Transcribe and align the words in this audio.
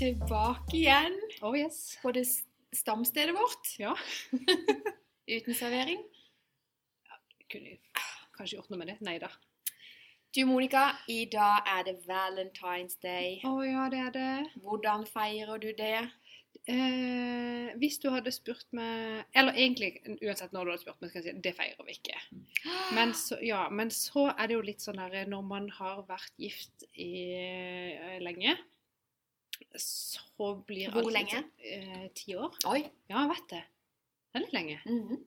tilbake 0.00 0.76
igjen 0.78 1.16
Oh 1.42 1.58
yes. 1.58 1.98
på 2.02 2.12
det 2.16 2.24
stamstedet 2.72 3.34
vårt. 3.36 3.74
Ja. 3.78 3.92
Uten 5.36 5.54
servering. 5.54 6.00
Kunne 7.52 7.76
kanskje 8.36 8.56
gjort 8.56 8.70
noe 8.72 8.80
med 8.80 8.88
det. 8.94 8.96
Nei 9.04 9.18
da. 9.20 9.28
Du 10.32 10.44
Monica, 10.46 10.86
i 11.10 11.24
dag 11.28 11.66
er 11.68 11.84
det 11.88 11.96
Valentine's 12.06 12.96
Day. 13.02 13.40
Å 13.44 13.52
ja, 13.66 13.88
det 13.92 14.00
er 14.06 14.14
det. 14.14 14.32
Hvordan 14.62 15.04
feirer 15.10 15.60
du 15.60 15.68
det? 15.76 16.06
Eh, 16.70 17.76
hvis 17.82 18.00
du 18.02 18.08
hadde 18.12 18.32
spurt 18.34 18.66
meg 18.76 19.22
Eller 19.38 19.56
egentlig, 19.56 19.94
uansett 20.20 20.52
når 20.52 20.66
du 20.66 20.70
hadde 20.72 20.82
spurt 20.82 21.00
meg, 21.00 21.10
skal 21.12 21.22
jeg 21.24 21.36
si 21.36 21.44
det 21.44 21.56
feirer 21.58 21.86
vi 21.88 21.98
ikke. 21.98 22.16
Men 22.96 23.12
så, 23.18 23.36
ja, 23.44 23.66
men 23.68 23.92
så 23.92 24.30
er 24.32 24.48
det 24.48 24.56
jo 24.56 24.64
litt 24.64 24.84
sånn 24.84 25.00
her 25.02 25.28
når 25.28 25.44
man 25.46 25.68
har 25.76 26.04
vært 26.08 26.32
gift 26.40 26.88
i 26.94 27.12
eh, 27.36 28.20
lenge, 28.24 28.56
så 29.76 30.54
blir 30.66 30.90
Hvor 30.94 31.10
lenge? 31.10 31.44
eh, 31.58 32.08
Ti 32.14 32.34
år. 32.36 32.56
Oi. 32.66 32.80
Ja, 33.10 33.22
jeg 33.22 33.30
vet 33.34 33.50
det. 33.50 33.62
Det 34.30 34.38
er 34.38 34.44
litt 34.44 34.52
lenge. 34.54 34.78
Mm 34.86 35.02
-hmm. 35.08 35.20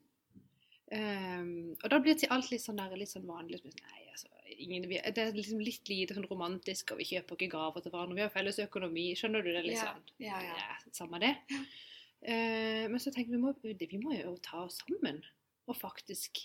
um, 0.97 1.75
og 1.83 1.89
da 1.89 1.99
blir 1.99 2.31
alt 2.31 2.51
litt 2.51 2.61
sånn, 2.61 2.77
der, 2.77 2.95
litt 2.95 3.09
sånn 3.09 3.27
vanlig. 3.27 3.59
sånn, 3.61 3.71
Nei, 3.83 4.07
altså, 4.11 4.27
ingen, 4.57 4.87
vi, 4.89 5.01
det 5.15 5.17
er 5.17 5.33
liksom 5.33 5.59
litt 5.59 5.89
lite 5.89 6.13
sånn 6.13 6.29
romantisk, 6.29 6.91
og 6.91 6.97
vi 6.97 7.03
kjøper 7.03 7.35
ikke 7.35 7.57
gaver 7.57 7.81
til 7.81 7.91
hverandre. 7.91 8.15
Vi 8.15 8.21
har 8.21 8.29
felles 8.29 8.59
økonomi. 8.59 9.15
Skjønner 9.15 9.43
du 9.43 9.51
det? 9.51 9.63
liksom? 9.63 10.03
Ja, 10.19 10.41
ja, 10.41 10.41
ja. 10.41 10.55
Ja, 10.57 10.91
samme 10.91 11.19
det. 11.19 11.35
uh, 11.51 12.89
men 12.89 12.99
så 12.99 13.11
tenker 13.11 13.31
vi, 13.31 13.37
må, 13.37 13.53
vi 13.63 13.97
må 13.97 14.13
jo 14.13 14.37
ta 14.37 14.63
oss 14.63 14.79
sammen 14.87 15.23
og 15.67 15.77
faktisk 15.77 16.39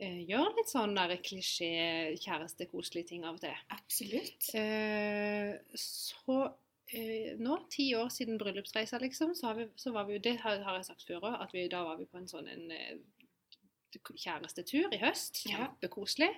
eh, 0.00 0.22
gjøre 0.28 0.54
litt 0.58 0.70
sånn 0.72 0.94
der 0.96 1.16
klisjé 1.24 2.16
kjæreste-koselige 2.22 3.10
ting 3.12 3.26
av 3.28 3.38
og 3.38 3.42
til. 3.44 3.56
Absolutt. 3.74 4.50
Eh, 4.54 5.54
så 5.74 6.38
nå, 7.38 7.58
ti 7.68 7.90
år 7.98 8.08
siden 8.12 8.38
bryllupsreisa, 8.40 8.98
liksom, 9.02 9.34
så, 9.36 9.50
har 9.50 9.58
vi, 9.58 9.66
så 9.76 9.92
var 9.92 10.06
vi 10.08 10.16
jo 10.16 10.22
Det 10.24 10.38
har, 10.40 10.62
har 10.64 10.78
jeg 10.78 10.88
sagt 10.88 11.04
før 11.04 11.26
òg, 11.28 11.34
at 11.44 11.52
vi, 11.52 11.66
da 11.68 11.82
var 11.84 11.98
vi 12.00 12.08
på 12.08 12.20
en 12.20 12.28
sånn 12.30 12.48
en 12.48 12.70
eh, 12.72 12.96
kjærestetur 13.96 14.92
i 14.94 15.00
høst. 15.02 15.42
Kjempekoselig. 15.48 16.30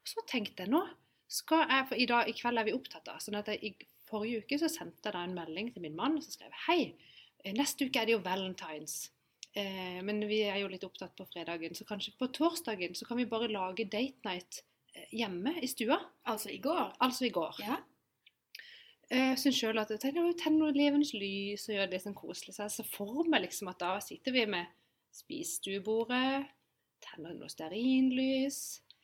Og 0.00 0.12
så 0.12 0.24
tenkte 0.28 0.64
jeg 0.64 0.72
nå 0.74 0.84
skal 1.26 1.64
jeg, 1.66 1.86
For 1.88 1.98
i, 1.98 2.06
dag, 2.06 2.28
i 2.30 2.36
kveld 2.38 2.60
er 2.60 2.68
vi 2.68 2.76
opptatt 2.76 3.08
av. 3.10 3.18
sånn 3.22 3.38
at 3.40 3.48
jeg, 3.50 3.72
I 3.72 4.06
forrige 4.06 4.44
uke 4.44 4.58
så 4.62 4.70
sendte 4.70 5.08
jeg 5.08 5.16
da 5.16 5.24
en 5.26 5.34
melding 5.34 5.72
til 5.74 5.82
min 5.82 5.96
mann 5.98 6.18
og 6.18 6.22
så 6.22 6.36
skrev 6.36 6.54
Hei, 6.68 6.94
eh, 7.42 7.54
neste 7.56 7.88
uke 7.88 8.00
er 8.00 8.06
det 8.06 8.14
jo 8.14 8.22
valentines. 8.22 9.08
Eh, 9.56 9.98
men 10.06 10.22
vi 10.28 10.42
er 10.46 10.60
jo 10.60 10.70
litt 10.70 10.84
opptatt 10.86 11.16
på 11.16 11.26
fredagen, 11.32 11.74
så 11.74 11.86
kanskje 11.88 12.14
på 12.20 12.28
torsdagen 12.36 12.94
så 12.94 13.08
kan 13.08 13.18
vi 13.18 13.28
bare 13.28 13.50
lage 13.50 13.88
date 13.88 14.28
night 14.28 14.60
eh, 14.94 15.08
hjemme 15.16 15.56
i 15.58 15.70
stua. 15.70 15.98
Altså 16.28 16.52
i 16.52 16.60
går. 16.62 16.94
Altså 17.02 17.26
i 17.26 17.34
går. 17.34 17.62
Ja. 17.64 17.80
Jeg 19.36 19.42
syns 19.42 19.56
sjøl 19.60 19.76
at 19.76 19.90
jeg 19.92 20.00
tenker, 20.00 20.30
tenne 20.40 20.62
noe 20.62 20.72
levende 20.72 21.18
lys 21.20 21.66
og 21.68 21.74
gjør 21.74 21.90
det 21.90 21.98
sånn 22.00 22.14
koselig. 22.16 22.54
Så 22.56 22.62
jeg 22.62 22.72
ser 22.72 22.86
for 22.88 23.26
meg 23.28 23.42
liksom 23.42 23.68
at 23.68 23.82
da 23.82 23.90
sitter 24.00 24.32
vi 24.32 24.44
med 24.48 24.70
spisestuebordet, 25.12 26.46
tenner 27.04 27.34
noe 27.36 27.50
stearinlys, 27.52 28.60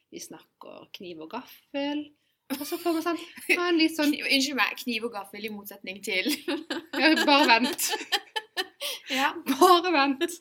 vi 0.08 0.22
snakker 0.24 0.86
kniv 0.96 1.20
og 1.26 1.34
gaffel. 1.34 2.00
Og 2.56 2.64
så 2.64 2.78
får 2.80 2.96
vi 2.96 3.02
sånn 3.04 3.20
en 3.58 3.80
litt 3.82 3.92
sånn 3.98 4.14
Kniv, 4.14 4.30
unnskyld 4.38 4.58
meg, 4.62 4.72
kniv 4.80 5.04
og 5.10 5.12
gaffel 5.18 5.44
i 5.44 5.52
motsetning 5.52 6.00
til 6.04 6.32
ja, 6.32 7.12
Bare 7.28 7.50
vent. 7.52 7.92
Ja. 9.12 9.34
Bare 9.44 9.92
vent. 9.92 10.40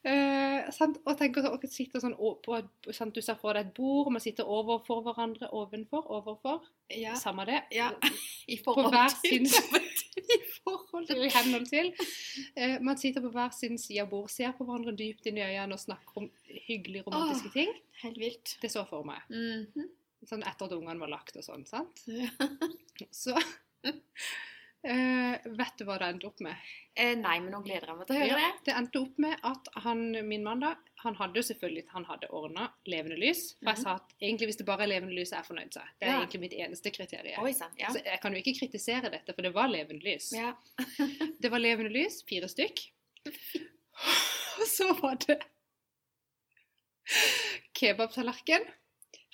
Eh, 0.00 0.70
sant? 0.72 0.96
Og 1.04 1.16
tenker 1.20 1.44
så, 1.44 1.50
sitter 1.68 2.00
sånn 2.00 2.14
på, 2.16 2.56
sant? 2.96 3.12
Du 3.12 3.20
ser 3.20 3.36
for 3.40 3.56
deg 3.56 3.68
et 3.68 3.74
bord, 3.76 4.08
og 4.08 4.14
man 4.16 4.22
sitter 4.24 4.48
overfor 4.48 5.02
hverandre, 5.04 5.50
ovenfor, 5.52 6.06
overfor. 6.16 6.64
ja. 6.96 7.12
Samme 7.20 7.44
det. 7.48 7.60
ja. 7.76 7.90
I 8.48 8.56
på 8.64 8.74
hver 8.80 9.12
til 9.20 9.44
sin 9.44 9.68
i 10.36 10.40
forhold 10.62 11.06
til 11.10 11.24
i 11.26 11.30
henhold 11.34 11.68
til. 11.68 11.92
Eh, 12.56 12.78
man 12.80 12.98
sitter 12.98 13.20
på 13.20 13.32
hver 13.34 13.52
sin 13.56 13.76
side 13.78 14.06
av 14.06 14.10
bord, 14.12 14.30
ser 14.32 14.56
på 14.56 14.64
hverandre 14.64 14.96
dypt 14.96 15.28
inn 15.28 15.38
i 15.40 15.44
øynene 15.44 15.76
og 15.76 15.84
snakker 15.84 16.24
om 16.24 16.30
hyggelige, 16.48 17.04
romantiske 17.06 17.52
ting. 17.54 17.72
Helt 18.00 18.20
vilt. 18.20 18.56
Det 18.62 18.72
så 18.72 18.86
for 18.88 19.04
meg. 19.04 19.20
Mhm. 19.28 19.90
Sånn 20.28 20.42
etter 20.44 20.68
at 20.68 20.72
ungene 20.76 21.00
var 21.00 21.08
lagt 21.08 21.36
og 21.40 21.44
sånn, 21.44 21.62
sant. 21.68 22.02
Ja. 22.08 22.28
Så 23.08 23.32
eh, 24.84 25.38
Vet 25.44 25.76
du 25.78 25.84
hva 25.84 25.98
det 25.98 26.08
endte 26.08 26.26
opp 26.26 26.40
med? 26.40 26.56
Eh, 26.96 27.14
nei, 27.16 27.38
men 27.40 27.52
nå 27.52 27.60
gleder 27.64 27.86
jeg 27.86 27.96
meg 27.98 28.06
til 28.06 28.16
å 28.16 28.20
høre 28.20 28.28
Ja, 28.28 28.36
det. 28.36 28.64
det 28.64 28.74
endte 28.76 29.00
opp 29.00 29.18
med 29.18 29.38
at 29.44 29.68
han, 29.84 30.00
min 30.28 30.42
mann 30.44 30.60
da, 30.60 30.74
han 31.04 31.14
hadde 31.16 31.42
selvfølgelig 31.46 31.84
han 31.92 32.04
hadde 32.04 32.28
ordna 32.30 32.68
levende 32.86 33.16
lys. 33.18 33.54
For 33.62 33.70
jeg 33.70 33.78
Mhm. 33.78 33.82
sa 33.82 33.94
at 33.94 34.14
egentlig 34.20 34.48
hvis 34.48 34.56
det 34.58 34.66
bare 34.66 34.82
er 34.82 34.86
levende 34.92 35.14
lys, 35.16 35.32
er 35.32 35.36
jeg 35.42 35.46
fornøyd. 35.46 35.72
Seg. 35.72 35.82
Det 36.00 36.08
er 36.08 36.12
Ja. 36.12 36.18
egentlig 36.20 36.40
mitt 36.40 36.52
eneste 36.52 36.90
kriterium. 36.92 37.42
Oi 37.44 37.52
sant, 37.52 37.74
Ja. 37.78 37.88
Så 37.88 38.02
jeg 38.04 38.20
kan 38.20 38.32
jo 38.32 38.38
ikke 38.42 38.58
kritisere 38.60 39.10
dette, 39.10 39.32
for 39.34 39.42
det 39.42 39.52
var 39.54 39.68
levende 39.68 40.02
lys. 40.04 40.32
ja. 40.32 40.54
Det 41.40 41.50
var 41.50 41.58
levende 41.58 41.90
lys, 41.92 42.22
fire 42.28 42.48
stykk. 42.48 42.90
Og 43.26 44.66
så 44.76 44.92
var 45.00 45.14
det 45.26 45.40
kebabtallerken 47.74 48.64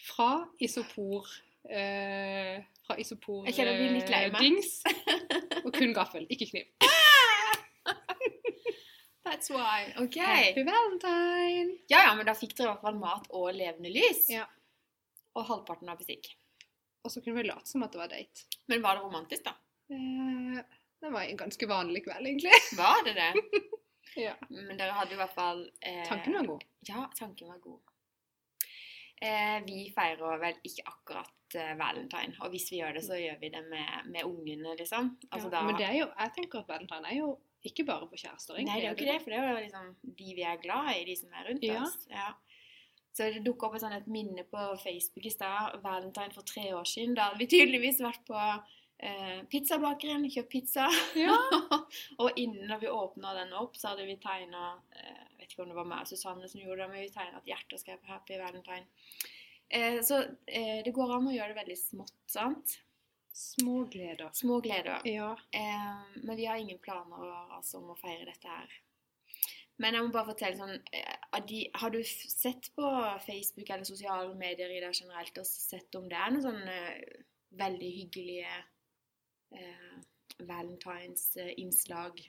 fra 0.07 0.47
isopor 0.63 1.27
eh, 1.69 2.63
Fra 2.87 2.97
isopor 3.03 3.47
Jeg 3.49 3.57
kjenner 3.57 3.73
jeg 3.75 3.81
blir 3.83 3.95
litt 3.99 4.11
lei 4.13 4.23
eh, 4.27 4.33
meg. 4.33 4.41
dings. 4.47 5.63
Og 5.65 5.73
kun 5.75 5.93
gaffel, 5.97 6.27
ikke 6.31 6.47
kniv. 6.53 6.67
That's 9.27 9.51
why. 9.51 9.93
OK. 9.99 10.17
Happy 10.23 10.63
valentine! 10.63 11.79
Ja 11.91 12.05
ja, 12.07 12.13
men 12.15 12.27
da 12.29 12.35
fikk 12.39 12.55
dere 12.55 12.69
i 12.69 12.71
hvert 12.75 12.85
fall 12.87 12.99
mat 13.01 13.27
og 13.35 13.49
levende 13.59 13.91
lys. 13.91 14.29
Ja. 14.31 14.45
Og 15.37 15.49
halvparten 15.49 15.91
av 15.91 15.99
bestikk. 15.99 16.31
Og 17.05 17.11
så 17.13 17.21
kunne 17.23 17.41
vi 17.43 17.49
late 17.49 17.67
som 17.69 17.83
at 17.87 17.93
det 17.95 18.01
var 18.01 18.11
date. 18.13 18.47
Men 18.71 18.83
var 18.85 18.99
det 18.99 19.03
romantisk, 19.07 19.43
da? 19.47 19.57
Eh, 19.91 20.63
det 21.03 21.11
var 21.13 21.27
en 21.27 21.41
ganske 21.43 21.69
vanlig 21.71 22.05
kveld, 22.07 22.31
egentlig. 22.31 22.55
Var 22.79 23.03
det 23.09 23.17
det? 23.19 23.33
Ja. 24.17 24.31
Men 24.49 24.79
dere 24.79 24.95
hadde 24.97 25.13
i 25.13 25.17
hvert 25.19 25.33
fall 25.37 25.59
eh, 25.85 25.99
Tanken 26.09 26.33
var 26.39 26.47
god. 26.49 26.63
Ja, 26.89 27.03
tanken 27.19 27.51
var 27.51 27.59
god. 27.61 27.86
Eh, 29.23 29.59
vi 29.65 29.87
feirer 29.97 30.41
vel 30.43 30.59
ikke 30.69 30.85
akkurat 30.91 31.55
eh, 31.57 31.73
valentine, 31.79 32.35
og 32.45 32.51
hvis 32.53 32.67
vi 32.73 32.83
gjør 32.83 32.99
det, 32.99 33.05
så 33.07 33.17
gjør 33.17 33.39
vi 33.41 33.49
det 33.55 33.63
med, 33.71 34.11
med 34.13 34.25
ungene, 34.29 34.75
liksom. 34.77 35.15
Altså, 35.31 35.49
ja. 35.49 35.53
da, 35.55 35.63
Men 35.65 35.79
det 35.81 35.87
er 35.89 35.95
jo, 36.03 36.09
jeg 36.19 36.35
tenker 36.37 36.61
at 36.61 36.69
valentine 36.69 37.13
er 37.13 37.21
jo 37.23 37.31
ikke 37.67 37.87
bare 37.89 38.09
for 38.11 38.21
kjærester. 38.21 38.55
egentlig. 38.59 38.73
Nei, 38.75 38.81
det 38.83 38.87
er 38.87 38.93
jo 38.93 38.99
ikke 38.99 39.13
det, 39.13 39.23
for 39.23 39.33
det 39.33 39.39
er 39.41 39.49
jo 39.49 39.63
liksom 39.65 39.87
de 40.21 40.35
vi 40.37 40.45
er 40.47 40.61
glad 40.63 40.91
i, 40.93 41.05
de 41.09 41.17
som 41.17 41.33
er 41.33 41.49
rundt 41.49 41.65
Ja. 41.65 41.81
oss. 41.83 41.97
Ja. 42.13 42.29
Så 43.17 43.31
det 43.33 43.45
dukka 43.47 43.67
opp 43.71 43.75
et, 43.79 43.81
sånt, 43.81 43.97
et 43.97 44.11
minne 44.13 44.45
på 44.45 44.65
Facebook 44.83 45.25
i 45.25 45.33
stad, 45.33 45.79
valentine 45.83 46.35
for 46.37 46.45
tre 46.45 46.67
år 46.77 46.85
siden. 46.85 47.15
Da 47.17 47.31
hadde 47.31 47.41
vi 47.41 47.49
tydeligvis 47.49 48.03
vært 48.05 48.21
på 48.29 48.37
eh, 48.37 49.39
pizzabakeren, 49.49 50.29
kjøpt 50.31 50.53
pizza. 50.53 50.91
Ja. 51.17 51.39
og 52.21 52.37
innen 52.37 52.77
vi 52.83 52.93
åpna 52.93 53.33
den 53.41 53.57
opp, 53.57 53.81
så 53.81 53.95
hadde 53.95 54.05
vi 54.11 54.19
tegna 54.21 54.75
eh, 54.93 55.26
Vet 55.47 55.55
ikke 55.55 55.63
om 55.63 55.71
det 55.71 55.77
var 55.79 55.87
meg 55.87 56.03
og 56.03 56.09
Susanne 56.11 56.49
som 56.51 56.59
gjorde 56.59 56.81
det, 56.83 56.87
men 56.91 57.05
vi 57.05 57.11
tegna 57.15 57.39
et 57.39 57.53
hjerte 57.53 57.77
og 57.77 57.83
skrev 57.83 58.01
'Happy 58.03 58.39
Valentine'. 58.41 58.89
Eh, 59.71 60.01
så 60.03 60.17
eh, 60.47 60.83
det 60.83 60.95
går 60.95 61.13
an 61.15 61.29
å 61.31 61.35
gjøre 61.35 61.53
det 61.53 61.61
veldig 61.61 61.77
smått, 61.79 62.17
sant? 62.27 62.75
Små 64.35 64.59
gleder. 64.61 65.07
Ja. 65.07 65.31
Eh, 65.55 66.19
men 66.25 66.37
vi 66.37 66.49
har 66.51 66.59
ingen 66.59 66.83
planer 66.83 67.31
altså, 67.55 67.79
om 67.79 67.93
å 67.95 67.99
feire 68.01 68.27
dette 68.27 68.51
her. 68.51 68.75
Men 69.77 69.95
jeg 69.95 70.07
må 70.07 70.13
bare 70.15 70.31
fortelle 70.33 70.59
sånn 70.59 70.79
eh, 70.97 71.41
de, 71.47 71.63
Har 71.79 71.93
du 71.95 72.01
sett 72.03 72.71
på 72.75 72.91
Facebook 73.27 73.71
eller 73.71 73.87
sosiale 73.87 74.35
medier 74.35 74.73
i 74.73 74.81
det 74.83 74.95
generelt 74.97 75.39
og 75.39 75.47
sett 75.47 75.99
om 75.99 76.09
det 76.11 76.19
er 76.19 76.33
noen 76.33 76.47
sånne 76.47 76.77
eh, 76.95 77.27
veldig 77.61 77.91
hyggelige 78.01 78.55
eh, 79.55 79.93
valentines-innslag? 80.43 82.25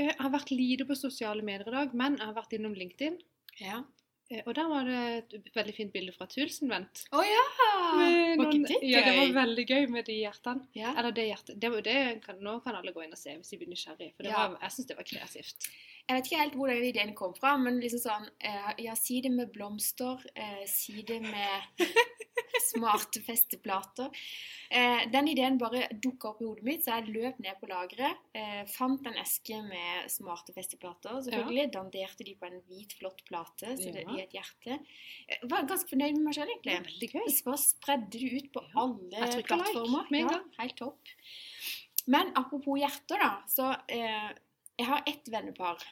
Eh, 0.00 0.08
Jeg 0.10 0.18
har 0.24 0.32
vært 0.32 0.50
lite 0.54 0.86
på 0.88 0.96
sosiale 0.98 1.44
medier 1.46 1.68
i 1.68 1.74
dag, 1.78 1.94
men 1.96 2.16
jeg 2.18 2.26
har 2.30 2.36
vært 2.36 2.54
innom 2.56 2.76
LinkedIn. 2.76 3.18
Ja. 3.60 3.82
Eh, 4.30 4.42
Og 4.46 4.54
der 4.54 4.68
var 4.70 4.84
det 4.86 5.34
et 5.34 5.54
veldig 5.56 5.74
fint 5.76 5.92
bilde 5.92 6.12
fra 6.16 6.26
Tulsenvent. 6.30 7.04
Å 7.12 7.22
ja! 7.26 7.44
Noen, 7.98 8.38
Var 8.38 8.52
ikke 8.54 8.68
det 8.68 8.80
gøy? 8.80 8.90
Ja, 8.92 9.00
det 9.08 9.14
var 9.18 9.32
veldig 9.42 9.64
gøy 9.66 9.88
med 9.90 10.06
de 10.06 10.16
hjertene. 10.22 10.66
Ja. 10.78 10.94
Eller 10.96 11.12
det 11.16 11.26
hjertet. 11.28 11.58
Det, 11.60 11.70
det 11.84 11.96
kan, 12.24 12.38
nå 12.40 12.60
kan 12.64 12.78
alle 12.78 12.92
gå 12.94 13.02
inn 13.04 13.12
og 13.16 13.18
se 13.20 13.34
hvis 13.36 13.50
de 13.50 13.58
blir 13.60 13.72
nysgjerrige. 13.72 14.14
For 14.16 14.30
var, 14.30 14.56
jeg 14.62 14.76
syns 14.76 14.86
det 14.92 14.96
var 15.00 15.08
kreativt. 15.10 15.70
Jeg 16.08 16.16
vet 16.16 16.26
ikke 16.26 16.40
helt 16.42 16.54
hvor 16.58 16.68
den 16.72 16.84
ideen 16.84 17.14
kom 17.14 17.34
fra, 17.34 17.56
men 17.56 17.80
liksom 17.80 18.00
sånn 18.02 18.28
eh, 18.40 18.72
Ja, 18.78 18.94
si 18.98 19.20
det 19.20 19.30
med 19.30 19.52
blomster. 19.52 20.18
Eh, 20.34 20.64
si 20.66 21.02
det 21.06 21.20
med 21.22 21.62
smarte 22.70 23.20
festeplater. 23.24 24.10
Eh, 24.70 25.04
den 25.10 25.28
ideen 25.32 25.56
bare 25.58 25.86
dukka 26.02 26.28
opp 26.32 26.42
i 26.42 26.46
hodet 26.48 26.66
mitt, 26.66 26.82
så 26.84 26.98
jeg 26.98 27.14
løp 27.14 27.38
ned 27.42 27.56
på 27.60 27.68
lageret. 27.70 28.18
Eh, 28.36 28.60
fant 28.70 29.06
en 29.08 29.16
eske 29.22 29.60
med 29.66 30.10
smarte 30.12 30.54
festeplater, 30.56 31.20
selvfølgelig. 31.26 31.70
Danderte 31.74 32.26
de 32.26 32.34
på 32.38 32.46
en 32.50 32.60
hvit, 32.68 32.92
flott 32.98 33.22
plate 33.28 33.76
så 33.80 33.92
det, 33.94 34.04
Ja. 34.06 34.16
i 34.16 34.22
et 34.26 34.36
hjerte. 34.36 34.78
Jeg 35.30 35.50
var 35.50 35.66
ganske 35.70 35.88
fornøyd 35.94 36.14
med 36.18 36.22
meg 36.28 36.34
sjøl, 36.34 36.46
Det 36.46 36.72
egentlig. 36.74 36.90
veldig 36.90 37.10
gøy. 37.14 37.30
Så 37.38 37.44
bare 37.48 37.62
spredde 37.64 38.10
det 38.10 38.32
ut 38.36 38.52
på 38.52 38.62
Ja. 38.66 38.84
alle 38.84 39.42
plattformer. 39.42 40.06
like 40.10 40.30
ja. 40.32 40.40
Helt 40.58 40.76
topp. 40.76 40.98
Men 42.06 42.32
apropos 42.36 42.78
hjerter, 42.78 43.18
da. 43.18 43.42
Så 43.46 43.70
eh, 43.88 44.30
jeg 44.80 44.88
har 44.88 45.02
ett 45.10 45.28
vennepar. 45.32 45.82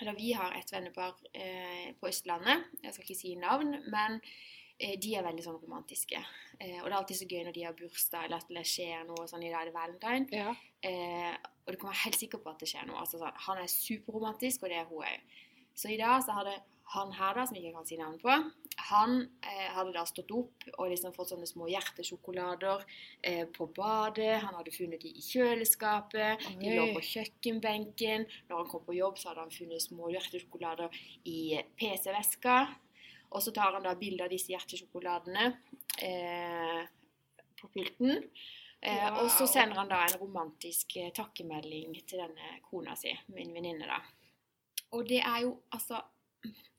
Eller 0.00 0.16
vi 0.18 0.32
har 0.36 0.52
et 0.58 0.72
vennepar 0.74 1.14
eh, 1.32 1.92
på 2.00 2.08
Østlandet. 2.10 2.64
Jeg 2.82 2.92
skal 2.96 3.04
ikke 3.06 3.16
si 3.18 3.34
navn, 3.38 3.76
men 3.92 4.16
eh, 4.78 4.96
de 5.00 5.12
er 5.16 5.22
veldig 5.26 5.44
sånn 5.46 5.60
romantiske. 5.62 6.18
Eh, 6.58 6.80
og 6.80 6.88
det 6.88 6.92
er 6.92 6.98
alltid 6.98 7.20
så 7.20 7.28
gøy 7.30 7.44
når 7.46 7.54
de 7.56 7.64
har 7.68 7.76
bursdag, 7.78 8.26
eller 8.26 8.42
at 8.42 8.50
det 8.50 8.64
skjer 8.68 9.04
noe 9.08 9.28
sånn 9.30 9.44
i 9.46 9.52
dag 9.52 9.62
er 9.62 9.70
det 9.70 9.76
valentine. 9.76 10.26
Ja. 10.34 10.54
Eh, 10.84 11.34
Og 11.64 11.72
du 11.72 11.78
kan 11.80 11.88
være 11.94 12.02
helt 12.04 12.18
sikker 12.20 12.42
på 12.44 12.50
at 12.50 12.60
det 12.60 12.66
skjer 12.68 12.84
noe. 12.90 12.98
Altså, 13.00 13.16
sånn, 13.22 13.38
han 13.46 13.62
er 13.62 13.70
superromantisk, 13.72 14.66
og 14.66 14.68
det 14.74 14.82
er 14.82 14.90
hun 14.90 15.00
òg. 15.06 15.38
Så 15.74 15.88
i 15.94 15.96
dag 15.96 16.20
så 16.26 16.34
hadde 16.36 16.58
han 16.92 17.12
her, 17.16 17.34
da, 17.34 17.44
som 17.48 17.56
jeg 17.56 17.64
ikke 17.64 17.78
kan 17.78 17.86
si 17.88 17.96
navn 17.98 18.18
på, 18.20 18.34
han 18.90 19.14
eh, 19.46 19.68
hadde 19.72 19.94
da 19.94 20.02
stått 20.06 20.30
opp 20.36 20.66
og 20.74 20.90
liksom 20.92 21.14
fått 21.16 21.30
sånne 21.32 21.46
små 21.48 21.66
hjertesjokolader 21.72 22.84
eh, 23.24 23.44
på 23.54 23.66
badet. 23.74 24.42
Han 24.44 24.58
hadde 24.58 24.74
funnet 24.74 25.02
de 25.02 25.10
i 25.14 25.24
kjøleskapet. 25.24 26.44
De 26.60 26.74
lå 26.76 26.90
på 26.94 27.02
kjøkkenbenken. 27.08 28.26
Når 28.50 28.60
han 28.60 28.70
kom 28.70 28.84
på 28.84 28.96
jobb, 28.98 29.18
så 29.18 29.30
hadde 29.30 29.46
han 29.46 29.54
funnet 29.54 29.82
små 29.82 30.10
hjertesjokolader 30.12 30.98
i 31.30 31.38
PC-veska. 31.80 32.58
Og 33.34 33.42
så 33.42 33.54
tar 33.56 33.74
han 33.74 33.86
da 33.86 33.94
bilde 33.98 34.26
av 34.26 34.30
disse 34.30 34.52
hjertesjokoladene 34.52 35.48
eh, 36.04 36.82
på 37.58 37.70
pulten. 37.72 38.20
Eh, 38.84 39.08
Og 39.22 39.30
så 39.32 39.48
sender 39.48 39.80
han 39.80 39.88
da 39.90 40.02
en 40.04 40.18
romantisk 40.20 40.98
eh, 41.00 41.08
takkemelding 41.16 41.96
til 42.04 42.20
denne 42.20 42.58
kona 42.68 42.94
si, 43.00 43.14
min 43.32 43.54
venninne, 43.56 43.88
da. 43.88 44.02
Og 44.94 45.08
det 45.08 45.22
er 45.24 45.46
jo 45.46 45.56
altså 45.72 46.04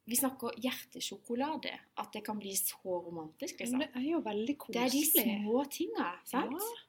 Vi 0.06 0.18
snakker 0.20 0.58
hjertesjokolade. 0.62 1.74
At 2.02 2.14
det 2.14 2.22
kan 2.26 2.40
bli 2.40 2.54
så 2.58 3.00
romantisk, 3.02 3.60
liksom. 3.60 3.80
Men 3.80 3.88
det 3.88 4.02
er 4.04 4.10
jo 4.12 4.22
veldig 4.26 4.58
koselig. 4.58 4.78
Det 4.78 4.86
er 4.86 4.94
de 4.94 5.06
små 5.42 5.64
tinga, 5.74 6.10
sant? 6.30 6.62
Ja. 6.62 6.82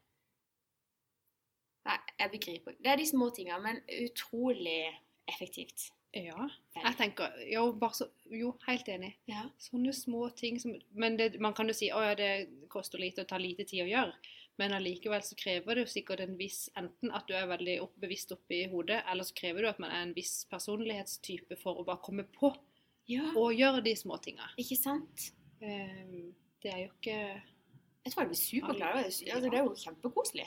Nei, 1.86 1.98
jeg 2.18 2.32
begriper 2.32 2.74
ikke. 2.74 2.82
Det 2.84 2.92
er 2.92 3.00
de 3.00 3.06
små 3.08 3.30
tinga, 3.30 3.58
men 3.62 3.78
utrolig 4.02 4.80
effektivt. 5.30 5.90
Ja. 6.16 6.46
Jeg 6.76 6.96
tenker 6.96 7.34
jo, 7.50 7.66
så, 7.92 8.08
jo, 8.32 8.54
helt 8.66 8.88
enig. 8.88 9.12
Ja. 9.28 9.44
Sånne 9.60 9.92
små 9.96 10.28
ting 10.36 10.56
som 10.60 10.72
Men 10.96 11.18
det, 11.18 11.34
man 11.42 11.54
kan 11.56 11.68
jo 11.68 11.76
si 11.76 11.90
å 11.92 12.00
ja, 12.00 12.14
det 12.16 12.48
koster 12.72 13.02
lite 13.02 13.24
og 13.24 13.30
tar 13.32 13.42
lite 13.42 13.66
tid 13.68 13.84
å 13.84 13.90
gjøre. 13.90 14.32
Men 14.56 14.72
allikevel 14.72 15.20
så 15.24 15.36
krever 15.36 15.76
det 15.76 15.84
jo 15.84 15.92
sikkert 15.92 16.22
en 16.24 16.38
viss 16.38 16.70
Enten 16.80 17.12
at 17.12 17.26
du 17.28 17.34
er 17.36 17.48
veldig 17.50 17.74
opp, 17.84 17.98
bevisst 18.00 18.32
oppe 18.32 18.56
i 18.56 18.68
hodet, 18.72 19.02
eller 19.10 19.28
så 19.28 19.36
krever 19.36 19.66
det 19.66 19.74
at 19.74 19.82
man 19.84 19.92
er 19.92 20.06
en 20.06 20.16
viss 20.16 20.38
personlighetstype 20.48 21.58
for 21.60 21.76
å 21.76 21.84
bare 21.84 22.04
komme 22.04 22.24
på 22.32 22.54
ja. 23.10 23.30
og 23.36 23.54
gjøre 23.56 23.82
de 23.86 23.96
små 23.98 24.18
tinga. 24.22 24.48
Ikke 24.60 24.78
sant? 24.78 25.30
Um, 25.62 26.32
det 26.62 26.72
er 26.72 26.80
jo 26.84 26.92
ikke 26.92 27.16
Jeg 27.16 28.12
tror 28.12 28.22
jeg 28.22 28.30
blir 28.30 28.40
superglad. 28.40 29.04
Altså, 29.04 29.40
det 29.42 29.54
er 29.54 29.64
jo 29.64 29.74
kjempekoselig. 29.80 30.46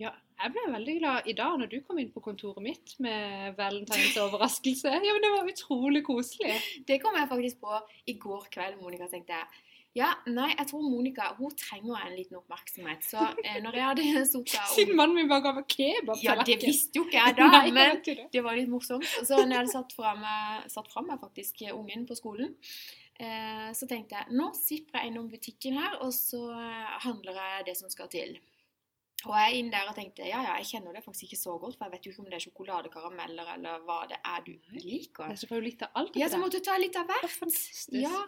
Ja, 0.00 0.12
jeg 0.40 0.52
ble 0.54 0.62
veldig 0.72 0.92
glad 0.96 1.26
i 1.28 1.34
dag 1.36 1.56
når 1.60 1.68
du 1.68 1.80
kom 1.84 1.98
inn 2.00 2.12
på 2.14 2.22
kontoret 2.24 2.62
mitt 2.64 2.94
med 3.04 3.56
valentines 3.58 4.16
overraskelse. 4.24 4.92
Ja, 4.94 5.16
men 5.16 5.24
det 5.24 5.32
var 5.34 5.50
utrolig 5.50 6.04
koselig. 6.06 6.54
Det 6.88 7.00
kom 7.02 7.18
jeg 7.18 7.28
faktisk 7.28 7.60
på 7.60 7.80
i 8.08 8.14
går 8.22 8.46
kveld. 8.54 8.78
Monica 8.80 9.10
tenkte 9.12 9.36
jeg 9.36 9.66
ja, 9.98 10.12
nei, 10.30 10.52
jeg 10.52 10.68
tror 10.70 10.84
Monica 10.86 11.32
hun 11.40 11.50
trenger 11.58 12.04
en 12.04 12.14
liten 12.14 12.38
oppmerksomhet. 12.38 13.02
Så 13.02 13.18
eh, 13.46 13.58
når 13.64 13.78
jeg 13.78 13.86
hadde 13.88 14.24
sittet 14.28 14.70
Siden 14.70 14.98
mannen 14.98 15.18
min 15.18 15.30
bare 15.30 15.42
ga 15.48 15.54
meg 15.56 15.66
kebab. 15.72 16.20
Ja, 16.22 16.36
det 16.46 16.60
visste 16.62 17.00
jo 17.00 17.08
ikke 17.08 17.18
jeg 17.18 17.36
da, 17.40 17.48
Nei, 17.56 17.72
men 17.74 17.98
det. 18.06 18.16
det 18.30 18.44
var 18.46 18.58
litt 18.58 18.70
morsomt. 18.70 19.06
Så 19.18 19.40
når 19.40 19.50
jeg 19.50 19.60
hadde 19.64 19.74
satt 19.74 19.96
fra 19.96 20.14
meg, 20.18 20.68
satt 20.70 20.90
fra 20.92 21.02
meg 21.06 21.18
faktisk 21.22 21.64
ungen 21.72 22.06
på 22.06 22.18
skolen, 22.18 22.54
eh, 23.18 23.66
så 23.74 23.88
tenkte 23.90 24.20
jeg 24.20 24.38
nå 24.38 24.52
sipper 24.58 25.02
jeg 25.02 25.10
innom 25.10 25.26
butikken 25.32 25.80
her, 25.80 25.98
og 26.04 26.14
så 26.14 26.44
eh, 26.54 26.94
handler 27.08 27.42
jeg 27.42 27.66
det 27.72 27.76
som 27.80 27.90
skal 27.90 28.10
til. 28.12 28.38
Og 29.26 29.34
jeg 29.36 29.48
er 29.50 29.56
inn 29.58 29.72
der 29.72 29.88
og 29.90 29.96
tenkte 29.98 30.24
ja, 30.24 30.38
ja, 30.46 30.54
jeg 30.62 30.70
kjenner 30.70 30.94
det 30.96 31.02
faktisk 31.04 31.26
ikke 31.26 31.40
så 31.40 31.56
godt, 31.60 31.74
for 31.76 31.88
jeg 31.88 31.96
vet 31.96 32.06
jo 32.06 32.12
ikke 32.14 32.22
om 32.22 32.30
det 32.30 32.38
er 32.38 32.44
sjokoladekarameller 32.46 33.50
eller 33.56 33.82
hva 33.84 33.98
det 34.08 34.20
er 34.22 34.46
du 34.46 34.54
liker. 34.78 35.34
Jeg 35.34 35.42
skal 35.42 35.50
få 35.50 35.60
litt 35.66 35.82
av 35.84 35.98
alt. 36.00 36.16
Ja, 36.16 36.30
så 36.32 36.38
måtte 36.40 36.62
du 36.62 36.64
ta 36.70 36.78
litt 36.80 36.96
av 36.96 37.10
hvert. 37.10 37.42
Ja. 37.92 38.22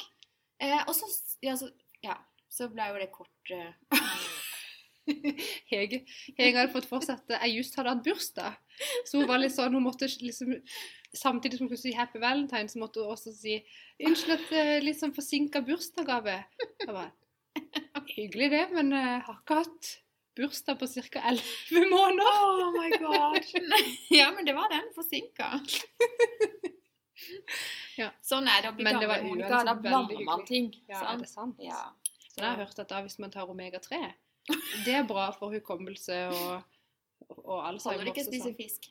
Eh, 0.62 0.82
og 0.86 0.94
så, 0.94 1.08
ja, 1.42 1.56
så, 1.58 1.68
ja, 2.04 2.16
så 2.52 2.68
ble 2.70 2.86
jo 2.92 3.00
det 3.02 3.10
kort 3.14 3.54
eh, 3.54 3.72
Hege, 5.72 6.04
Hege 6.38 6.58
hadde 6.60 6.70
fått 6.70 6.86
fortsette. 6.86 7.34
Jeg 7.34 7.56
just 7.56 7.74
hadde 7.78 7.96
hatt 7.96 8.04
bursdag. 8.06 8.58
Så 9.08 9.18
hun 9.18 9.26
var 9.30 9.42
litt 9.42 9.54
sånn, 9.54 9.74
hun 9.74 9.88
måtte 9.88 10.10
liksom 10.10 10.54
Samtidig 11.12 11.58
som 11.58 11.66
hun 11.66 11.76
skulle 11.76 11.82
si 11.82 11.90
'Happy 11.92 12.20
Valentine', 12.22 12.70
så 12.72 12.78
måtte 12.80 13.02
hun 13.02 13.12
også 13.12 13.34
si 13.36 13.58
'Unnskyld 14.00 14.32
at 14.32 14.52
er 14.56 14.80
litt 14.80 14.96
sånn 14.96 15.12
forsinka 15.12 15.60
bursdagsgave'. 15.66 16.38
Hyggelig 18.14 18.48
det, 18.54 18.62
men 18.72 18.94
jeg 18.96 19.20
har 19.26 19.36
ikke 19.42 19.58
hatt 19.60 19.90
bursdag 20.36 20.78
på 20.80 20.88
ca. 20.88 21.20
11 21.28 21.90
måneder. 21.90 22.32
Oh 22.48 22.72
my 22.78 22.90
god. 22.96 23.44
ja, 24.20 24.30
men 24.32 24.48
det 24.48 24.54
var 24.56 24.72
den 24.72 24.88
forsinka. 24.96 25.60
Ja. 28.00 28.08
Sånn 28.24 28.46
er 28.48 28.62
det 28.64 28.70
å 28.70 28.76
bli 28.76 28.84
Men 28.86 28.98
det 29.02 29.08
var 29.10 29.20
uansett 29.20 29.66
Da 29.68 29.74
blander 29.76 30.22
man 30.24 30.44
ting. 30.48 30.70
Ja, 30.88 31.02
er 31.12 31.18
det 31.20 31.28
sant? 31.28 31.58
Ja. 31.60 31.80
Så 32.32 32.40
jeg 32.40 32.46
har 32.48 32.56
hørt 32.62 32.78
at 32.80 32.88
da 32.88 33.02
hvis 33.04 33.18
man 33.20 33.30
tar 33.34 33.50
omega-3, 33.52 33.98
det 34.86 34.94
er 34.96 35.04
bra 35.04 35.26
for 35.36 35.52
hukommelse 35.52 36.16
og, 36.32 36.62
og 37.44 37.58
Alzheimer. 37.68 38.00
Holder 38.00 38.08
det 38.08 38.14
ikke 38.14 38.24
å 38.24 38.30
spise 38.30 38.54
fisk? 38.56 38.88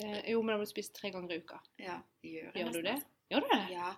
Eh, 0.00 0.30
jo, 0.32 0.40
men 0.42 0.54
da 0.54 0.60
må 0.60 0.64
du 0.64 0.70
spise 0.70 0.94
tre 0.96 1.10
ganger 1.12 1.34
i 1.34 1.40
uka. 1.42 1.58
Ja, 1.82 1.98
gjør, 2.24 2.52
Gjør 2.56 2.70
du 2.76 2.80
det? 2.86 2.94
altså. 2.94 3.10
Gjør 3.34 3.44
du 3.44 3.50
det? 3.52 3.60
Ja. 3.74 3.90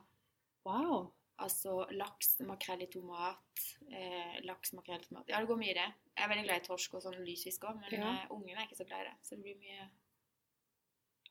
Wow. 0.66 0.96
Altså 1.44 1.76
laks, 1.98 2.36
makrell 2.46 2.82
i 2.84 2.88
tomat, 2.90 3.62
eh, 3.90 4.40
laks, 4.46 4.72
makrell 4.78 5.02
i 5.02 5.06
tomat. 5.08 5.28
Ja, 5.28 5.40
det 5.42 5.50
går 5.50 5.58
mye 5.60 5.72
i 5.74 5.76
det. 5.78 5.86
Jeg 6.14 6.24
er 6.24 6.30
veldig 6.32 6.44
glad 6.48 6.62
i 6.62 6.66
torsk 6.66 6.94
og 6.96 7.02
sånn 7.04 7.20
lysfisk 7.26 7.66
òg, 7.68 7.78
men 7.82 7.94
Ja. 8.00 8.12
ungene 8.30 8.56
er 8.62 8.66
ikke 8.68 8.78
så 8.80 8.86
glad 8.88 9.02
i 9.04 9.08
det. 9.10 9.14
Så 9.26 9.36
det 9.36 9.42
blir 9.44 9.56
mye 9.60 9.88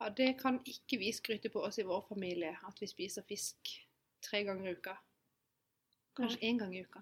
Ja, 0.03 0.09
det 0.11 0.33
kan 0.41 0.57
ikke 0.67 0.97
vi 0.99 1.11
skryte 1.15 1.47
på 1.53 1.61
oss 1.63 1.77
i 1.79 1.85
vår 1.87 2.01
familie, 2.09 2.49
at 2.67 2.79
vi 2.81 2.87
spiser 2.91 3.23
fisk 3.23 3.69
tre 4.23 4.41
ganger 4.43 4.67
i 4.67 4.73
uka. 4.75 4.97
Kanskje 6.17 6.41
én 6.49 6.57
gang 6.59 6.73
i 6.75 6.81
uka. 6.83 6.99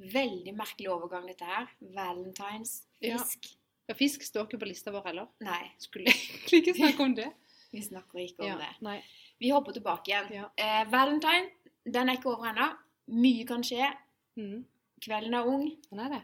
Veldig 0.00 0.54
merkelig 0.56 0.88
overgang, 0.90 1.26
dette 1.28 1.44
her. 1.44 1.68
Valentines, 1.94 2.78
fisk. 3.02 3.50
Ja, 3.90 3.94
fisk 3.98 4.24
står 4.24 4.46
ikke 4.48 4.62
på 4.62 4.68
lista 4.70 4.94
vår 4.94 5.04
heller. 5.10 5.28
Nei, 5.44 5.66
Skulle 5.82 6.08
egentlig 6.14 6.62
ikke 6.62 6.74
snakke 6.78 7.04
om 7.04 7.14
det. 7.18 7.28
vi 7.74 7.82
snakker 7.84 8.22
ikke 8.24 8.46
om 8.46 8.48
Ja, 8.48 8.56
det. 8.62 8.70
nei. 8.86 8.96
Vi 9.42 9.50
hopper 9.52 9.76
tilbake 9.76 10.08
igjen. 10.14 10.32
Ja. 10.38 10.48
Eh, 10.56 10.86
Valentine, 10.90 11.50
den 11.84 12.08
er 12.08 12.16
ikke 12.16 12.32
over 12.32 12.48
ennå. 12.52 12.70
Mye 13.12 13.44
kan 13.46 13.64
skje. 13.66 13.90
Mm, 14.40 14.62
Kvelden 15.04 15.34
er 15.36 15.48
ung, 15.50 15.68
Den 15.90 16.00
er 16.06 16.12
det. 16.16 16.22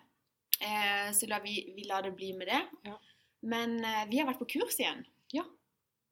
eh, 0.65 1.13
så 1.13 1.27
la 1.29 1.41
vi, 1.45 1.59
vi 1.77 1.85
lar 1.85 2.03
det 2.09 2.15
bli 2.17 2.33
med 2.33 2.49
det. 2.49 2.63
Ja. 2.89 2.97
Men 3.43 3.77
eh, 3.85 4.05
vi 4.09 4.19
har 4.23 4.31
vært 4.33 4.41
på 4.41 4.49
kurs 4.57 4.79
igjen. 4.81 5.05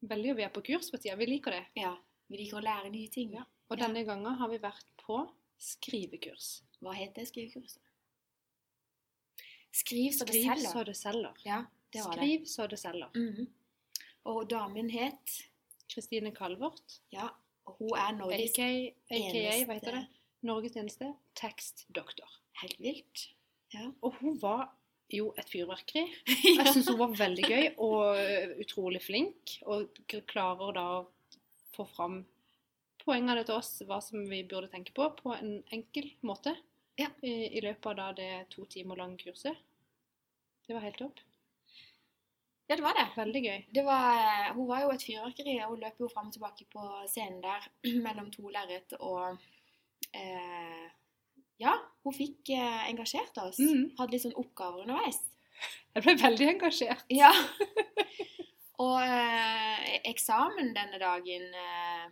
Veldig 0.02 0.32
å 0.34 0.38
er 0.44 0.50
på 0.52 0.62
kurs 0.62 0.90
for 0.90 0.98
tida. 0.98 1.16
Vi 1.16 1.26
liker 1.26 1.50
det. 1.50 1.64
Ja, 1.76 1.96
Vi 2.28 2.36
liker 2.36 2.58
å 2.58 2.62
lære 2.64 2.90
nye 2.90 3.08
ting. 3.08 3.32
Ja. 3.32 3.44
Og 3.70 3.78
denne 3.78 4.02
gangen 4.04 4.34
har 4.34 4.48
vi 4.50 4.58
vært 4.58 4.86
på 4.98 5.20
skrivekurs. 5.58 6.62
Hva 6.82 6.92
heter 6.94 7.24
skrivekurset? 7.24 7.80
Skriv 9.76 10.10
så 10.12 10.24
det 10.24 10.34
Skriv 10.34 10.48
selger. 10.50 10.72
så 10.72 10.84
det 10.84 10.96
selger. 10.96 11.34
Ja, 11.44 11.58
det 11.92 12.02
var 12.04 12.16
det. 12.16 12.20
Skriv 12.22 12.44
så 12.46 12.66
det 12.68 12.78
selger. 12.78 13.10
Mhm. 13.14 13.46
Og 14.26 14.48
damen 14.50 14.90
het 14.90 15.34
Kristine 15.88 16.32
Kalvort. 16.34 17.00
Ja, 17.12 17.28
og 17.66 17.76
hun 17.78 17.92
er 17.96 18.12
Norges 18.16 18.50
aka, 18.58 18.92
aka 19.10 19.66
hva 19.66 19.74
heter 19.74 19.74
eneste 19.76 19.92
det? 19.92 20.06
Norges 20.42 20.76
eneste 20.76 21.12
tekstdoktor. 21.34 22.28
Helt 22.62 22.80
vilt. 22.80 23.28
Ja. 23.74 23.90
Og 24.02 24.14
hun 24.20 24.40
var 24.42 24.72
jo 25.12 25.32
et 25.38 25.50
fyrverkeri. 25.50 26.06
Jeg 26.58 26.72
syns 26.72 26.88
hun 26.90 27.00
var 27.00 27.18
veldig 27.18 27.50
gøy 27.50 27.68
og 27.84 28.62
utrolig 28.62 29.02
flink. 29.04 29.58
Og 29.70 29.92
klarer 30.28 30.74
da 30.76 30.86
å 30.98 31.04
få 31.76 31.86
fram 31.90 32.22
poengene 33.06 33.44
til 33.46 33.58
oss, 33.58 33.76
hva 33.86 34.00
som 34.02 34.24
vi 34.26 34.42
burde 34.48 34.70
tenke 34.72 34.94
på, 34.96 35.06
på 35.20 35.34
en 35.36 35.60
enkel 35.74 36.10
måte. 36.26 36.56
Ja. 36.98 37.10
I, 37.22 37.58
I 37.58 37.62
løpet 37.62 37.86
av 37.92 37.96
da 37.98 38.10
det 38.16 38.30
to 38.52 38.66
timer 38.72 38.98
lange 38.98 39.20
kurset. 39.20 39.56
Det 40.66 40.74
var 40.74 40.82
helt 40.82 40.98
topp. 40.98 41.20
ja, 42.66 42.74
det 42.74 42.82
var 42.82 42.96
det. 42.98 43.06
Veldig 43.14 43.42
gøy. 43.44 43.58
det 43.70 43.84
var, 43.86 44.54
hun 44.56 44.66
var 44.66 44.82
jo 44.82 44.94
et 44.94 45.04
fyrverkeri, 45.06 45.58
og 45.62 45.76
hun 45.76 45.84
løp 45.84 46.00
jo 46.02 46.10
fram 46.10 46.32
og 46.32 46.34
tilbake 46.34 46.66
på 46.72 46.86
scenen 47.12 47.42
der 47.44 47.68
mellom 48.06 48.32
to 48.34 48.50
lerret. 48.50 48.96
Og 48.98 49.36
eh, 50.10 50.86
ja, 51.62 51.72
hun 52.04 52.14
fikk 52.14 52.52
eh, 52.54 52.84
engasjert 52.90 53.38
oss. 53.42 53.58
Mm. 53.62 53.94
Hadde 53.98 54.16
litt 54.16 54.26
sånn 54.26 54.38
oppgaver 54.38 54.84
underveis. 54.84 55.22
Jeg 55.96 56.04
ble 56.04 56.16
veldig 56.20 56.52
engasjert. 56.56 57.08
Ja. 57.22 57.32
og 58.84 59.00
eh, 59.00 59.96
eksamen 60.12 60.74
denne 60.76 61.00
dagen 61.00 61.48
eh, 61.56 62.06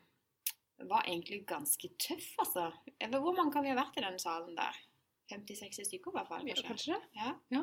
var 0.89 1.05
egentlig 1.07 1.45
ganske 1.49 1.93
tøff, 2.01 2.33
altså. 2.43 2.71
Hvor 3.13 3.37
mange 3.37 3.53
kan 3.55 3.65
vi 3.65 3.73
ha 3.73 3.79
vært 3.79 4.01
i 4.01 4.05
den 4.07 4.19
salen 4.23 4.57
der? 4.59 4.83
50-60 5.33 5.89
stykker 5.89 6.13
i 6.13 6.19
hvert 6.19 6.29
fall, 6.29 6.45
kanskje. 6.45 6.69
kanskje 6.69 6.97
det? 6.97 7.23
Ja. 7.23 7.31
Ja. 7.55 7.63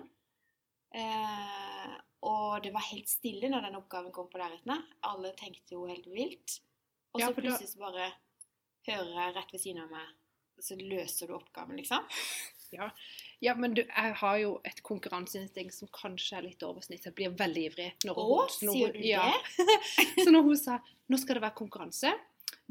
Eh, 0.92 1.92
og 2.28 2.62
det 2.64 2.74
var 2.74 2.86
helt 2.92 3.10
stille 3.10 3.50
når 3.50 3.68
den 3.68 3.78
oppgaven 3.80 4.14
kom 4.14 4.30
på 4.30 4.42
lerretene. 4.42 4.78
Alle 5.10 5.34
tenkte 5.40 5.78
jo 5.78 5.88
helt 5.90 6.08
vilt. 6.12 6.60
Og 7.12 7.22
så 7.22 7.28
ja, 7.28 7.36
plutselig 7.36 7.72
så 7.74 7.82
bare 7.82 8.10
hører 8.88 9.14
jeg 9.14 9.36
rett 9.38 9.54
ved 9.54 9.64
siden 9.64 9.84
av 9.84 9.94
meg, 9.94 10.12
så 10.64 10.76
løser 10.80 11.28
du 11.28 11.36
oppgaven, 11.38 11.78
liksom. 11.78 12.06
Ja, 13.42 13.54
men 13.60 13.74
du, 13.76 13.82
jeg 13.84 14.14
har 14.22 14.38
jo 14.40 14.52
et 14.64 14.80
konkurranseinstinkt 14.88 15.74
som 15.76 15.90
kanskje 15.92 16.38
er 16.38 16.46
litt 16.46 16.62
over 16.64 16.80
snittet. 16.86 17.10
Jeg 17.12 17.16
blir 17.18 17.34
veldig 17.36 17.64
ivrig. 17.68 17.88
Når 18.08 18.16
Å, 18.22 18.26
hun- 18.30 18.38
når 18.38 18.76
sier 18.78 18.94
hun- 18.94 19.02
du 19.02 19.08
ja. 19.08 19.26
det? 19.58 20.24
Så 20.26 20.32
når 20.32 20.44
hun 20.48 20.58
sa 20.58 20.78
nå 21.12 21.18
skal 21.20 21.36
det 21.36 21.44
være 21.44 21.58
konkurranse, 21.60 22.14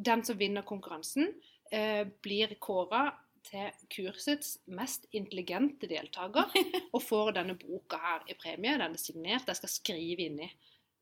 den 0.00 0.22
som 0.24 0.38
vinner 0.40 0.62
konkurransen, 0.64 1.34
eh, 1.70 2.04
blir 2.24 2.54
kåra 2.58 3.10
til 3.44 3.70
kursets 3.92 4.58
mest 4.68 5.04
intelligente 5.12 5.86
deltaker 5.88 6.48
og 6.94 7.02
får 7.02 7.32
denne 7.36 7.58
boka 7.60 7.98
her 8.00 8.24
i 8.28 8.34
premie. 8.40 8.78
Den 8.80 8.96
er 8.96 9.00
signert, 9.00 9.46
jeg 9.48 9.56
skal 9.60 9.68
skrive 9.74 10.26
inni. 10.30 10.48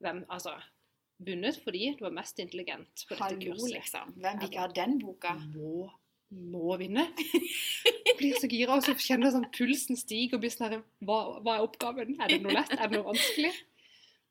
hvem 0.03 0.25
Altså 0.31 0.57
vunnet 1.21 1.57
fordi 1.65 1.95
du 1.99 2.05
var 2.05 2.13
mest 2.15 2.39
intelligent 2.39 3.05
på 3.09 3.15
dette 3.15 3.23
Hallo, 3.25 3.55
kurset. 3.55 3.73
liksom. 3.75 4.13
Hvem 4.23 4.39
vil 4.43 4.49
ikke 4.53 4.61
ha 4.61 4.69
den 4.75 4.99
boka? 5.03 5.33
Må, 5.55 5.89
må 6.31 6.77
vinne. 6.81 7.07
Blir 8.19 8.37
så 8.41 8.51
gira, 8.51 8.77
og 8.77 8.85
så 8.85 8.95
kjenner 8.99 9.29
jeg 9.29 9.37
sånn 9.37 9.49
pulsen 9.55 9.99
stiger 9.99 10.39
og 10.39 10.43
blir 10.43 10.53
sånn 10.53 10.67
her 10.67 10.81
hva, 11.07 11.19
hva 11.45 11.57
er 11.57 11.65
oppgaven? 11.65 12.17
Er 12.19 12.33
det 12.33 12.41
noe 12.43 12.57
lett? 12.57 12.73
Er 12.75 12.91
det 12.91 12.99
noe 12.99 13.07
vanskelig? 13.13 13.53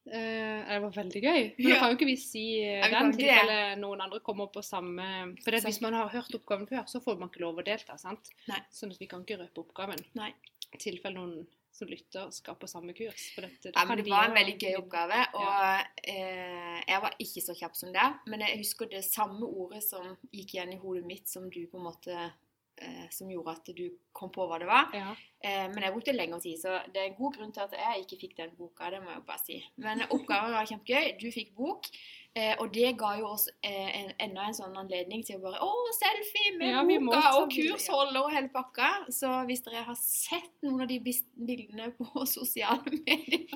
Uh, 0.08 0.64
det 0.64 0.80
var 0.84 0.94
veldig 0.96 1.22
gøy. 1.24 1.42
Men 1.58 1.72
da 1.74 1.78
kan 1.82 1.92
jo 1.92 1.98
ikke 1.98 2.08
vi 2.08 2.18
si 2.20 2.44
uh, 2.64 2.86
den 2.92 3.14
tilfelle 3.16 3.58
noen 3.82 4.04
andre 4.06 4.22
kommer 4.24 4.48
på 4.54 4.64
samme 4.64 5.08
For 5.44 5.52
det, 5.52 5.64
hvis 5.66 5.82
man 5.84 5.98
har 6.00 6.12
hørt 6.14 6.36
oppgaven 6.38 6.68
før, 6.70 6.86
så 6.88 7.02
får 7.04 7.20
man 7.20 7.32
ikke 7.32 7.44
lov 7.44 7.60
å 7.60 7.66
delta. 7.68 7.98
sant? 8.00 8.32
Nei. 8.48 8.62
Sånn 8.72 8.94
at 8.96 9.02
vi 9.02 9.10
kan 9.12 9.26
ikke 9.26 9.42
røpe 9.42 9.66
oppgaven. 9.66 10.04
Nei. 10.20 10.32
I 10.72 10.80
tilfelle 10.84 11.16
noen 11.16 11.48
som 11.78 11.90
lytter, 11.92 12.32
skal 12.34 12.58
på 12.60 12.70
samme 12.70 12.96
kurs. 12.98 13.30
Dette, 13.38 13.72
da 13.72 13.86
Ja, 13.86 13.96
Det 13.96 14.10
var 14.10 14.28
en 14.30 14.36
veldig 14.38 14.58
gøy 14.58 14.80
oppgave, 14.80 15.22
og 15.38 16.02
eh, 16.04 16.82
jeg 16.88 17.04
var 17.04 17.16
ikke 17.22 17.44
så 17.46 17.56
kjapp 17.58 17.78
som 17.78 17.94
deg. 17.94 18.20
Men 18.32 18.44
jeg 18.46 18.60
husker 18.64 18.90
det 18.92 19.04
samme 19.06 19.46
ordet 19.46 19.84
som 19.86 20.16
gikk 20.34 20.58
igjen 20.58 20.74
i 20.74 20.82
hodet 20.82 21.06
mitt, 21.08 21.30
som 21.30 21.50
du 21.50 21.62
på 21.70 21.80
en 21.80 21.88
måte 21.90 22.18
eh, 22.18 23.08
Som 23.14 23.32
gjorde 23.32 23.56
at 23.58 23.72
du 23.78 23.88
kom 24.14 24.30
på 24.34 24.46
hva 24.50 24.60
det 24.62 24.70
var. 24.70 24.92
Ja. 24.94 25.14
Eh, 25.42 25.66
men 25.70 25.84
jeg 25.86 25.94
brukte 25.94 26.16
lengre 26.16 26.40
tid, 26.42 26.58
så 26.62 26.80
det 26.94 27.02
er 27.02 27.12
en 27.12 27.18
god 27.18 27.38
grunn 27.38 27.54
til 27.54 27.66
at 27.66 27.74
jeg 27.78 28.06
ikke 28.06 28.22
fikk 28.26 28.38
den 28.38 28.56
boka. 28.58 28.90
det 28.94 29.02
må 29.04 29.12
jeg 29.14 29.26
bare 29.28 29.44
si. 29.46 29.60
Men 29.78 30.02
oppgaven 30.10 30.58
var 30.58 30.70
kjempegøy. 30.70 31.14
Du 31.22 31.30
fikk 31.34 31.54
bok. 31.58 31.90
Eh, 32.38 32.54
og 32.62 32.70
det 32.74 32.92
ga 33.00 33.16
jo 33.18 33.32
oss 33.32 33.48
eh, 33.66 33.88
en, 33.98 34.12
enda 34.22 34.44
en 34.46 34.56
sånn 34.58 34.76
anledning 34.78 35.24
til 35.26 35.40
å 35.40 35.44
bare 35.48 35.62
Å, 35.64 35.70
selfie 35.98 36.52
med 36.60 36.70
Ja, 36.70 36.84
boka 36.86 37.32
og 37.40 37.54
kursholder 37.54 38.20
og 38.22 38.34
hele 38.36 38.52
pakka. 38.54 38.90
Så 39.14 39.32
hvis 39.50 39.64
dere 39.66 39.86
har 39.88 39.98
sett 39.98 40.52
noen 40.66 40.84
av 40.86 40.92
de 40.92 41.00
bildene 41.02 41.90
på 41.98 42.26
sosiale 42.38 43.00
medier, 43.00 43.48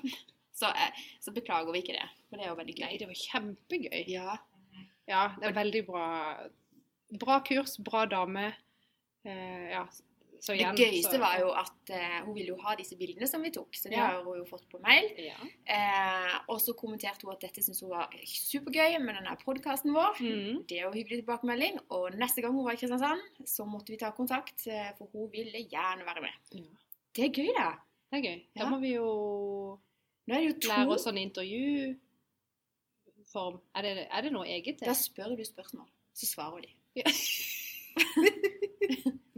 så, 0.57 0.71
eh, 0.71 1.03
så 1.21 1.33
beklager 1.35 1.69
vi 1.75 1.83
ikke 1.83 1.99
det. 1.99 2.07
For 2.29 2.39
det 2.39 2.47
er 2.47 2.53
jo 2.53 2.57
veldig 2.61 2.77
gøy. 2.79 2.87
Nei, 2.87 2.97
det 3.01 3.11
var 3.11 3.21
kjempegøy. 3.21 4.01
Ja. 4.09 4.39
Ja, 5.09 5.23
det 5.37 5.51
er 5.51 5.57
veldig 5.59 5.83
bra. 5.89 6.07
Bra 7.21 7.41
kurs, 7.45 7.75
bra 7.83 8.05
dame. 8.09 8.47
Eh, 9.27 9.67
ja, 9.75 9.85
så 10.41 10.53
Det 10.55 10.61
igjen 10.63 10.75
gøyeste 10.79 11.11
så- 11.13 11.19
var 11.21 11.35
jo 11.39 11.49
at 11.53 11.89
eh, 11.93 12.21
hun 12.25 12.33
ville 12.33 12.47
jo 12.49 12.55
ha 12.63 12.73
disse 12.75 12.95
bildene 12.97 13.27
som 13.29 13.41
vi 13.45 13.51
tok, 13.53 13.75
så 13.77 13.83
det 13.89 13.97
Ja. 13.99 14.07
har 14.07 14.23
hun 14.23 14.37
jo 14.39 14.45
fått 14.49 14.65
på 14.71 14.79
mail. 14.81 15.05
Ja. 15.21 15.35
Eh, 15.69 16.39
og 16.49 16.57
så 16.59 16.73
kommenterte 16.73 17.21
hun 17.27 17.33
at 17.35 17.39
dette 17.41 17.61
syntes 17.61 17.81
hun 17.81 17.89
var 17.91 18.09
supergøy 18.25 18.97
med 19.05 19.15
denne 19.19 19.37
podkasten 19.45 19.93
vår. 19.93 20.15
Mm. 20.19 20.63
Det 20.67 20.77
er 20.79 20.83
jo 20.87 20.91
hyggelig 20.97 21.21
tilbakemelding. 21.23 21.77
Og 21.91 22.11
neste 22.17 22.41
gang 22.41 22.53
hun 22.53 22.65
var 22.65 22.71
i 22.73 22.77
Kristiansand, 22.81 23.21
så 23.45 23.65
måtte 23.69 23.89
vi 23.93 23.97
ta 23.97 24.09
kontakt, 24.11 24.65
eh, 24.67 24.91
for 24.97 25.05
hun 25.13 25.29
ville 25.31 25.61
gjerne 25.69 26.05
være 26.05 26.21
med. 26.21 26.31
ja. 26.53 26.63
Det 27.13 27.25
er 27.25 27.29
gøy, 27.43 27.53
da. 27.57 27.71
Det 28.11 28.25
er 28.25 28.29
gøy. 28.31 28.41
Da 28.57 28.65
må 28.69 28.79
vi 28.81 28.93
jo 28.95 29.79
er 30.29 30.33
det 30.39 30.63
jo 30.63 30.67
lære 30.69 30.87
oss 30.93 31.03
sånn 31.05 31.17
intervjuform. 31.19 33.59
Er 33.75 33.81
det, 33.81 34.07
er 34.09 34.21
det 34.21 34.31
noe 34.31 34.45
eget 34.47 34.79
Da 34.79 34.93
spør 34.93 35.35
du 35.37 35.43
spørsmål, 35.43 35.87
så 36.15 36.25
svarer 36.25 36.61
de. 36.61 36.69
Ja. 36.95 37.03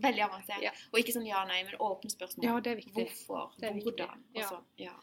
Veldig 0.04 0.26
avansert. 0.26 0.64
Ja. 0.64 0.74
Og 0.92 1.00
ikke 1.02 1.16
sånn 1.16 1.28
ja-nei, 1.28 1.62
men 1.68 1.80
åpne 1.84 2.12
spørsmål. 2.12 2.48
Ja, 2.48 2.58
det 2.64 2.74
er 2.74 2.82
viktig. 2.82 2.96
Hvorfor? 2.98 3.56
Det 3.60 3.70
er. 3.70 3.80
Hvordan? 3.80 4.20
Viktig. 4.28 4.42
Ja. 4.42 4.50
sånn. 4.52 4.68
Ja. 4.82 4.98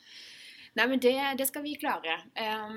Nei, 0.78 0.86
men 0.86 1.02
det, 1.02 1.14
det 1.40 1.46
skal 1.48 1.64
vi 1.64 1.74
klare. 1.80 2.20
Um, 2.38 2.76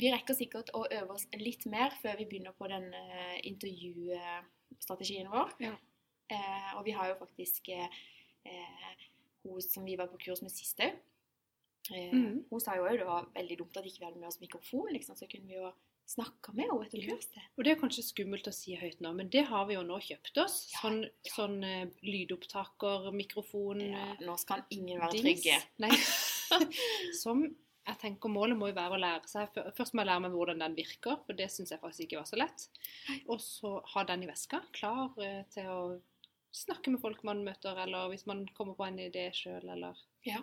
vi 0.00 0.10
rekker 0.10 0.34
sikkert 0.38 0.72
å 0.74 0.82
øve 0.88 1.14
oss 1.14 1.28
litt 1.38 1.66
mer 1.70 1.94
før 2.02 2.18
vi 2.18 2.26
begynner 2.32 2.56
på 2.58 2.70
den 2.72 2.88
uh, 2.90 3.36
intervjustrategien 3.46 5.30
vår. 5.30 5.54
Ja. 5.62 5.76
Uh, 6.30 6.72
og 6.78 6.84
vi 6.86 6.94
har 6.94 7.10
jo 7.10 7.20
faktisk 7.20 7.70
uh, 7.74 8.02
hun 9.44 9.62
som 9.62 9.86
vi 9.86 9.96
var 9.98 10.10
på 10.10 10.18
kurs 10.26 10.42
med 10.44 10.52
sist 10.54 10.82
òg. 10.82 10.98
Mhm. 11.90 12.44
Hun 12.50 12.60
sa 12.62 12.76
jo 12.76 12.84
òg 12.86 12.98
det 13.00 13.06
var 13.08 13.30
veldig 13.34 13.56
dumt 13.58 13.78
at 13.80 13.86
ikke 13.88 14.02
vi 14.02 14.06
hadde 14.06 14.20
med 14.20 14.28
oss 14.28 14.40
mikrofon, 14.42 14.90
liksom, 14.94 15.16
så 15.16 15.26
kunne 15.30 15.48
vi 15.48 15.56
jo 15.56 15.70
snakka 16.10 16.52
med 16.56 16.66
henne 16.66 16.86
etter 16.86 16.98
Ja. 17.04 17.14
kurset. 17.14 17.38
Og 17.56 17.64
det 17.64 17.72
er 17.72 17.80
kanskje 17.80 18.02
skummelt 18.02 18.48
å 18.50 18.52
si 18.54 18.74
høyt 18.80 19.00
nå, 19.04 19.12
men 19.14 19.28
det 19.30 19.44
har 19.46 19.66
vi 19.68 19.74
jo 19.76 19.82
nå 19.86 19.98
kjøpt 20.02 20.38
oss. 20.42 20.56
Ja, 20.72 20.80
Sånn, 20.82 21.00
ja. 21.06 21.32
sånn 21.36 21.58
uh, 21.64 21.86
lydopptaker, 22.02 23.10
mikrofon 23.14 23.80
Ja, 23.86 24.04
eh, 24.14 24.24
nå 24.26 24.36
skal 24.42 24.64
ingen 24.74 24.98
være 25.00 25.12
dings. 25.18 25.42
trygge. 25.42 25.58
Nei. 25.78 25.90
Som 27.22 27.44
jeg 27.86 27.98
tenker 28.02 28.30
målet 28.30 28.58
må 28.58 28.68
jo 28.70 28.76
være 28.76 28.94
å 28.98 29.00
lære 29.00 29.26
seg 29.30 29.54
Først 29.74 29.94
må 29.96 30.02
jeg 30.02 30.10
lære 30.10 30.22
meg 30.26 30.34
hvordan 30.36 30.60
den 30.62 30.74
virker, 30.78 31.16
for 31.26 31.38
det 31.38 31.48
syns 31.50 31.70
jeg 31.72 31.80
faktisk 31.82 32.04
ikke 32.06 32.20
var 32.20 32.28
så 32.28 32.38
lett. 32.42 32.66
Og 33.26 33.40
så 33.42 33.72
ha 33.94 34.04
den 34.10 34.24
i 34.26 34.30
veska, 34.30 34.60
klar 34.76 35.14
eh, 35.22 35.42
til 35.54 35.70
å 35.70 35.80
snakke 36.54 36.90
med 36.90 37.00
folk 37.00 37.22
man 37.26 37.44
møter, 37.46 37.78
eller 37.78 38.08
hvis 38.10 38.26
man 38.26 38.44
kommer 38.56 38.74
på 38.78 38.86
en 38.88 38.98
idé 38.98 39.28
sjøl, 39.34 39.62
eller 39.70 39.96
Ja. 40.26 40.42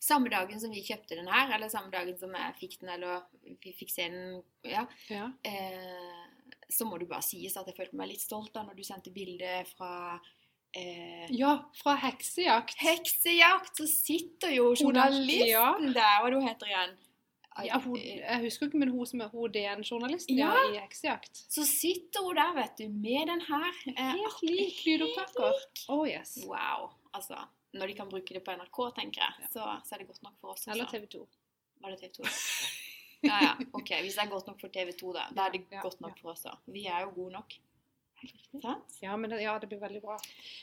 Samme 0.00 0.30
dagen 0.32 0.60
som 0.60 0.70
vi 0.74 0.82
kjøpte 0.86 1.16
den 1.18 1.28
her, 1.28 1.54
eller 1.54 1.68
samme 1.72 1.90
dagen 1.90 2.18
som 2.18 2.34
jeg 2.34 2.54
fikk 2.60 2.78
den, 2.80 2.88
eller 2.96 3.22
vi 3.62 3.72
fikk 3.78 3.90
se 3.94 4.08
den, 4.12 4.42
ja, 4.64 4.86
Ja. 5.10 5.30
eh, 5.44 6.24
så 6.70 6.84
må 6.84 6.98
det 7.00 7.08
bare 7.08 7.22
sies 7.24 7.56
at 7.56 7.66
jeg 7.66 7.76
følte 7.78 7.96
meg 7.96 8.10
litt 8.10 8.20
stolt 8.20 8.52
da 8.52 8.62
når 8.62 8.76
du 8.76 8.82
sendte 8.84 9.10
bilde 9.14 9.64
fra 9.76 10.20
eh, 10.76 11.26
ja 11.32 11.54
fra 11.80 11.94
heksejakt. 12.02 12.74
Heksejakt, 12.82 13.76
så 13.80 13.86
sitter 13.88 14.52
jo 14.56 14.74
journalisten 14.76 15.48
ja. 15.48 15.70
der, 15.80 16.18
hva 16.22 16.30
du 16.34 16.40
heter 16.44 16.66
igjen? 16.72 16.96
Ja, 17.66 17.80
hun, 17.82 17.96
jeg 17.98 18.38
husker 18.44 18.68
ikke, 18.68 18.78
men 18.78 18.92
hun 18.94 19.06
som 19.08 19.20
er 19.24 19.32
hun 19.32 19.50
DN-journalisten 19.50 20.36
Ja. 20.38 20.52
i 20.70 20.76
heksejakt. 20.78 21.40
Så 21.50 21.64
sitter 21.66 22.22
hun 22.22 22.36
der, 22.38 22.52
vet 22.54 22.76
du, 22.78 22.84
med 22.88 23.26
den 23.32 23.40
her. 23.48 23.72
eh, 23.96 24.12
Helt 24.14 24.42
lik 24.46 24.84
lydopptaker. 24.86 25.56
Oh 25.90 26.04
yes. 26.06 26.36
Wow. 26.46 26.92
Altså, 27.12 27.40
når 27.78 27.92
de 27.92 27.94
kan 28.00 28.08
bruke 28.10 28.34
det 28.36 28.42
på 28.44 28.54
NRK, 28.58 28.78
tenker 28.98 29.22
jeg, 29.24 29.44
Ja. 29.44 29.48
så, 29.54 29.66
så 29.88 29.94
er 29.94 30.02
det 30.02 30.08
godt 30.10 30.22
nok 30.26 30.36
for 30.40 30.52
oss. 30.54 30.66
også. 30.66 30.74
Eller. 30.74 30.90
TV 30.92 31.06
2. 31.14 31.22
Var 31.84 31.94
det 31.94 32.00
TV 32.04 32.12
2? 32.22 32.24
Ja, 33.26 33.38
ja. 33.42 33.52
Ok, 33.74 33.88
hvis 34.04 34.14
det 34.14 34.22
er 34.22 34.28
godt 34.30 34.46
nok 34.46 34.60
for 34.62 34.70
TV 34.70 34.92
2, 34.94 35.08
da. 35.16 35.24
Da 35.34 35.46
er 35.48 35.56
det 35.56 35.64
Ja, 35.74 35.80
godt 35.82 36.00
nok 36.00 36.20
for 36.22 36.30
oss 36.36 36.44
òg. 36.46 36.60
Vi 36.70 36.84
er 36.86 37.00
jo 37.02 37.08
gode 37.16 37.32
nok. 37.34 37.56
Sant? 38.62 38.94
Ja, 39.02 39.16
men 39.18 39.30
det, 39.32 39.40
ja, 39.42 39.56
det 39.58 39.66
blir 39.72 39.80
veldig 39.82 40.02
bra. 40.04 40.14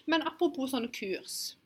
Men 0.08 0.24
apropos 0.24 0.72
sånne 0.72 0.88
kurs. 0.96 1.58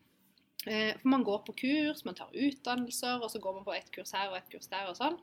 Eh, 0.65 0.95
for 0.97 1.07
man 1.13 1.23
går 1.23 1.43
på 1.45 1.53
kurs, 1.61 2.01
man 2.05 2.17
tar 2.17 2.33
utdannelser, 2.33 3.21
og 3.21 3.29
så 3.29 3.37
går 3.41 3.59
man 3.59 3.67
på 3.69 3.75
ett 3.77 3.91
kurs 3.93 4.11
her 4.17 4.31
og 4.31 4.37
ett 4.39 4.49
kurs 4.49 4.65
der 4.73 4.89
og 4.89 4.97
sånn. 4.97 5.19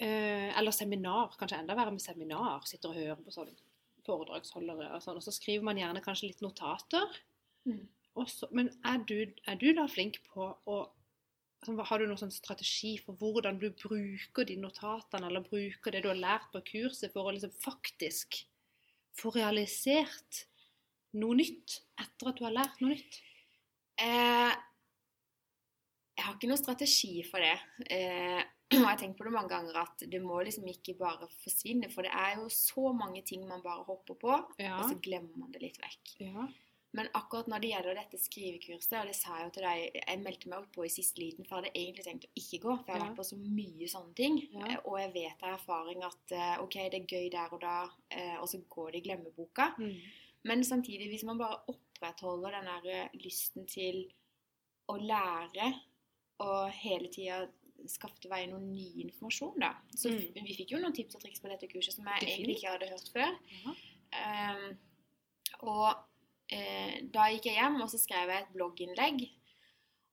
Eh, 0.00 0.48
eller 0.58 0.72
seminar. 0.74 1.36
Kanskje 1.38 1.58
enda 1.60 1.76
verre 1.76 1.92
med 1.92 2.00
seminar. 2.02 2.64
Sitter 2.66 2.88
og 2.92 2.96
hører 2.98 3.20
på 3.20 3.34
sånn 3.34 3.52
foredragsholdere 4.06 4.94
og 4.96 5.02
sånn. 5.04 5.20
Og 5.20 5.26
så 5.28 5.34
skriver 5.36 5.68
man 5.68 5.76
gjerne 5.80 6.02
kanskje 6.04 6.30
litt 6.32 6.40
notater. 6.42 7.20
Mm. 7.68 7.84
Og 8.16 8.26
så- 8.28 8.48
men 8.52 8.68
er 8.84 8.98
du, 9.08 9.32
er 9.46 9.54
du 9.56 9.72
da 9.72 9.86
flink 9.88 10.18
på 10.34 10.56
å 10.66 10.90
altså, 11.62 11.84
Har 11.84 11.98
du 11.98 12.06
noen 12.06 12.18
sånn 12.18 12.32
strategi 12.32 12.96
for 12.98 13.14
hvordan 13.14 13.58
du 13.60 13.70
bruker 13.70 14.44
de 14.44 14.56
notatene, 14.56 15.26
eller 15.28 15.40
bruker 15.46 15.92
det 15.92 16.02
du 16.02 16.08
har 16.08 16.16
lært 16.18 16.50
på 16.52 16.60
kurset, 16.64 17.12
for 17.12 17.24
å 17.30 17.32
liksom 17.32 17.52
faktisk 17.62 18.44
få 19.14 19.30
realisert 19.34 20.46
noe 21.14 21.34
nytt 21.36 21.80
etter 22.00 22.28
at 22.28 22.36
du 22.36 22.44
har 22.44 22.52
lært 22.56 22.80
noe 22.82 22.90
nytt? 22.96 23.20
Eh, 23.98 24.56
jeg 26.16 26.24
har 26.26 26.34
ikke 26.34 26.48
noen 26.50 26.58
strategi 26.64 27.22
for 27.30 27.38
det. 27.38 27.54
Eh, 27.90 28.42
og 28.72 28.78
jeg 28.78 28.84
har 28.88 28.96
tenkt 28.98 29.18
på 29.18 29.24
det 29.24 29.32
mange 29.32 29.48
ganger 29.52 29.76
at 29.82 29.98
det 30.10 30.20
må 30.20 30.42
liksom 30.42 30.66
ikke 30.66 30.96
bare 30.98 31.28
forsvinne. 31.44 31.90
For 31.92 32.02
det 32.02 32.10
er 32.12 32.36
jo 32.40 32.48
så 32.48 32.92
mange 32.96 33.22
ting 33.24 33.46
man 33.46 33.62
bare 33.62 33.84
hopper 33.84 34.14
på, 34.18 34.36
Ja. 34.58 34.78
og 34.80 34.90
så 34.90 34.98
glemmer 35.00 35.36
man 35.36 35.52
det 35.52 35.62
litt 35.62 35.78
vekk. 35.78 36.16
ja. 36.26 36.48
Men 36.94 37.08
akkurat 37.14 37.46
når 37.48 37.60
det 37.62 37.70
gjelder 37.70 37.94
dette 37.94 38.18
skrivekurset, 38.20 38.92
og 39.00 39.06
det 39.08 39.14
sa 39.16 39.38
jeg 39.38 39.46
jo 39.46 39.50
til 39.54 39.62
deg, 39.64 39.94
jeg 40.06 40.18
meldte 40.20 40.48
meg 40.52 40.58
opp 40.58 40.72
på 40.74 40.84
i 40.84 40.90
siste 40.92 41.18
liten, 41.22 41.46
for 41.48 41.56
jeg 41.56 41.64
hadde 41.72 41.80
egentlig 41.80 42.04
tenkt 42.04 42.26
å 42.26 42.32
ikke 42.36 42.60
gå, 42.66 42.74
for 42.76 42.84
jeg 42.92 42.92
har 43.00 43.00
Ja. 43.00 43.06
vært 43.08 43.16
på 43.16 43.24
så 43.30 43.36
mye 43.40 43.88
sånne 43.88 44.14
ting. 44.14 44.36
Ja. 44.52 44.66
Eh, 44.66 44.76
Og 44.84 44.98
jeg 45.00 45.12
vet 45.14 45.42
av 45.42 45.54
erfaring 45.58 46.02
at 46.04 46.32
eh, 46.32 46.58
ok, 46.62 46.74
det 46.90 47.00
er 47.00 47.06
gøy 47.06 47.30
der 47.30 47.48
og 47.52 47.60
da, 47.60 47.88
eh, 48.10 48.36
og 48.40 48.46
så 48.48 48.60
går 48.68 48.92
det 48.92 49.00
i 49.00 49.08
glemmeboka. 49.08 49.74
Mm. 49.78 50.00
Men 50.44 50.64
samtidig, 50.64 51.08
hvis 51.08 51.24
man 51.24 51.38
bare 51.38 51.62
opprettholder 51.68 52.50
den 52.50 52.64
der 52.84 53.08
lysten 53.14 53.66
til 53.66 54.12
å 54.88 54.96
lære, 55.00 55.72
og 56.40 56.70
hele 56.72 57.08
tida 57.08 57.48
skaffe 57.86 58.20
til 58.20 58.30
veie 58.30 58.46
noe 58.48 58.60
ny 58.60 59.02
informasjon, 59.06 59.58
da. 59.60 59.74
Så 59.96 60.10
Mm. 60.10 60.44
vi 60.44 60.54
fikk 60.54 60.70
jo 60.72 60.78
noen 60.78 60.92
tips 60.94 61.14
og 61.14 61.22
triks 61.22 61.40
på 61.40 61.48
dette 61.48 61.68
kurset 61.72 61.94
som 61.94 62.04
jeg 62.04 62.20
Definitivt. 62.20 62.38
egentlig 62.38 62.56
ikke 62.58 62.70
hadde 62.70 62.90
hørt 62.90 63.08
før. 63.14 63.38
Ja. 63.64 64.54
Um, 64.54 64.78
og 65.62 65.96
da 67.14 67.28
gikk 67.32 67.48
jeg 67.50 67.58
hjem, 67.60 67.80
og 67.84 67.90
så 67.92 68.00
skrev 68.00 68.32
jeg 68.32 68.44
et 68.44 68.52
blogginnlegg. 68.54 69.24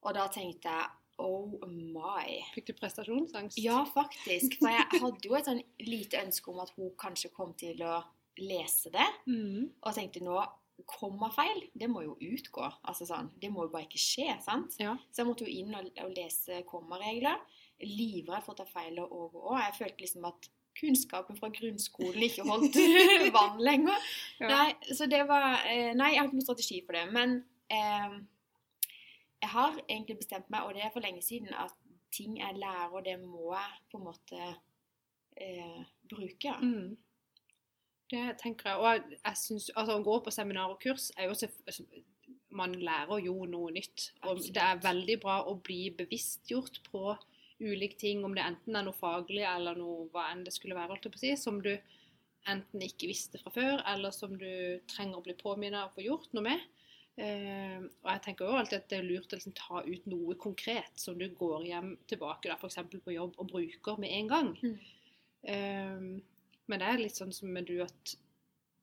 Og 0.06 0.16
da 0.16 0.26
tenkte 0.32 0.72
jeg 0.72 0.88
oh 1.20 1.58
my. 1.68 2.38
Fikk 2.54 2.70
du 2.70 2.76
prestasjonsangst? 2.78 3.58
Ja, 3.60 3.82
faktisk. 3.84 4.56
For 4.60 4.72
jeg 4.72 5.02
hadde 5.02 5.28
jo 5.28 5.36
et 5.36 5.50
sånn 5.50 5.60
lite 5.84 6.22
ønske 6.22 6.52
om 6.52 6.62
at 6.64 6.72
hun 6.78 6.94
kanskje 7.00 7.32
kom 7.34 7.52
til 7.60 7.82
å 7.84 7.98
lese 8.40 8.92
det. 8.94 9.06
Mm. 9.28 9.68
Og 9.84 9.96
tenkte 9.96 10.22
nå 10.24 10.38
kommafeil, 10.88 11.66
det 11.76 11.90
må 11.92 12.06
jo 12.06 12.14
utgå. 12.24 12.64
Altså 12.88 13.04
sånn, 13.08 13.30
Det 13.40 13.50
må 13.52 13.66
jo 13.66 13.72
bare 13.74 13.84
ikke 13.84 14.00
skje. 14.00 14.30
sant? 14.40 14.78
Ja. 14.80 14.94
Så 15.12 15.22
jeg 15.22 15.28
måtte 15.28 15.44
jo 15.44 15.52
inn 15.52 15.74
og, 15.76 15.90
og 16.04 16.14
lese 16.16 16.62
kommaregler. 16.68 17.36
Livredd 17.84 18.44
for 18.44 18.54
å 18.54 18.60
ta 18.62 18.66
feil 18.68 18.98
og 19.04 19.36
òg. 19.36 19.58
Jeg 19.60 19.76
følte 19.76 20.04
liksom 20.04 20.24
at 20.28 20.48
kunnskapen 20.80 21.38
fra 21.38 21.50
grunnskolen 21.54 22.24
ikke 22.26 22.46
holdt 22.50 22.78
vann 23.36 23.60
lenger. 23.62 24.10
Ja. 24.40 24.48
Nei, 24.48 24.94
så 24.96 25.06
det 25.10 25.22
var 25.28 25.60
eh, 25.68 25.92
Nei, 25.94 26.14
jeg 26.14 26.22
har 26.22 26.30
ikke 26.30 26.40
noen 26.40 26.48
strategi 26.48 26.80
for 26.86 26.96
det. 26.98 27.06
Men 27.14 27.36
eh, 27.72 28.16
jeg 29.40 29.52
har 29.54 29.78
egentlig 29.86 30.18
bestemt 30.20 30.50
meg, 30.52 30.66
og 30.66 30.74
det 30.76 30.84
er 30.84 30.92
for 30.94 31.04
lenge 31.04 31.22
siden, 31.24 31.52
at 31.54 31.76
ting 32.12 32.40
jeg 32.40 32.58
lærer, 32.58 33.04
det 33.06 33.16
må 33.22 33.52
jeg 33.54 33.78
på 33.92 34.00
en 34.00 34.04
måte 34.08 34.40
eh, 35.36 35.80
bruke. 36.10 36.56
Mm. 36.60 36.96
Det 38.10 38.24
tenker 38.42 38.72
jeg. 38.72 38.78
Og 38.78 38.86
jeg, 38.90 39.18
jeg 39.24 39.36
synes, 39.38 39.70
altså, 39.76 39.98
å 40.00 40.04
gå 40.04 40.16
på 40.24 40.32
seminar 40.34 40.72
og 40.72 40.80
kurs 40.82 41.10
er 41.16 41.30
jo 41.30 41.36
selvf- 41.38 41.62
altså, 41.66 41.86
Man 42.50 42.74
lærer 42.74 43.20
jo 43.22 43.44
noe 43.46 43.70
nytt. 43.70 44.08
Og 44.24 44.32
Absolutt. 44.32 44.54
det 44.56 44.62
er 44.66 44.80
veldig 44.82 45.16
bra 45.22 45.36
å 45.46 45.54
bli 45.62 45.84
bevisstgjort 45.94 46.80
på 46.90 47.12
ulike 47.60 47.98
ting, 48.00 48.24
om 48.24 48.34
det 48.36 48.44
enten 48.44 48.76
er 48.76 48.86
noe 48.86 48.96
faglig 48.96 49.44
eller 49.46 49.78
noe 49.78 50.08
hva 50.12 50.30
enn 50.32 50.44
det 50.46 50.54
skulle 50.54 50.76
være, 50.78 50.92
holdt 50.92 51.08
jeg 51.08 51.14
på 51.14 51.20
å 51.20 51.24
si, 51.24 51.32
som 51.40 51.60
du 51.64 51.72
enten 52.48 52.84
ikke 52.84 53.10
visste 53.10 53.40
fra 53.42 53.52
før, 53.52 53.82
eller 53.92 54.14
som 54.16 54.36
du 54.40 54.80
trenger 54.90 55.20
å 55.20 55.24
bli 55.24 55.36
påminnet 55.38 55.82
og 55.84 55.96
få 55.96 56.06
gjort 56.06 56.32
noe 56.36 56.46
med. 56.46 56.68
Uh, 57.20 57.84
og 58.00 58.08
jeg 58.14 58.22
tenker 58.24 58.46
jo 58.48 58.56
alltid 58.56 58.78
at 58.78 58.88
det 58.88 58.96
er 58.96 59.04
lurt 59.04 59.34
å 59.34 59.36
liksom 59.36 59.54
ta 59.58 59.82
ut 59.84 60.06
noe 60.08 60.36
konkret 60.40 61.02
som 61.02 61.18
du 61.20 61.26
går 61.36 61.66
hjem 61.68 61.92
tilbake, 62.08 62.48
da, 62.48 62.56
f.eks. 62.56 62.78
på 63.04 63.12
jobb, 63.12 63.36
og 63.36 63.50
bruker 63.50 64.00
med 64.00 64.14
en 64.16 64.30
gang. 64.30 64.50
Mm. 64.62 64.78
Uh, 65.44 66.50
men 66.70 66.80
det 66.80 66.88
er 66.88 67.02
litt 67.02 67.18
sånn 67.18 67.34
som 67.34 67.52
med 67.52 67.68
du 67.68 67.80
at 67.84 68.16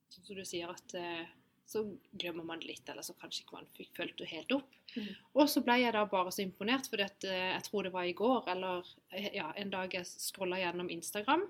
Sånn 0.08 0.24
som 0.24 0.38
du 0.38 0.44
sier 0.48 0.70
at 0.72 0.94
eh, 0.96 1.26
så 1.68 1.82
glemmer 2.16 2.46
man 2.48 2.62
litt, 2.64 2.88
eller 2.88 3.04
så 3.04 3.12
kanskje 3.20 3.42
ikke 3.44 3.58
man 3.58 3.66
fikk 3.76 3.90
fulgt 3.98 4.20
det 4.22 4.30
helt 4.30 4.52
opp. 4.56 4.76
Mm. 4.94 5.08
Og 5.36 5.50
så 5.52 5.60
ble 5.64 5.76
jeg 5.82 5.92
da 5.92 6.06
bare 6.08 6.32
så 6.32 6.40
imponert, 6.44 6.88
for 6.88 7.02
eh, 7.04 7.50
jeg 7.52 7.64
tror 7.66 7.84
det 7.84 7.92
var 7.92 8.08
i 8.08 8.14
går, 8.16 8.48
eller 8.54 8.88
eh, 9.12 9.28
ja, 9.36 9.50
en 9.60 9.72
dag 9.74 9.92
jeg 9.92 10.08
scrolla 10.08 10.60
gjennom 10.62 10.88
Instagram, 10.94 11.44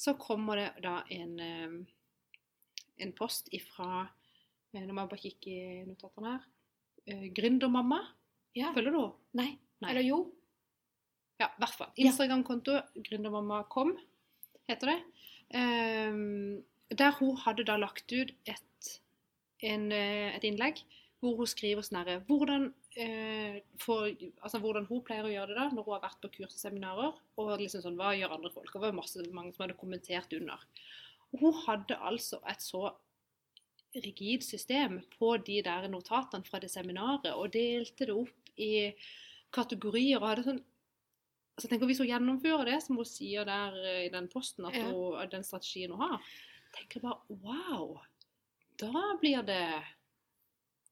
så 0.00 0.14
kommer 0.20 0.62
det 0.62 0.70
da 0.86 0.94
en, 1.12 1.34
eh, 1.44 1.76
en 3.04 3.14
post 3.18 3.52
ifra 3.56 4.08
Nå 4.70 4.94
må 4.94 5.02
jeg 5.02 5.10
bare 5.10 5.18
kikke 5.18 5.50
i 5.50 5.78
notatene 5.82 6.30
her. 6.30 7.24
Gründermamma. 7.34 7.96
Ja. 8.54 8.68
Følger 8.70 8.94
du 8.94 8.98
henne? 9.00 9.16
Nei. 9.34 9.46
Nei. 9.82 9.88
Eller 9.90 10.04
jo. 10.06 10.18
Ja, 11.40 11.48
i 11.48 11.58
hvert 11.58 11.74
fall. 11.74 11.90
Instagram-konto 11.98 12.76
gründermamma.com 13.08 13.96
heter 14.70 14.92
det. 14.92 14.98
Um, 15.58 16.60
der 16.90 17.16
hun 17.18 17.38
hadde 17.42 17.66
da 17.66 17.76
lagt 17.82 18.12
ut 18.12 18.30
et, 18.46 18.90
en, 19.62 19.90
eh, 19.92 20.36
et 20.36 20.46
innlegg 20.48 20.82
hvor 21.20 21.36
hun 21.36 21.48
skriver 21.50 21.84
sånn 21.84 21.98
herre 22.00 22.20
hvordan, 22.24 22.70
eh, 22.96 23.60
altså 24.40 24.60
hvordan 24.62 24.86
hun 24.88 25.02
pleier 25.04 25.26
å 25.28 25.32
gjøre 25.32 25.52
det 25.52 25.58
da 25.58 25.66
når 25.68 25.84
hun 25.84 25.94
har 25.98 26.06
vært 26.06 26.22
på 26.22 26.30
kurs 26.38 26.54
og 26.56 26.62
seminarer. 26.62 27.18
Og 27.36 27.52
liksom 27.60 27.84
sånn, 27.84 27.98
hva 28.00 28.14
gjør 28.16 28.36
andre 28.38 28.52
folk? 28.54 28.72
Og 28.72 28.80
det 28.80 28.88
var 28.88 28.96
masse, 28.96 29.26
mange 29.36 29.52
som 29.52 29.66
hadde 29.66 29.76
kommentert 29.80 30.32
under. 30.36 30.64
Og 31.34 31.44
hun 31.44 31.58
hadde 31.66 31.98
altså 32.00 32.40
et 32.48 32.64
så 32.64 32.88
rigid 34.00 34.44
system 34.46 35.00
på 35.18 35.34
de 35.44 35.60
der 35.66 35.88
notatene 35.90 36.46
fra 36.46 36.60
det 36.62 36.70
seminaret, 36.70 37.26
og 37.34 37.52
delte 37.52 38.06
det 38.06 38.14
opp 38.14 38.52
i 38.56 38.94
kategorier. 39.52 40.20
og 40.22 40.28
hadde 40.30 40.46
sånn 40.46 40.64
altså 41.60 41.68
tenker 41.68 41.86
Hvis 41.90 41.98
hun 42.00 42.08
gjennomfører 42.08 42.64
det, 42.70 42.82
som 42.82 42.96
hun 42.96 43.04
sier 43.04 43.44
der 43.44 43.74
eh, 43.84 44.06
i 44.06 44.08
den 44.08 44.28
posten, 44.32 44.64
at 44.64 44.74
Ja. 44.74 45.26
den 45.26 45.44
strategien 45.44 45.90
hun 45.92 46.00
har, 46.00 46.22
tenker 46.72 47.00
jeg 47.00 47.02
bare 47.02 47.20
wow! 47.28 48.00
Da 48.80 49.16
blir 49.20 49.42
det 49.46 49.82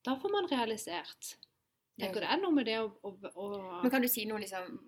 Da 0.05 0.15
får 0.21 0.33
man 0.33 0.49
realisert. 0.51 1.35
Er 1.99 2.05
Tenker 2.07 2.21
det 2.23 2.29
er 2.31 2.39
noe 2.41 2.55
med 2.55 2.67
det 2.69 2.77
å, 2.79 2.93
å, 3.03 3.11
å 3.35 3.47
Men 3.83 3.91
kan 3.91 4.03
du 4.05 4.09
si 4.09 4.23
noe, 4.29 4.39
liksom, 4.39 4.79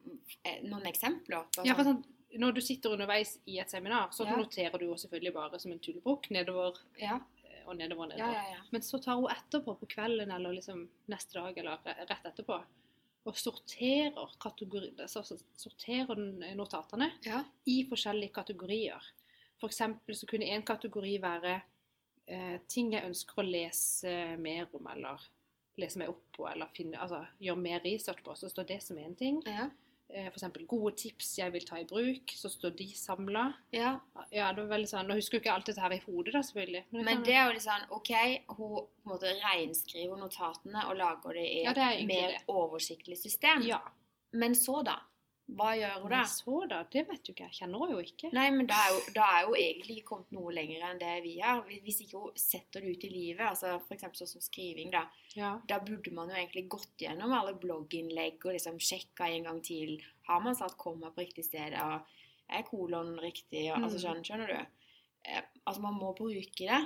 eh, 0.46 0.60
noen 0.62 0.86
eksempler? 0.86 1.48
Sånn? 1.56 1.66
ja, 1.66 1.74
for 1.74 1.84
sånn- 1.84 2.04
Når 2.38 2.52
du 2.54 2.60
sitter 2.62 2.92
underveis 2.94 3.38
i 3.50 3.58
et 3.58 3.68
seminar, 3.70 4.12
så 4.14 4.24
Ja. 4.24 4.36
noterer 4.36 4.78
du 4.78 4.84
jo 4.86 4.94
selvfølgelig 4.94 5.32
bare 5.34 5.58
som 5.58 5.72
en 5.72 5.80
tullebukk 5.80 6.30
nedover 6.30 6.76
ja, 7.00 7.16
eh, 7.44 7.64
og 7.66 7.74
nedover 7.76 8.04
og 8.04 8.08
nedover. 8.12 8.32
ja, 8.32 8.42
ja, 8.44 8.50
ja. 8.54 8.60
Men 8.70 8.80
så 8.82 9.02
tar 9.02 9.16
hun 9.16 9.26
etterpå 9.26 9.74
på 9.80 9.88
kvelden 9.88 10.30
eller 10.30 10.52
liksom 10.54 10.88
neste 11.08 11.32
dag 11.40 11.58
eller 11.58 11.78
rett 11.84 12.24
etterpå 12.24 12.62
og 13.26 13.34
sorterer, 13.36 14.30
kategori, 14.38 14.94
sorterer 15.56 16.54
notatene 16.54 17.10
i 17.66 17.84
forskjellige 17.90 18.32
kategorier. 18.32 19.02
For 19.58 19.68
eksempel 19.68 20.14
så 20.14 20.26
kunne 20.28 20.46
en 20.54 20.62
kategori 20.62 21.18
være 21.20 21.62
ting 22.68 22.92
jeg 22.94 23.06
ønsker 23.08 23.40
å 23.42 23.46
lese 23.46 24.12
mer 24.38 24.68
om, 24.76 24.86
eller 24.92 25.20
lese 25.80 25.98
meg 25.98 26.10
opp 26.12 26.24
på, 26.36 26.48
eller 26.50 26.68
finne, 26.76 26.98
altså, 27.00 27.22
gjøre 27.40 27.62
mer 27.64 27.80
research 27.84 28.22
på. 28.26 28.34
Så 28.36 28.50
står 28.52 28.66
det 28.68 28.82
som 28.84 28.98
én 28.98 29.14
ting. 29.18 29.42
ja. 29.46 29.70
F.eks. 30.10 30.24
for 30.32 30.38
eksempel 30.40 30.64
gode 30.66 30.96
tips 30.98 31.28
jeg 31.38 31.52
vil 31.54 31.64
ta 31.68 31.76
i 31.78 31.84
bruk. 31.86 32.32
Så 32.34 32.48
står 32.50 32.72
de 32.74 32.88
samla. 32.98 33.44
ja. 33.70 33.92
Ja, 34.34 34.48
sånn, 34.90 35.06
Nå 35.06 35.14
husker 35.14 35.38
jo 35.38 35.40
ikke 35.44 35.52
alt 35.54 35.66
dette 35.70 35.80
her 35.80 35.92
i 35.94 36.00
hodet, 36.02 36.32
da, 36.34 36.40
selvfølgelig. 36.42 36.82
Men 36.90 37.04
men 37.04 37.22
det 37.22 37.34
er 37.36 37.46
jo 37.46 37.52
litt 37.54 37.62
sånn 37.62 37.86
OK, 37.94 38.10
hun 38.48 38.56
på 38.56 38.80
en 39.06 39.12
måte 39.12 39.30
reinskriver 39.38 40.18
notatene 40.18 40.82
og 40.90 40.98
lager 40.98 41.38
det 41.38 41.46
i 41.46 41.62
et 41.62 41.78
er 41.78 42.02
mer 42.06 42.34
det. 42.34 42.42
oversiktlig 42.50 43.18
system. 43.22 43.62
Ja. 43.66 43.78
Men 44.32 44.54
så, 44.58 44.82
da? 44.82 44.98
Hva 45.56 45.70
gjør 45.76 46.02
hun 46.02 46.10
da? 46.12 46.20
Så 46.30 46.56
da, 46.70 46.78
det 46.92 47.02
vet 47.08 47.22
du 47.26 47.32
ikke. 47.32 47.46
Jeg 47.48 47.56
kjenner 47.58 47.80
henne 47.82 47.96
jo 47.96 48.02
ikke. 48.04 48.30
Nei, 48.36 48.46
men 48.54 48.66
da 48.70 48.76
er, 48.86 48.92
jo, 48.94 49.00
da 49.16 49.24
er 49.38 49.42
jo 49.48 49.54
egentlig 49.58 49.96
ikke 49.98 50.08
kommet 50.12 50.32
noe 50.36 50.52
lenger 50.54 50.84
enn 50.90 51.00
det 51.02 51.14
vi 51.24 51.32
har. 51.40 51.62
Hvis 51.84 52.00
ikke 52.04 52.20
hun 52.22 52.36
setter 52.38 52.80
det 52.84 52.92
ut 52.94 53.04
i 53.08 53.10
livet, 53.14 53.42
altså 53.48 53.74
f.eks. 53.80 54.06
sånn 54.20 54.30
som 54.34 54.44
skriving, 54.44 54.90
da. 54.94 55.02
Ja. 55.34 55.52
Da 55.68 55.80
burde 55.82 56.12
man 56.14 56.30
jo 56.30 56.36
egentlig 56.38 56.66
gått 56.76 57.02
gjennom 57.02 57.32
alle 57.36 57.54
blogginnlegg 57.58 58.44
og 58.46 58.52
liksom 58.56 58.78
sjekka 58.78 59.28
en 59.32 59.48
gang 59.50 59.60
til. 59.66 59.96
Har 60.30 60.40
man 60.44 60.54
satt 60.58 60.76
komma 60.78 61.10
på 61.10 61.24
riktig 61.24 61.44
sted? 61.48 61.74
Og 61.82 62.00
er 62.50 62.62
kolon 62.70 63.16
riktig? 63.22 63.66
Og, 63.72 63.82
altså, 63.82 63.96
Mm. 63.98 64.02
skjønner, 64.04 64.24
skjønner 64.30 64.46
du? 64.54 64.88
Eh, 65.24 65.42
altså, 65.66 65.80
man 65.82 65.94
må 66.00 66.14
bruke 66.16 66.66
det. 66.70 66.80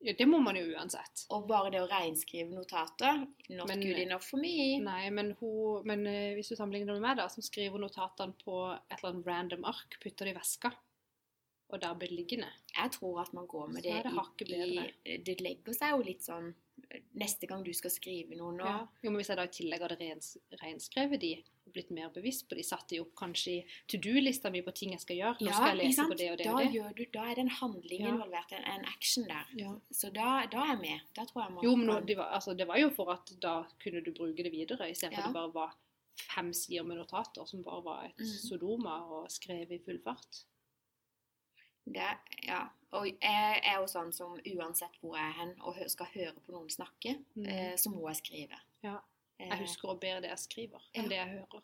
Ja, 0.00 0.14
det 0.18 0.26
må 0.28 0.38
man 0.40 0.56
jo 0.56 0.64
uansett. 0.72 1.24
Og 1.34 1.46
bare 1.48 1.70
det 1.74 1.80
å 1.82 1.88
reinskrive 1.90 2.50
notater 2.54 3.26
Not 3.50 3.68
Men- 3.68 3.82
good 3.84 3.98
enough 4.00 4.24
for 4.24 4.40
me. 4.40 4.78
Nei, 4.80 5.10
men, 5.10 5.34
hun, 5.40 5.82
men 5.84 6.06
eh, 6.06 6.34
hvis 6.36 6.48
du 6.52 6.56
sammenligner 6.56 6.94
det 6.94 7.00
med 7.00 7.08
meg, 7.08 7.16
da, 7.20 7.28
som 7.28 7.44
skriver 7.44 7.78
notatene 7.82 8.32
på 8.44 8.60
et 8.76 8.96
eller 8.98 9.12
annet 9.12 9.26
random 9.26 9.66
ark, 9.68 9.98
putter 10.02 10.24
det 10.30 10.34
i 10.34 10.38
veska, 10.38 10.72
og 11.70 11.78
der 11.80 11.94
blir 11.94 12.08
det 12.10 12.16
liggende. 12.16 12.48
Jeg 12.74 12.90
tror 12.96 13.20
at 13.22 13.32
man 13.36 13.46
går 13.46 13.68
med 13.70 13.82
det, 13.84 14.00
det 14.02 14.58
i, 14.58 14.80
i 15.04 15.16
Det 15.22 15.36
legger 15.40 15.76
seg 15.76 15.92
jo 15.94 16.02
litt 16.06 16.24
sånn 16.26 16.52
Neste 17.20 17.46
gang 17.46 17.60
du 17.62 17.70
skal 17.76 17.92
skrive 17.92 18.34
noe 18.38 18.54
nå 18.56 18.64
Ja. 18.64 18.78
Jo, 19.02 19.10
men 19.10 19.20
Hvis 19.20 19.28
jeg 19.30 19.36
da 19.38 19.44
i 19.46 19.52
tillegg 19.54 19.82
hadde 19.84 19.98
rens, 20.00 20.32
renskrevet 20.62 21.20
de, 21.20 21.34
blitt 21.74 21.90
mer 21.94 22.10
bevisst 22.14 22.46
på 22.48 22.56
de, 22.58 22.64
satte 22.66 22.96
jo 22.96 23.04
opp 23.06 23.12
kanskje 23.20 23.60
to 23.90 24.00
do-lista 24.02 24.50
mi 24.50 24.62
på 24.66 24.74
ting 24.76 24.94
jeg 24.94 25.02
skal 25.04 25.18
gjøre. 25.20 25.46
Nå 25.46 25.52
skal 25.54 25.68
jeg 25.72 25.78
lese 25.80 26.06
på 26.10 26.16
det 26.20 26.30
og 26.32 26.38
det 26.40 26.46
da, 26.46 26.54
og 26.54 26.62
det. 26.64 26.72
Gjør 26.78 26.96
du, 26.98 27.04
da 27.14 27.26
er 27.26 27.34
det 27.38 27.44
en 27.46 27.52
handling 27.60 28.02
Ja. 28.04 28.14
involvert, 28.14 28.52
en, 28.58 28.66
en 28.74 28.88
action 28.90 29.28
der. 29.28 29.52
Ja. 29.58 29.74
Så 29.90 30.10
da, 30.14 30.30
da 30.52 30.64
er 30.64 30.74
jeg 30.74 30.80
med. 30.84 31.06
Da 31.16 31.24
tror 31.30 31.44
jeg 31.44 31.54
man 31.58 31.64
Jo, 31.64 31.76
men 31.76 31.86
nå, 31.92 32.00
det, 32.08 32.16
var, 32.20 32.32
altså, 32.38 32.54
det 32.54 32.66
var 32.68 32.80
jo 32.82 32.90
for 32.96 33.12
at 33.14 33.32
da 33.42 33.54
kunne 33.82 34.02
du 34.04 34.12
bruke 34.16 34.42
det 34.46 34.52
videre, 34.52 34.90
istedenfor 34.90 35.20
Ja. 35.20 35.28
at 35.28 35.34
det 35.34 35.38
bare 35.40 35.54
var 35.54 35.76
fem 36.34 36.52
sider 36.52 36.84
med 36.84 36.98
notater 37.00 37.46
som 37.48 37.62
bare 37.64 37.84
var 37.84 38.04
et 38.10 38.18
mm. 38.20 38.32
sodoma 38.48 38.98
og 39.08 39.30
skrevet 39.32 39.70
i 39.78 39.82
full 39.84 40.00
fart. 40.04 40.44
det, 41.84 42.10
ja. 42.46 42.68
Og 42.92 43.06
jeg 43.06 43.60
er 43.64 43.78
jo 43.78 43.86
sånn 43.90 44.10
som 44.12 44.34
uansett 44.34 44.96
hvor 45.00 45.14
jeg 45.16 45.28
er 45.28 45.36
hen 45.38 45.52
og 45.62 45.78
skal 45.90 46.08
høre 46.14 46.34
på 46.42 46.52
noen 46.54 46.70
snakke, 46.70 47.16
mm. 47.38 47.46
eh, 47.46 47.74
så 47.78 47.90
må 47.94 48.08
jeg 48.10 48.18
skrive. 48.20 48.58
Ja. 48.82 48.96
Eh, 49.40 49.48
Jeg 49.48 49.58
husker 49.64 49.88
å 49.88 49.98
bedre 50.00 50.20
det 50.26 50.30
jeg 50.34 50.42
skriver, 50.44 50.82
enn 50.94 51.04
Ja. 51.04 51.08
det 51.08 51.16
jeg 51.16 51.28
hører. 51.38 51.62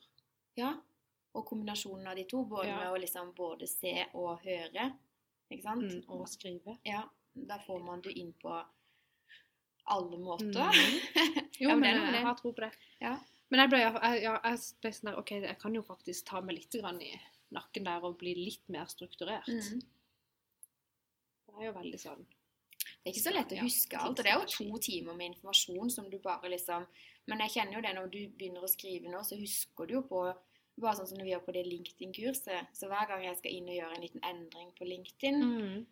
Ja. 0.56 0.70
Og 1.36 1.44
kombinasjonen 1.50 2.06
av 2.08 2.16
de 2.16 2.24
to, 2.24 2.44
både 2.48 2.68
Ja. 2.70 2.76
med 2.78 2.88
å 2.94 3.00
liksom 3.02 3.34
både 3.36 3.68
se 3.68 4.06
og 4.14 4.40
høre, 4.40 4.86
ikke 5.50 5.62
sant? 5.62 5.82
Mm, 5.92 6.04
og 6.08 6.26
skrive. 6.28 6.78
Ja, 6.84 7.02
da 7.34 7.58
får 7.58 7.84
man 7.84 8.00
det 8.00 8.14
inn 8.16 8.32
på 8.42 8.54
alle 9.86 10.18
måter. 10.18 10.46
Mm. 10.48 11.00
Jo, 11.60 11.68
Ja, 11.70 11.74
men 11.76 11.96
men, 12.00 12.14
jeg 12.14 12.24
har 12.24 12.34
tro 12.36 12.52
på 12.52 12.60
det. 12.64 12.72
Ja. 13.00 13.18
Men 13.50 13.60
jeg 13.60 13.70
ble, 13.70 13.78
jeg, 13.78 14.22
jeg 14.22 14.58
ble 14.82 14.90
sånn 14.92 15.10
der, 15.10 15.18
ok, 15.18 15.30
jeg 15.30 15.58
kan 15.58 15.74
jo 15.74 15.82
faktisk 15.82 16.24
ta 16.26 16.40
meg 16.40 16.56
litt 16.56 16.72
grann 16.72 17.00
i 17.00 17.12
nakken 17.54 17.84
der 17.84 18.02
og 18.04 18.18
bli 18.18 18.34
litt 18.34 18.68
mer 18.68 18.86
strukturert. 18.86 19.46
Mm. 19.46 19.80
Det 21.46 21.54
er 21.62 21.66
jo 21.68 21.72
veldig 21.72 22.00
sånn. 22.00 22.26
Det 23.06 23.12
er 23.12 23.14
ikke 23.14 23.22
så 23.22 23.32
lett 23.36 23.52
å 23.54 23.62
huske 23.62 23.98
alt, 24.02 24.18
og 24.18 24.24
det 24.26 24.32
er 24.32 24.40
jo 24.40 24.46
to 24.50 24.78
timer 24.82 25.14
med 25.14 25.28
informasjon 25.30 25.90
som 25.94 26.08
du 26.10 26.16
bare 26.18 26.48
liksom 26.50 26.86
Men 27.30 27.38
jeg 27.44 27.52
kjenner 27.54 27.76
jo 27.78 27.82
det 27.84 27.92
når 27.94 28.08
du 28.10 28.18
begynner 28.38 28.64
å 28.66 28.70
skrive 28.70 29.10
nå, 29.12 29.20
så 29.22 29.38
husker 29.38 29.86
du 29.86 29.94
jo 29.94 30.02
på 30.02 30.24
bare 30.78 30.94
sånn 30.98 31.06
som 31.08 31.18
når 31.18 31.24
vi 31.24 31.30
gjør 31.36 31.44
på 31.46 31.52
det 31.54 31.62
LinkedIn-kurset. 31.66 32.72
Så 32.76 32.86
hver 32.90 33.06
gang 33.08 33.22
jeg 33.24 33.38
skal 33.38 33.54
inn 33.54 33.68
og 33.70 33.76
gjøre 33.78 33.94
en 33.96 34.02
liten 34.04 34.24
endring 34.26 34.72
på 34.76 34.84
LinkedIn, 34.90 35.38
Mm. 35.42 35.86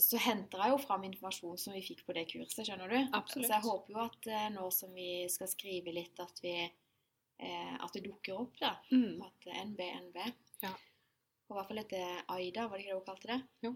så 0.00 0.16
henter 0.18 0.58
jeg 0.64 0.70
jo 0.72 0.78
fram 0.80 1.04
informasjon 1.04 1.58
som 1.60 1.74
vi 1.76 1.82
fikk 1.84 2.04
på 2.06 2.14
det 2.16 2.26
kurset, 2.32 2.64
skjønner 2.66 2.88
du? 2.88 2.98
Absolutt. 3.16 3.46
Så 3.46 3.52
jeg 3.54 3.66
håper 3.68 3.92
jo 3.94 4.00
at 4.06 4.26
eh, 4.32 4.48
nå 4.56 4.66
som 4.72 4.92
vi 4.96 5.08
skal 5.28 5.48
skrive 5.52 5.92
litt, 5.94 6.18
at 6.20 6.40
vi 6.42 6.54
eh, 6.64 7.74
At 7.80 7.92
det 7.92 8.02
dukker 8.04 8.36
opp, 8.40 8.56
da. 8.60 8.74
Mm. 8.92 9.22
At 9.24 9.46
NB, 9.68 9.80
NB. 10.08 10.16
Ja. 10.64 10.72
Og 10.72 11.54
i 11.54 11.58
hvert 11.58 11.68
fall 11.68 11.78
etter 11.84 12.24
AIDA, 12.28 12.66
var 12.68 12.76
det 12.76 12.84
ikke 12.84 12.92
det 12.92 12.98
hun 12.98 13.06
kalte 13.06 13.30
det? 13.32 13.40
Jo. 13.64 13.74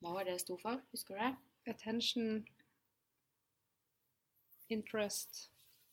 Hva 0.00 0.12
var 0.14 0.24
det 0.24 0.32
det 0.38 0.40
sto 0.44 0.56
for? 0.60 0.80
Husker 0.92 1.14
du 1.16 1.20
det? 1.20 1.36
Attention, 1.74 2.44
interest 4.68 5.50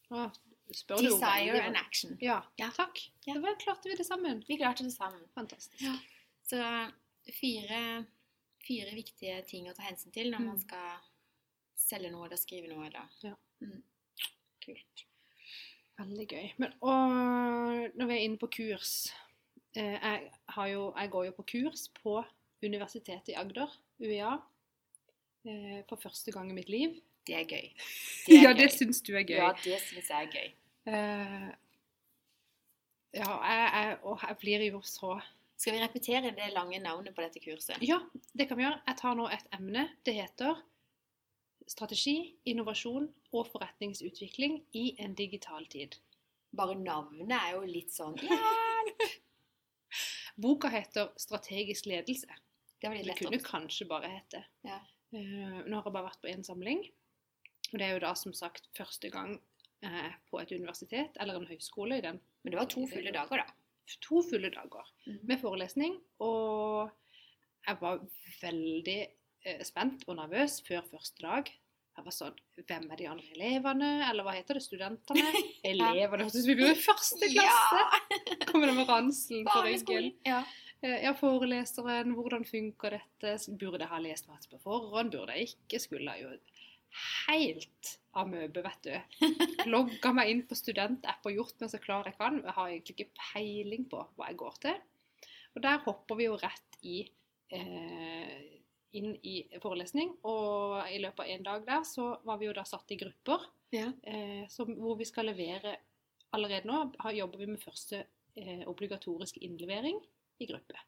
ah, 0.10 0.30
Desire 0.67 1.62
and 1.63 1.76
action. 1.78 2.17
Ja, 2.20 2.43
Ja. 2.56 2.70
takk. 2.76 3.12
Ja. 3.26 3.34
Da 3.39 3.56
klarte 3.60 3.89
vi 3.89 3.96
det 3.96 4.06
sammen. 4.06 4.43
Vi 4.48 4.58
klarte 4.58 4.84
det 4.84 4.91
sammen. 4.91 5.22
Fantastisk. 5.36 5.82
Ja. 5.82 5.93
Så 6.43 6.58
fire, 7.34 8.06
fire 8.67 8.91
viktige 8.96 9.41
ting 9.48 9.70
å 9.70 9.74
ta 9.76 9.82
hensyn 9.88 10.12
til 10.12 10.32
når 10.32 10.39
Mm. 10.39 10.46
man 10.48 10.60
skal 10.60 11.00
selge 11.76 12.12
noe 12.12 12.26
eller 12.26 12.38
skrive 12.38 12.67
noe. 12.67 12.86
Eller. 12.88 13.08
Ja. 13.24 13.36
Mm. 13.62 13.84
Kult. 14.65 15.06
Veldig 16.00 16.28
gøy. 16.28 16.54
Men 16.58 16.74
og 16.82 17.96
når 17.96 18.06
vi 18.08 18.13
er 18.13 18.26
inne 18.28 18.38
på 18.38 18.48
kurs 18.52 19.13
eh, 19.76 19.98
jeg, 20.02 20.32
har 20.50 20.67
jo, 20.67 20.93
jeg 20.98 21.10
går 21.12 21.26
jo 21.26 21.32
på 21.32 21.43
kurs 21.46 21.88
på 22.04 22.26
Universitetet 22.63 23.30
i 23.30 23.34
Agder, 23.36 23.72
UiA, 24.01 24.33
eh, 25.47 25.79
for 25.89 25.99
første 26.01 26.31
gang 26.31 26.51
i 26.51 26.57
mitt 26.57 26.69
liv. 26.69 26.97
Det 27.27 27.36
er 27.36 27.47
gøy. 27.47 27.71
Det 28.27 28.38
er 28.38 28.43
ja, 28.43 28.53
det 28.55 28.71
syns 28.71 29.01
du 29.01 29.13
er 29.15 29.25
gøy. 29.27 29.39
Ja, 29.39 29.51
det 29.63 29.79
syns 29.83 30.10
jeg 30.12 30.27
er 30.27 30.31
gøy. 30.31 30.47
Eh, 30.88 31.49
ja, 33.17 33.33
jeg, 33.43 33.67
jeg, 33.73 33.97
og 34.03 34.23
jeg 34.23 34.38
blir 34.39 34.63
jo 34.69 34.81
så 34.86 35.17
Skal 35.57 35.73
vi 35.73 35.81
repetere 35.81 36.31
det 36.38 36.51
lange 36.53 36.77
navnet 36.79 37.15
på 37.15 37.23
dette 37.25 37.41
kurset? 37.41 37.81
Ja, 37.81 37.97
det 38.38 38.45
kan 38.47 38.60
vi 38.60 38.63
gjøre. 38.63 38.81
Jeg 38.88 38.97
tar 38.99 39.15
nå 39.17 39.25
et 39.33 39.47
emne. 39.57 39.88
Det 40.05 40.13
heter 40.13 40.60
Strategi, 41.67 42.36
innovasjon 42.45 43.07
og 43.33 43.47
forretningsutvikling 43.51 44.60
i 44.77 44.91
en 45.01 45.15
digital 45.17 45.65
tid. 45.65 45.97
Bare 46.55 46.77
navnet 46.77 47.33
er 47.36 47.55
jo 47.57 47.63
litt 47.67 47.91
sånn 47.91 48.15
Hjelp! 48.21 49.07
Boka 50.38 50.69
heter 50.69 51.10
Strategisk 51.17 51.89
ledelse. 51.89 52.29
Det 52.81 52.89
var 52.91 52.95
Det 53.03 53.15
kunne 53.17 53.39
kanskje 53.41 53.87
bare 53.89 54.09
hete. 54.11 54.43
Ja. 54.67 54.79
Uh, 55.13 55.63
nå 55.65 55.77
har 55.79 55.85
jeg 55.87 55.93
bare 55.95 56.07
vært 56.09 56.21
på 56.21 56.29
én 56.29 56.43
samling. 56.45 56.83
Og 57.73 57.79
det 57.79 57.85
er 57.87 57.93
jo 57.95 58.03
da 58.03 58.13
som 58.15 58.33
sagt 58.37 58.67
første 58.77 59.09
gang 59.11 59.37
uh, 59.85 60.11
på 60.29 60.39
et 60.41 60.51
universitet 60.51 61.17
eller 61.19 61.35
en 61.39 61.47
høyskole 61.49 61.97
i 61.97 62.01
den 62.05 62.19
Men 62.43 62.51
det 62.53 62.59
var 62.59 62.69
to 62.71 62.85
fulle 62.87 63.11
dager, 63.11 63.37
da. 63.43 63.47
to 64.03 64.21
fulle 64.23 64.49
dager 64.53 64.85
Mhm. 65.07 65.19
med 65.27 65.39
forelesning. 65.41 65.97
Og 66.19 66.91
jeg 67.67 67.77
var 67.81 67.99
veldig 68.41 68.99
uh, 69.47 69.63
spent 69.63 70.03
og 70.07 70.15
nervøs 70.19 70.61
før 70.67 70.81
første 70.91 71.21
dag. 71.25 71.49
Jeg 71.97 72.05
var 72.05 72.13
sånn 72.13 72.35
Hvem 72.67 72.91
er 72.91 72.95
de 72.99 73.07
andre 73.09 73.25
elevene? 73.33 73.87
Eller 74.09 74.23
hva 74.23 74.33
heter 74.35 74.53
det? 74.59 74.63
Studentene? 74.67 75.31
Elevene? 75.65 76.23
Hørtes 76.27 76.35
ut 76.35 76.43
som 76.45 76.51
vi 76.51 76.55
bor 76.61 76.69
i 76.69 76.81
første 76.83 77.29
klasse! 77.33 78.45
Kommer 78.51 78.67
det 78.69 78.75
med 78.77 78.87
ranselen 78.87 79.45
på 79.49 79.63
ryggen. 79.65 80.11
Ja. 80.27 80.43
Eh, 80.81 81.03
Ja, 81.03 81.13
foreleseren, 81.17 82.13
hvordan 82.17 82.45
funker 82.45 82.97
dette? 82.97 83.35
Burde 83.57 83.81
jeg 83.85 83.89
ha 83.91 83.99
lest 84.03 84.27
masse 84.29 84.49
på 84.51 84.59
forhånd? 84.61 85.11
Burde 85.15 85.33
jeg 85.37 85.49
ikke? 85.53 85.79
Skulle 85.81 86.13
jeg 86.13 86.23
jo 86.23 86.35
helt 87.27 87.93
amøbe, 88.17 88.63
vet 88.65 88.83
du. 88.87 89.25
Logga 89.73 90.13
meg 90.15 90.29
inn 90.31 90.43
på 90.49 90.55
studentapp 90.57 91.25
og 91.27 91.35
gjort 91.35 91.59
meg 91.61 91.71
så 91.73 91.79
klar 91.83 92.07
jeg 92.09 92.17
kan. 92.19 92.39
Jeg 92.43 92.55
har 92.57 92.69
egentlig 92.69 92.95
ikke 92.97 93.25
peiling 93.33 93.87
på 93.91 94.03
hva 94.15 94.29
jeg 94.31 94.39
går 94.39 94.59
til. 94.67 94.77
Og 95.55 95.63
der 95.65 95.81
hopper 95.85 96.19
vi 96.19 96.27
jo 96.29 96.37
rett 96.37 96.77
i 96.85 96.99
eh, 97.53 98.37
inn 98.97 99.15
i 99.25 99.35
forelesning. 99.61 100.13
Og 100.29 100.77
i 100.93 100.99
løpet 101.01 101.25
av 101.25 101.31
en 101.33 101.47
dag 101.49 101.65
der 101.67 101.85
så 101.89 102.11
var 102.25 102.37
vi 102.41 102.49
jo 102.49 102.55
da 102.57 102.65
satt 102.69 102.93
i 102.93 102.99
grupper 103.01 103.49
Ja. 103.73 103.89
eh, 104.07 104.45
som, 104.49 104.69
hvor 104.79 104.95
vi 105.01 105.05
skal 105.09 105.27
levere 105.27 105.75
Allerede 106.35 106.67
nå 106.67 106.77
jobber 107.15 107.39
vi 107.39 107.45
med 107.47 107.59
første 107.63 108.01
eh, 108.35 108.63
obligatoriske 108.67 109.39
innlevering 109.47 109.95
i 110.39 110.47
gruppe. 110.50 110.80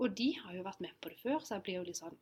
Og 0.00 0.14
de 0.16 0.30
har 0.40 0.54
jo 0.56 0.62
vært 0.64 0.80
med 0.80 0.94
på 1.00 1.10
det 1.12 1.18
før, 1.20 1.38
så 1.44 1.54
jeg 1.58 1.62
blir 1.66 1.74
jo 1.80 1.86
litt 1.88 1.98
sånn 2.00 2.16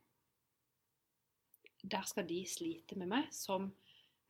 Der 1.87 2.03
skal 2.11 2.27
de 2.27 2.41
slite 2.51 2.97
med 2.99 3.07
meg 3.13 3.29
som 3.33 3.69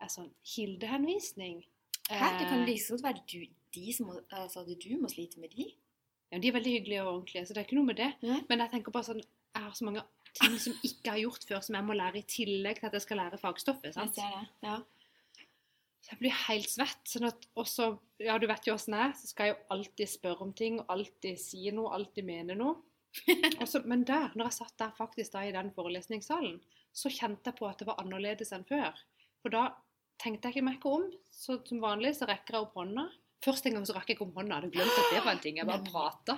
en 0.01 0.11
sånn 0.13 0.29
kildehenvisning. 0.45 1.63
Hæ? 2.11 2.29
Det 2.39 2.47
kan 2.49 2.61
Eh, 2.61 2.67
like 2.67 2.89
godt 2.91 3.03
være 3.03 3.23
du, 3.33 3.47
de 3.75 3.93
som 3.93 4.07
må, 4.07 4.21
altså, 4.31 4.65
du 4.65 4.97
må 5.01 5.09
slite 5.09 5.41
med 5.41 5.49
de. 5.57 5.73
ja, 6.31 6.39
de 6.39 6.49
er 6.49 6.53
veldig 6.53 6.73
hyggelige 6.77 7.03
og 7.03 7.15
ordentlige, 7.15 7.47
så 7.47 7.55
det 7.55 7.61
er 7.63 7.65
ikke 7.67 7.77
noe 7.81 7.89
med 7.89 7.97
det. 7.97 8.13
Ja. 8.23 8.37
Men 8.49 8.59
jeg 8.61 8.71
tenker 8.71 8.93
bare 8.93 9.05
sånn 9.05 9.23
Jeg 9.55 9.63
har 9.65 9.73
så 9.75 9.85
mange 9.85 10.03
ting 10.35 10.59
som 10.61 10.75
ikke 10.85 11.11
har 11.11 11.19
gjort 11.19 11.45
før, 11.49 11.61
som 11.65 11.75
jeg 11.75 11.85
må 11.85 11.95
lære 11.97 12.19
i 12.21 12.23
tillegg 12.29 12.79
til 12.79 12.87
at 12.87 12.93
jeg 12.93 13.03
skal 13.03 13.17
lære 13.17 13.39
fagstoffet. 13.41 13.85
Jeg 13.89 13.95
sant? 13.95 14.15
ser 14.15 14.29
det. 14.37 14.49
Ja. 14.63 14.77
Jeg 16.09 16.21
blir 16.23 16.37
helt 16.47 16.71
svett. 16.73 17.03
sånn 17.09 17.29
at 17.29 17.49
også, 17.59 17.91
ja 18.25 18.39
Du 18.41 18.47
vet 18.49 18.67
jo 18.67 18.75
åssen 18.75 18.97
jeg 18.97 19.11
er, 19.11 19.17
så 19.19 19.31
skal 19.31 19.49
jeg 19.49 19.55
jo 19.55 19.65
alltid 19.77 20.11
spørre 20.11 20.47
om 20.47 20.53
ting, 20.57 20.81
alltid 20.89 21.41
si 21.41 21.69
noe, 21.75 21.93
alltid 21.97 22.25
mene 22.29 22.57
noe. 22.59 22.79
Også, 23.63 23.81
men 23.89 24.05
der, 24.07 24.31
når 24.37 24.51
jeg 24.51 24.57
satt 24.59 24.75
der 24.79 24.91
faktisk 24.95 25.33
da 25.33 25.43
i 25.47 25.53
den 25.55 25.71
forelesningssalen, 25.75 26.59
så 26.95 27.11
kjente 27.13 27.51
jeg 27.51 27.59
på 27.59 27.67
at 27.69 27.81
det 27.81 27.89
var 27.89 28.01
annerledes 28.03 28.53
enn 28.55 28.67
før. 28.69 28.97
For 29.43 29.55
da 29.55 29.63
tenkte 30.23 30.49
jeg 30.49 30.59
ikke 30.59 30.67
meg 30.67 30.77
ikke 30.79 30.93
om. 30.99 31.07
Så 31.33 31.59
som 31.67 31.81
vanlig 31.83 32.15
så 32.19 32.29
rekker 32.29 32.59
jeg 32.59 32.67
opp 32.67 32.77
hånda. 32.79 33.07
Først 33.45 33.69
en 33.71 33.77
gang 33.79 33.85
så 33.87 33.95
rakk 33.95 34.09
jeg 34.11 34.17
ikke 34.17 34.27
om 34.27 34.35
hånda, 34.35 34.57
jeg 34.57 34.65
hadde 34.65 34.75
glemt 34.75 34.97
at 34.99 35.13
det 35.15 35.23
var 35.23 35.33
en 35.33 35.43
ting. 35.45 35.59
Jeg 35.61 35.69
bare 35.69 35.85
prata. 35.87 36.35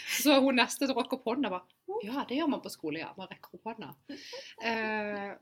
Så 0.20 0.36
hun 0.44 0.58
neste 0.60 0.88
rakk 0.90 1.14
opp 1.16 1.30
hånda, 1.30 1.48
bare 1.54 2.00
Ja, 2.04 2.26
det 2.28 2.36
gjør 2.36 2.50
man 2.52 2.60
på 2.64 2.72
skole, 2.72 3.00
ja. 3.00 3.08
Man 3.16 3.30
rekker 3.30 3.56
opp 3.58 3.70
hånda. 3.72 3.92
Eh, 4.64 5.32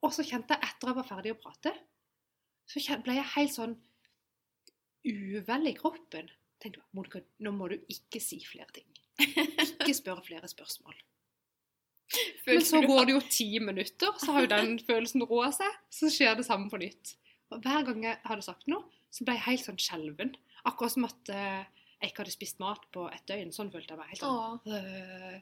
og 0.00 0.14
så 0.16 0.24
kjente 0.24 0.56
jeg 0.56 0.64
etter 0.64 0.88
jeg 0.88 0.96
var 0.96 1.06
ferdig 1.06 1.32
å 1.34 1.38
prate, 1.42 1.74
så 2.70 2.98
ble 3.02 3.16
jeg 3.18 3.32
helt 3.34 3.54
sånn 3.54 3.76
uvel 5.06 5.70
i 5.70 5.76
kroppen. 5.76 6.30
Tenkte 6.60 6.78
jeg, 6.78 6.88
Monica, 6.96 7.22
nå 7.42 7.52
må 7.56 7.70
du 7.72 7.78
ikke 7.90 8.20
si 8.22 8.40
flere 8.46 8.70
ting. 8.76 8.86
Ikke 9.20 9.94
spørre 9.96 10.24
flere 10.24 10.48
spørsmål. 10.50 10.94
Men 12.46 12.62
så 12.66 12.80
går 12.82 13.06
det 13.06 13.14
jo 13.14 13.22
ti 13.30 13.48
minutter, 13.62 14.14
så 14.18 14.34
har 14.34 14.44
jo 14.44 14.52
den 14.52 14.78
følelsen 14.82 15.24
roa 15.30 15.50
seg. 15.54 15.76
Så 15.92 16.10
skjer 16.12 16.36
det 16.38 16.46
samme 16.46 16.70
på 16.72 16.80
nytt. 16.82 17.14
Og 17.50 17.62
hver 17.64 17.86
gang 17.88 18.04
jeg 18.06 18.20
hadde 18.26 18.46
sagt 18.46 18.68
noe, 18.70 18.86
så 19.10 19.26
ble 19.26 19.36
jeg 19.38 19.46
helt 19.48 19.66
sånn 19.66 19.80
skjelven. 19.82 20.34
Akkurat 20.68 20.94
som 20.94 21.06
at 21.08 21.32
eh, 21.34 21.62
jeg 22.00 22.12
ikke 22.12 22.24
hadde 22.24 22.34
spist 22.34 22.60
mat 22.62 22.84
på 22.94 23.06
et 23.10 23.24
døgn. 23.30 23.54
Sånn 23.54 23.72
følte 23.72 23.94
jeg 23.94 24.00
meg. 24.00 24.12
helt 24.12 24.22
sånn. 24.22 24.60
Åh. 24.66 24.76
Øh. 24.76 25.40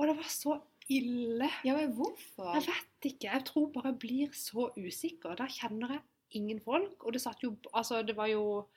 Og 0.00 0.08
det 0.08 0.16
var 0.18 0.30
så 0.32 0.56
ille. 0.90 1.48
Ja, 1.66 1.76
men 1.76 1.92
hvorfor? 1.96 2.52
Jeg 2.56 2.66
vet 2.68 3.10
ikke. 3.12 3.28
Jeg 3.28 3.44
tror 3.48 3.68
bare 3.74 3.92
jeg 3.92 4.00
blir 4.02 4.36
så 4.36 4.68
usikker. 4.76 5.36
Da 5.38 5.48
kjenner 5.50 5.96
jeg 5.96 6.02
ingen 6.40 6.62
folk. 6.64 6.96
Og 7.04 7.14
det 7.14 7.22
satt 7.24 7.42
jo 7.44 7.56
Altså, 7.72 8.02
det 8.02 8.16
var 8.16 8.30
jo 8.32 8.68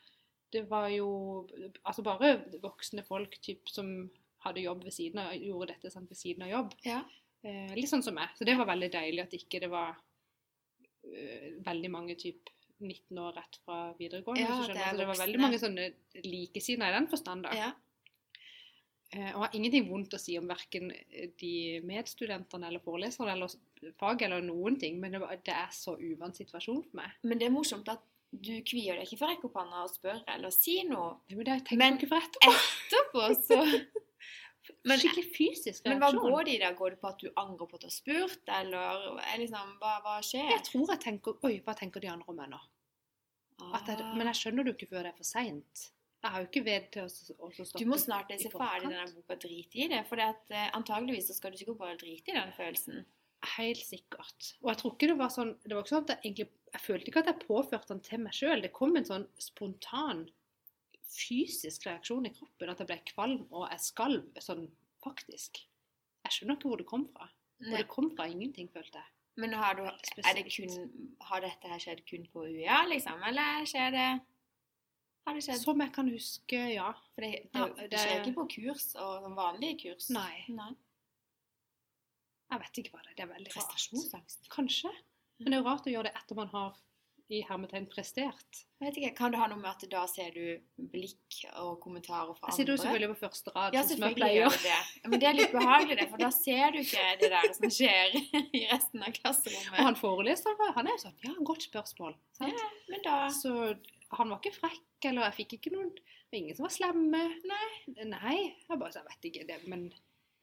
Det 0.54 0.70
var 0.70 0.88
jo 0.94 1.48
Altså 1.84 2.04
bare 2.04 2.38
voksne 2.62 3.04
folk 3.04 3.40
typ, 3.42 3.68
som 3.68 4.10
hadde 4.46 4.62
jobb 4.62 4.84
ved 4.84 4.94
siden 4.94 5.20
av 5.20 5.34
Gjorde 5.34 5.74
dette 5.74 5.92
sant, 5.92 6.10
ved 6.10 6.18
siden 6.18 6.46
av 6.46 6.52
jobb. 6.52 6.76
Ja. 6.86 7.02
Eh, 7.46 7.74
litt 7.78 7.90
sånn 7.90 8.04
som 8.06 8.16
meg. 8.18 8.34
Så 8.38 8.46
det 8.46 8.58
var 8.58 8.70
veldig 8.70 8.92
deilig 8.94 9.24
at 9.26 9.34
ikke 9.38 9.62
det 9.64 9.70
var 9.70 9.96
uh, 9.96 11.50
veldig 11.66 11.92
mange 11.94 12.16
typ 12.18 12.52
19 12.80 13.20
år 13.22 13.34
rett 13.38 13.60
fra 13.64 13.80
videregående. 13.98 14.44
Ja, 14.44 14.56
det 14.60 14.70
skjønner. 14.70 14.82
er 14.82 14.92
så 14.92 15.00
det 15.00 15.08
var 15.10 15.20
veldig 15.22 15.42
mange 15.42 15.60
sånne 15.62 15.90
likesider 16.26 16.90
i 16.90 16.96
den 16.98 17.10
forstand. 17.10 17.46
da. 17.48 17.54
ja. 17.56 17.72
Eh, 19.14 19.32
Og 19.36 19.44
har 19.46 19.54
ingenting 19.54 19.86
vondt 19.90 20.14
å 20.14 20.20
si 20.20 20.38
om 20.40 20.48
verken 20.50 20.90
de 21.40 21.82
medstudentene 21.86 22.68
eller 22.68 22.80
foreleserne 22.84 23.32
eller 23.36 23.94
fag 24.00 24.22
eller 24.26 24.42
noen 24.42 24.80
ting, 24.82 25.00
men 25.00 25.12
det, 25.12 25.54
er 25.54 25.70
så 25.72 25.94
uvant 26.00 26.36
situasjon 26.36 26.82
for 26.84 26.96
meg. 27.02 27.12
Men 27.24 27.38
det 27.38 27.48
er 27.48 27.54
morsomt 27.54 27.88
at 27.94 28.02
du 28.32 28.52
kvier 28.68 28.98
deg 28.98 29.06
ikke 29.06 29.20
for 29.22 29.28
å 29.28 29.30
rekke 29.36 29.46
opp 29.48 29.54
hånda 29.62 29.84
og 29.86 29.92
spørre 29.94 30.24
eller 30.34 30.52
si 30.52 30.82
noe. 30.84 31.20
Det, 31.30 31.38
men 31.38 31.46
det 31.46 31.62
Men- 31.78 31.94
jeg 31.94 32.02
ikke 32.02 32.10
for 32.10 32.26
etterpå. 32.26 32.56
Etterpå 32.56 33.30
så 33.46 33.62
Men, 34.84 34.98
Skikkelig 34.98 35.28
fysisk 35.36 35.86
reaksjon. 35.86 35.92
men 35.92 36.00
hva 36.02 36.10
går 36.26 36.46
det 36.48 36.54
i 36.56 36.58
da? 36.58 36.72
Går 36.74 36.90
det 36.96 37.00
på 37.02 37.08
at 37.08 37.20
du 37.22 37.28
angrer 37.38 37.68
på 37.70 37.76
at 37.78 37.82
du 37.82 37.86
har 37.86 37.94
spurt, 37.94 38.50
eller 38.50 39.20
er 39.22 39.38
liksom, 39.38 39.76
hva, 39.78 39.92
hva 40.02 40.16
skjer? 40.26 40.48
Jeg 40.50 40.64
tror 40.66 40.90
jeg 40.90 41.00
tenker 41.04 41.36
Oi, 41.46 41.60
hva 41.62 41.76
tenker 41.78 42.02
de 42.02 42.10
andre 42.10 42.26
om 42.34 42.36
meg 42.42 42.50
nå? 42.50 42.58
At 43.78 43.86
jeg, 43.88 44.02
men 44.18 44.26
jeg 44.32 44.40
skjønner 44.42 44.66
det 44.66 44.74
jo 44.74 44.78
ikke 44.80 44.90
før 44.90 45.04
det 45.06 45.12
er 45.14 45.18
for 45.20 45.30
seint. 45.30 45.84
Jeg 46.26 46.34
har 46.34 46.42
jo 46.42 46.48
ikke 46.48 46.64
ved 46.66 46.86
til 46.94 47.04
å, 47.06 47.10
å 47.46 47.50
stoppe 47.54 47.84
Du 47.84 47.90
må 47.90 47.98
snart 48.02 48.32
lese 48.34 48.50
ferdig 48.50 48.90
denne 48.90 49.12
boka, 49.14 49.38
Drit 49.44 49.76
i 49.78 49.86
det. 49.92 50.00
For 50.10 50.18
uh, 50.18 50.32
eh, 50.50 50.72
antageligvis 50.74 51.30
så 51.30 51.36
skal 51.38 51.54
du 51.54 51.60
sikkert 51.60 51.78
bare 51.84 52.00
drite 52.02 52.34
i 52.34 52.38
den 52.38 52.54
følelsen. 52.56 53.04
Helt 53.56 53.84
sikkert. 53.86 54.50
Og 54.64 54.72
jeg 54.72 54.80
tror 54.82 54.96
ikke 54.96 55.10
det 55.12 55.18
var 55.20 55.30
sånn 55.30 55.52
Det 55.62 55.76
var 55.76 55.84
ikke 55.84 55.94
sånn 55.94 56.08
at 56.08 56.14
jeg 56.16 56.22
egentlig 56.24 56.48
Jeg 56.72 56.82
følte 56.82 57.12
ikke 57.12 57.22
at 57.22 57.30
jeg 57.30 57.44
påførte 57.44 57.92
den 57.92 58.02
til 58.08 58.24
meg 58.24 58.34
sjøl. 58.34 58.64
Det 58.66 58.74
kom 58.74 58.98
en 58.98 59.08
sånn 59.12 59.28
spontan 59.38 60.26
fysisk 61.16 61.86
reaksjon 61.86 62.26
i 62.26 62.34
kroppen. 62.34 62.74
At 62.74 62.82
jeg 62.82 62.90
ble 62.90 63.02
kvalm 63.14 63.44
og 63.52 63.68
jeg 63.70 63.86
skalv 63.86 64.42
sånn 64.42 64.66
faktisk. 65.06 65.62
Jeg 66.26 66.34
skjønner 66.40 66.58
ikke 66.58 66.72
hvor 66.72 66.82
det 66.82 66.90
kom 66.90 67.06
fra. 67.14 67.30
Og 67.62 67.76
det 67.78 67.86
kom 67.92 68.10
fra 68.18 68.26
ingenting, 68.28 68.68
følte 68.74 68.98
jeg. 68.98 69.12
Men 69.40 69.54
har, 69.60 69.76
du, 69.76 69.84
det 70.24 70.46
kun, 70.48 71.12
har 71.28 71.44
dette 71.44 71.70
her 71.70 71.82
skjedd 71.84 72.02
kun 72.08 72.24
på 72.32 72.48
UiA, 72.48 72.86
liksom? 72.88 73.20
Eller 73.30 73.68
skjer 73.68 73.92
det 73.92 74.08
Har 75.26 75.34
det 75.34 75.42
skjedd? 75.46 75.62
Som 75.64 75.82
jeg 75.82 75.92
kan 75.96 76.10
huske, 76.14 76.60
ja. 76.76 76.92
For 77.16 77.26
det, 77.26 77.32
det, 77.54 77.68
det, 77.80 77.90
det- 77.92 78.00
skjer 78.04 78.20
ikke 78.22 78.36
på 78.40 78.48
kurs 78.58 78.88
og 78.96 79.24
sånn 79.26 79.38
vanlige 79.38 79.80
kurs? 79.88 80.10
Nei. 80.14 80.44
Nei. 80.54 80.72
Jeg 82.52 82.62
vet 82.62 82.78
ikke 82.84 82.94
hva 82.96 83.02
det 83.04 83.12
er. 83.12 83.16
Det 83.18 83.24
er 83.26 83.32
veldig 83.34 83.52
rart. 83.52 83.58
Prestasjonsangst? 83.58 84.50
Kanskje. 84.54 84.92
Men 85.42 85.50
det 85.52 85.58
er 85.58 85.64
jo 85.64 85.68
rart 85.70 85.88
å 85.90 85.94
gjøre 85.96 86.10
det 86.12 86.18
etter 86.22 86.38
man 86.38 86.52
har 86.54 86.76
i 87.34 87.40
hermetegn 87.42 87.88
prestert. 87.90 88.60
Jeg 88.78 88.86
vet 88.86 88.98
ikke, 89.02 89.16
Kan 89.18 89.32
det 89.34 89.40
ha 89.42 89.48
noe 89.50 89.58
med 89.58 89.66
at 89.72 89.82
da 89.90 90.04
ser 90.08 90.30
du 90.36 90.60
blikk 90.94 91.40
og 91.58 91.80
kommentarer 91.82 92.36
fra 92.38 92.46
andre? 92.46 92.52
Jeg 92.54 92.60
sitter 92.60 92.76
jo 92.76 92.82
selvfølgelig 92.84 93.10
på 93.16 93.18
første 93.24 93.54
rad, 93.56 93.74
Ja, 93.74 93.82
sånn 93.82 93.98
som 93.98 94.06
jeg 94.06 94.18
pleier. 94.20 94.46
du 94.54 94.68
det. 94.68 94.78
Men 95.10 95.24
det 95.24 95.30
er 95.32 95.38
litt 95.40 95.56
behagelig, 95.56 95.98
det, 96.04 96.06
for 96.12 96.22
da 96.22 96.30
ser 96.38 96.76
du 96.76 96.78
ikke 96.84 97.08
det 97.24 97.32
der 97.34 97.50
som 97.58 97.74
skjer 97.80 98.14
i 98.46 98.62
resten 98.70 99.02
av 99.10 99.18
klasserommet. 99.18 99.74
Og 99.74 99.90
han 99.90 99.98
foreleseren, 99.98 100.74
han 100.78 100.86
er 100.92 100.94
jo 100.94 101.02
sånn 101.08 101.18
Ja, 101.26 101.34
godt 101.50 101.66
spørsmål. 101.66 102.14
Sant? 102.38 102.54
Ja, 102.62 102.70
men 102.94 103.02
da 103.10 103.18
Så 103.34 103.56
han 104.12 104.30
var 104.30 104.40
ikke 104.40 104.56
frekk, 104.60 105.06
eller 105.10 105.22
jeg 105.30 105.34
fikk 105.40 105.54
ikke 105.58 105.72
noen 105.74 105.90
Det 105.96 106.32
var 106.32 106.38
ingen 106.40 106.56
som 106.56 106.66
var 106.66 106.74
slemme. 106.74 107.22
Nei. 107.46 107.70
Nei, 108.06 108.36
jeg 108.70 108.80
bare 108.80 108.92
jeg 108.94 109.06
vet 109.10 109.26
ikke 109.30 109.48
det, 109.48 109.68
men 109.68 109.88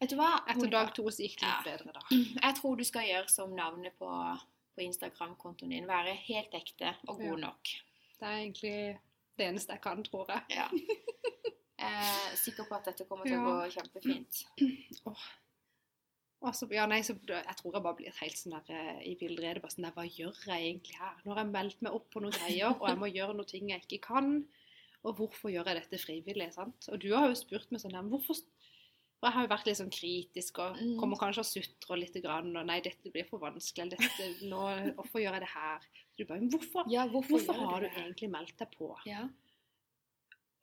Vet 0.01 0.11
du 0.11 0.17
hva? 0.17 0.41
etter 0.47 0.57
Monica? 0.59 0.79
dag 0.79 0.95
to 0.95 1.05
så 1.11 1.23
gikk 1.23 1.39
det 1.41 1.47
litt 1.49 1.67
Ja. 1.67 1.77
bedre, 1.77 1.93
da. 1.93 2.01
Jeg 2.47 2.55
tror 2.59 2.77
du 2.77 2.85
skal 2.85 3.07
gjøre 3.07 3.29
som 3.29 3.53
navnet 3.55 3.95
på, 3.99 4.09
på 4.75 4.83
Instagram-kontoen 4.83 5.71
din. 5.71 5.87
Være 5.87 6.15
helt 6.15 6.55
ekte 6.55 6.95
og 7.09 7.19
god 7.19 7.39
Ja. 7.39 7.47
nok. 7.47 7.63
Det 8.19 8.29
er 8.29 8.39
egentlig 8.41 8.99
det 9.39 9.47
eneste 9.47 9.73
jeg 9.73 9.81
kan, 9.83 10.03
tror 10.05 10.27
jeg. 10.31 10.43
Ja. 10.51 10.67
er 11.79 12.37
sikker 12.37 12.65
på 12.69 12.75
at 12.79 12.85
dette 12.91 13.05
kommer 13.09 13.25
til 13.27 13.39
å 13.39 13.47
gå 13.47 13.71
kjempefint. 13.75 14.43
Og 15.11 15.17
så, 16.51 16.67
ja, 16.75 16.87
nei, 16.91 16.99
så 17.07 17.15
jeg 17.29 17.55
tror 17.61 17.75
jeg 17.77 17.83
bare 17.85 17.95
blir 18.01 18.17
helt 18.19 18.37
sånn 18.41 18.57
der 18.57 18.75
eh, 18.75 19.03
i 19.07 19.15
villrede. 19.21 19.61
Bare 19.63 19.71
sånn 19.71 19.85
der, 19.87 19.93
hva 19.95 20.03
gjør 20.11 20.35
jeg 20.49 20.65
egentlig 20.73 20.97
her? 20.99 21.21
Nå 21.25 21.35
har 21.37 21.45
jeg 21.45 21.53
meldt 21.53 21.83
meg 21.87 21.93
opp 21.95 22.09
på 22.11 22.23
noen 22.25 22.35
greier, 22.35 22.75
og 22.75 22.89
jeg 22.89 22.99
må 22.99 23.07
gjøre 23.13 23.37
noen 23.39 23.47
ting 23.53 23.71
jeg 23.71 23.85
ikke 23.87 24.01
kan. 24.09 24.33
Og 25.05 25.17
hvorfor 25.19 25.51
gjør 25.55 25.71
jeg 25.71 25.79
dette 25.81 25.99
frivillig? 26.03 26.49
sant? 26.55 26.89
Og 26.91 26.99
du 27.03 27.09
har 27.15 27.29
jo 27.31 27.35
spurt 27.39 27.71
meg 27.71 27.81
sånn 27.83 27.95
hvorfor 28.11 28.43
For 29.23 29.29
jeg 29.31 29.35
har 29.37 29.45
jo 29.47 29.51
vært 29.55 29.67
litt 29.69 29.79
sånn 29.79 29.91
kritisk 29.95 30.59
og 30.59 30.77
Mm. 30.83 30.97
kommer 30.99 31.17
kanskje 31.17 31.39
og 31.45 31.47
sutrer 31.47 31.97
litt. 32.01 32.17
Grann, 32.25 32.57
og 32.57 32.67
nei, 32.67 32.81
dette 32.83 33.11
blir 33.13 33.23
for 33.29 33.39
vanskelig. 33.39 33.85
eller 33.87 33.97
Dette, 34.03 34.47
nå, 34.51 34.95
hvorfor 34.97 35.21
gjør 35.23 35.37
jeg 35.39 35.41
det 35.45 35.53
her? 35.55 35.81
Du 36.19 36.25
bare, 36.27 36.41
hvorfor, 36.51 36.91
Ja, 36.91 37.07
hvorfor, 37.07 37.39
hvorfor 37.39 37.55
har 37.55 37.81
du 37.81 37.87
det 37.87 37.95
egentlig 38.03 38.31
meldt 38.31 38.57
deg 38.59 38.73
på? 38.77 38.97
Ja. 39.07 39.29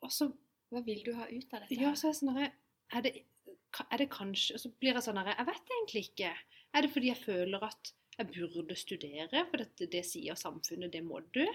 Og 0.03 0.11
så 0.11 0.27
Hva 0.71 0.83
vil 0.85 0.99
du 1.05 1.13
ha 1.17 1.25
ut 1.25 1.53
av 1.53 1.61
dette? 1.63 1.79
ja, 1.81 1.93
så 1.97 2.09
er, 2.09 2.11
det 2.11 2.19
sånn 2.19 2.37
er, 2.37 3.01
det, 3.01 3.11
er 3.91 4.01
det 4.01 4.09
kanskje 4.13 4.55
Og 4.57 4.61
så 4.63 4.71
blir 4.81 4.95
jeg 4.97 5.05
sånn 5.05 5.19
her 5.21 5.31
Jeg 5.35 5.47
vet 5.49 5.73
egentlig 5.75 6.03
ikke. 6.09 6.31
Er 6.73 6.85
det 6.85 6.91
fordi 6.93 7.11
jeg 7.11 7.23
føler 7.23 7.65
at 7.65 7.91
jeg 8.19 8.27
burde 8.35 8.75
studere, 8.75 9.45
for 9.47 9.61
dette, 9.61 9.87
det 9.87 10.01
sier 10.03 10.35
samfunnet, 10.35 10.91
det 10.91 10.99
må 11.07 11.21
du? 11.33 11.45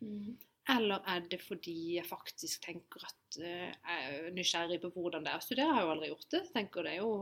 Mm. 0.00 0.36
Eller 0.72 1.02
er 1.12 1.26
det 1.30 1.38
fordi 1.44 1.74
jeg 1.98 2.08
faktisk 2.08 2.64
tenker 2.64 3.04
at 3.06 3.36
eh, 3.38 3.68
jeg 3.68 4.06
er 4.06 4.32
nysgjerrig 4.34 4.80
på 4.82 4.90
hvordan 4.94 5.26
det 5.26 5.34
er 5.34 5.42
å 5.42 5.44
studere? 5.44 5.68
Jeg 5.68 5.76
har 5.76 5.84
jo 5.84 5.92
aldri 5.92 6.08
gjort 6.10 6.30
det. 6.32 6.40
Jeg 6.46 6.54
tenker 6.56 6.86
det 6.88 6.94
er 6.96 7.02
jo 7.04 7.12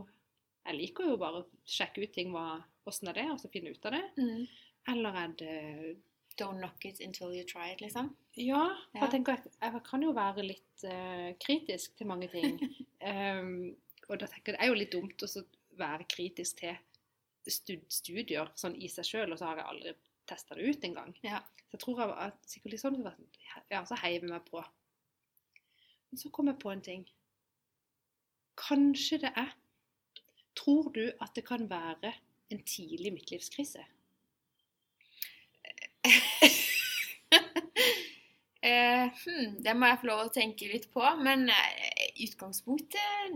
Jeg 0.65 0.77
liker 0.79 1.11
jo 1.11 1.17
bare 1.21 1.43
å 1.43 1.49
sjekke 1.69 2.01
ut 2.01 2.15
ting, 2.15 2.31
hva, 2.33 2.45
hvordan 2.87 3.11
er 3.11 3.19
det, 3.19 3.25
og 3.35 3.41
så 3.43 3.51
finne 3.53 3.69
ut 3.75 3.85
av 3.85 3.93
det. 3.93 4.03
Mm. 4.17 4.47
Eller 4.95 5.19
er 5.21 5.35
det 5.43 5.57
Don't 6.39 6.57
knock 6.59 6.83
it 6.85 6.99
until 6.99 7.31
you 7.31 7.45
try 7.47 7.69
it, 7.71 7.79
liksom. 7.83 8.09
Ja, 8.35 8.63
for 8.91 8.97
Ja. 8.97 9.05
jeg 9.05 9.11
tenker 9.13 9.37
jeg, 9.37 9.51
jeg 9.61 9.83
kan 9.85 10.01
jo 10.03 10.11
være 10.11 10.43
litt 10.43 10.83
uh, 10.83 11.29
kritisk 11.39 11.93
til 11.95 12.09
mange 12.09 12.27
ting. 12.33 12.57
Em, 12.99 13.75
og 14.09 14.19
da 14.21 14.27
tenker 14.29 14.53
jeg 14.53 14.57
det 14.57 14.63
er 14.63 14.71
jo 14.71 14.79
litt 14.79 14.93
dumt 14.93 15.25
å 15.25 15.45
være 15.79 16.07
kritisk 16.11 16.61
til 16.61 16.75
studier 17.91 18.49
sånn 18.57 18.77
i 18.81 18.89
seg 18.89 19.07
sjøl, 19.07 19.33
og 19.33 19.39
så 19.39 19.49
har 19.49 19.61
jeg 19.61 19.69
aldri 19.71 19.93
testa 20.29 20.57
det 20.57 20.65
ut 20.65 20.87
engang. 20.87 21.13
Ja. 21.25 21.41
Så 21.65 21.77
jeg 21.77 21.83
tror 21.83 21.99
jeg 22.01 22.11
var 22.11 22.33
sikkert 22.47 22.73
litt 22.73 22.83
sånn, 22.83 22.99
ja, 23.73 23.81
så 23.85 23.97
heier 24.01 24.21
jeg 24.23 24.31
meg 24.31 24.45
på. 24.47 24.63
Men 26.09 26.21
så 26.21 26.31
kom 26.33 26.49
jeg 26.49 26.61
på 26.61 26.71
en 26.71 26.83
ting. 26.85 27.05
Kanskje 28.59 29.21
det 29.25 29.35
er 29.35 29.53
Tror 30.55 30.85
du 30.95 31.09
at 31.19 31.33
det 31.35 31.41
kan 31.43 31.65
være 31.67 32.13
en 32.47 32.61
tidlig 32.63 33.11
midtlivskrise? 33.17 33.83
Eh, 38.65 39.11
hmm, 39.13 39.59
det 39.61 39.75
må 39.77 39.85
jeg 39.91 39.99
få 40.01 40.07
lov 40.09 40.19
å 40.23 40.31
tenke 40.33 40.65
litt 40.65 40.87
på, 40.89 41.01
men 41.21 41.43
eh, 41.53 41.94
utgangspunktet 42.23 43.33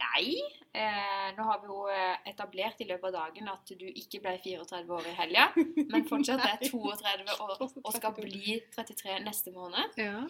nei. 0.00 0.38
Eh, 0.72 1.28
nå 1.36 1.46
har 1.46 1.60
vi 1.62 1.68
jo 1.68 1.80
eh, 1.92 2.16
etablert 2.30 2.80
i 2.80 2.86
løpet 2.88 3.10
av 3.10 3.16
dagen 3.18 3.50
at 3.52 3.72
du 3.76 3.84
ikke 3.88 4.22
ble 4.24 4.36
34 4.40 4.96
år 4.96 5.10
i 5.10 5.16
helga, 5.18 5.48
men 5.92 6.06
fortsatt 6.08 6.44
er 6.46 6.62
32 6.70 7.36
år 7.44 7.66
og 7.66 7.92
skal 7.96 8.14
bli 8.16 8.56
33 8.72 9.18
neste 9.26 9.52
måned. 9.54 9.98
Ja. 10.00 10.22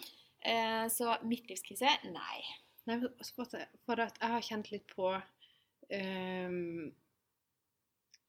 Eh, 0.43 0.85
så 0.91 1.15
midtlivskrise 1.23 1.95
nei. 2.11 2.41
Nei, 2.89 2.99
for, 2.99 3.47
for, 3.47 3.63
for 3.87 4.03
jeg 4.03 4.33
har 4.35 4.43
kjent 4.43 4.73
litt 4.73 4.89
på 4.91 5.13
um, 5.15 6.91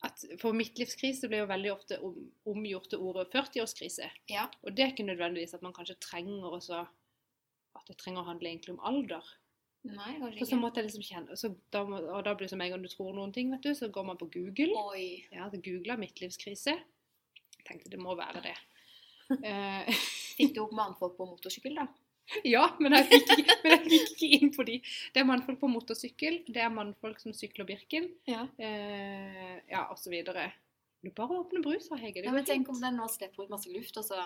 at 0.05 0.25
For 0.41 0.57
midtlivskrise 0.57 1.29
blir 1.31 1.43
jo 1.43 1.51
veldig 1.51 1.71
ofte 1.73 1.99
om, 2.05 2.17
omgjort 2.51 2.91
til 2.93 3.03
ordet 3.03 3.31
40-årskrise. 3.33 4.11
Ja. 4.31 4.47
Og 4.63 4.77
det 4.77 4.85
er 4.85 4.93
ikke 4.93 5.07
nødvendigvis 5.09 5.57
at 5.57 5.65
man 5.65 5.75
kanskje 5.77 5.97
trenger 6.03 6.59
også 6.59 6.85
At 7.75 7.89
det 7.89 7.97
trenger 7.99 8.23
å 8.23 8.29
handle 8.29 8.51
egentlig 8.51 8.77
om 8.77 8.85
alder. 8.87 9.31
Nei, 9.85 10.14
kanskje 10.18 10.38
For 10.38 10.47
så 10.49 10.55
ikke. 10.55 10.61
måtte 10.62 10.81
jeg 10.81 10.87
liksom 10.88 11.03
kjenne 11.05 11.37
så 11.37 11.51
da, 11.75 11.83
Og 11.85 12.23
da 12.25 12.33
blir 12.35 12.47
det 12.47 12.51
som 12.55 12.61
en 12.64 12.70
gang 12.73 12.83
du 12.83 12.88
tror 12.88 13.12
noen 13.16 13.33
ting, 13.37 13.51
vet 13.53 13.62
du, 13.66 13.75
så 13.77 13.90
går 13.92 14.07
man 14.09 14.16
på 14.20 14.31
Google. 14.33 14.73
Oi. 14.94 15.27
Ja, 15.33 15.49
det 15.53 15.61
googla 15.66 15.99
midtlivskrise. 16.01 16.79
Tenkte 17.68 17.90
det 17.92 18.01
må 18.01 18.16
være 18.18 18.40
det. 18.51 18.55
Eh, 19.44 19.87
Fikk 20.37 20.51
du 20.55 20.59
opp 20.66 20.73
mannfolk 20.77 21.14
på 21.16 21.25
motorsykkel, 21.29 21.75
da? 21.79 21.87
Ja, 22.44 22.66
men 22.81 22.92
jeg 22.92 23.07
fikk, 23.09 23.31
ikke- 23.38 23.57
men 23.64 23.73
jeg 23.73 23.81
fikk 23.85 24.11
ikke 24.11 24.29
inn 24.38 24.51
på 24.53 24.64
de. 24.68 24.75
Det 25.14 25.20
er 25.23 25.25
mannfolk 25.29 25.59
på 25.61 25.68
motorsykkel, 25.73 26.37
det 26.53 26.61
er 26.61 26.68
mannfolk 26.73 27.20
som 27.23 27.33
sykler 27.37 27.64
Birken, 27.68 28.11
Ja. 28.29 28.42
eh, 28.59 29.61
ja, 29.70 29.87
videre. 30.12 30.51
Du 31.05 31.09
bare 31.16 31.38
åpner 31.40 31.62
brus, 31.64 31.88
Hege. 32.01 32.20
Det 32.20 32.25
ja 32.29 32.33
men 32.33 32.44
tenk 32.44 32.68
om 32.68 32.81
den 32.81 32.97
nå 33.01 33.09
slipper 33.12 33.44
ut 33.44 33.51
masse 33.53 33.73
luft, 33.73 33.97
og 33.97 34.05
så 34.05 34.20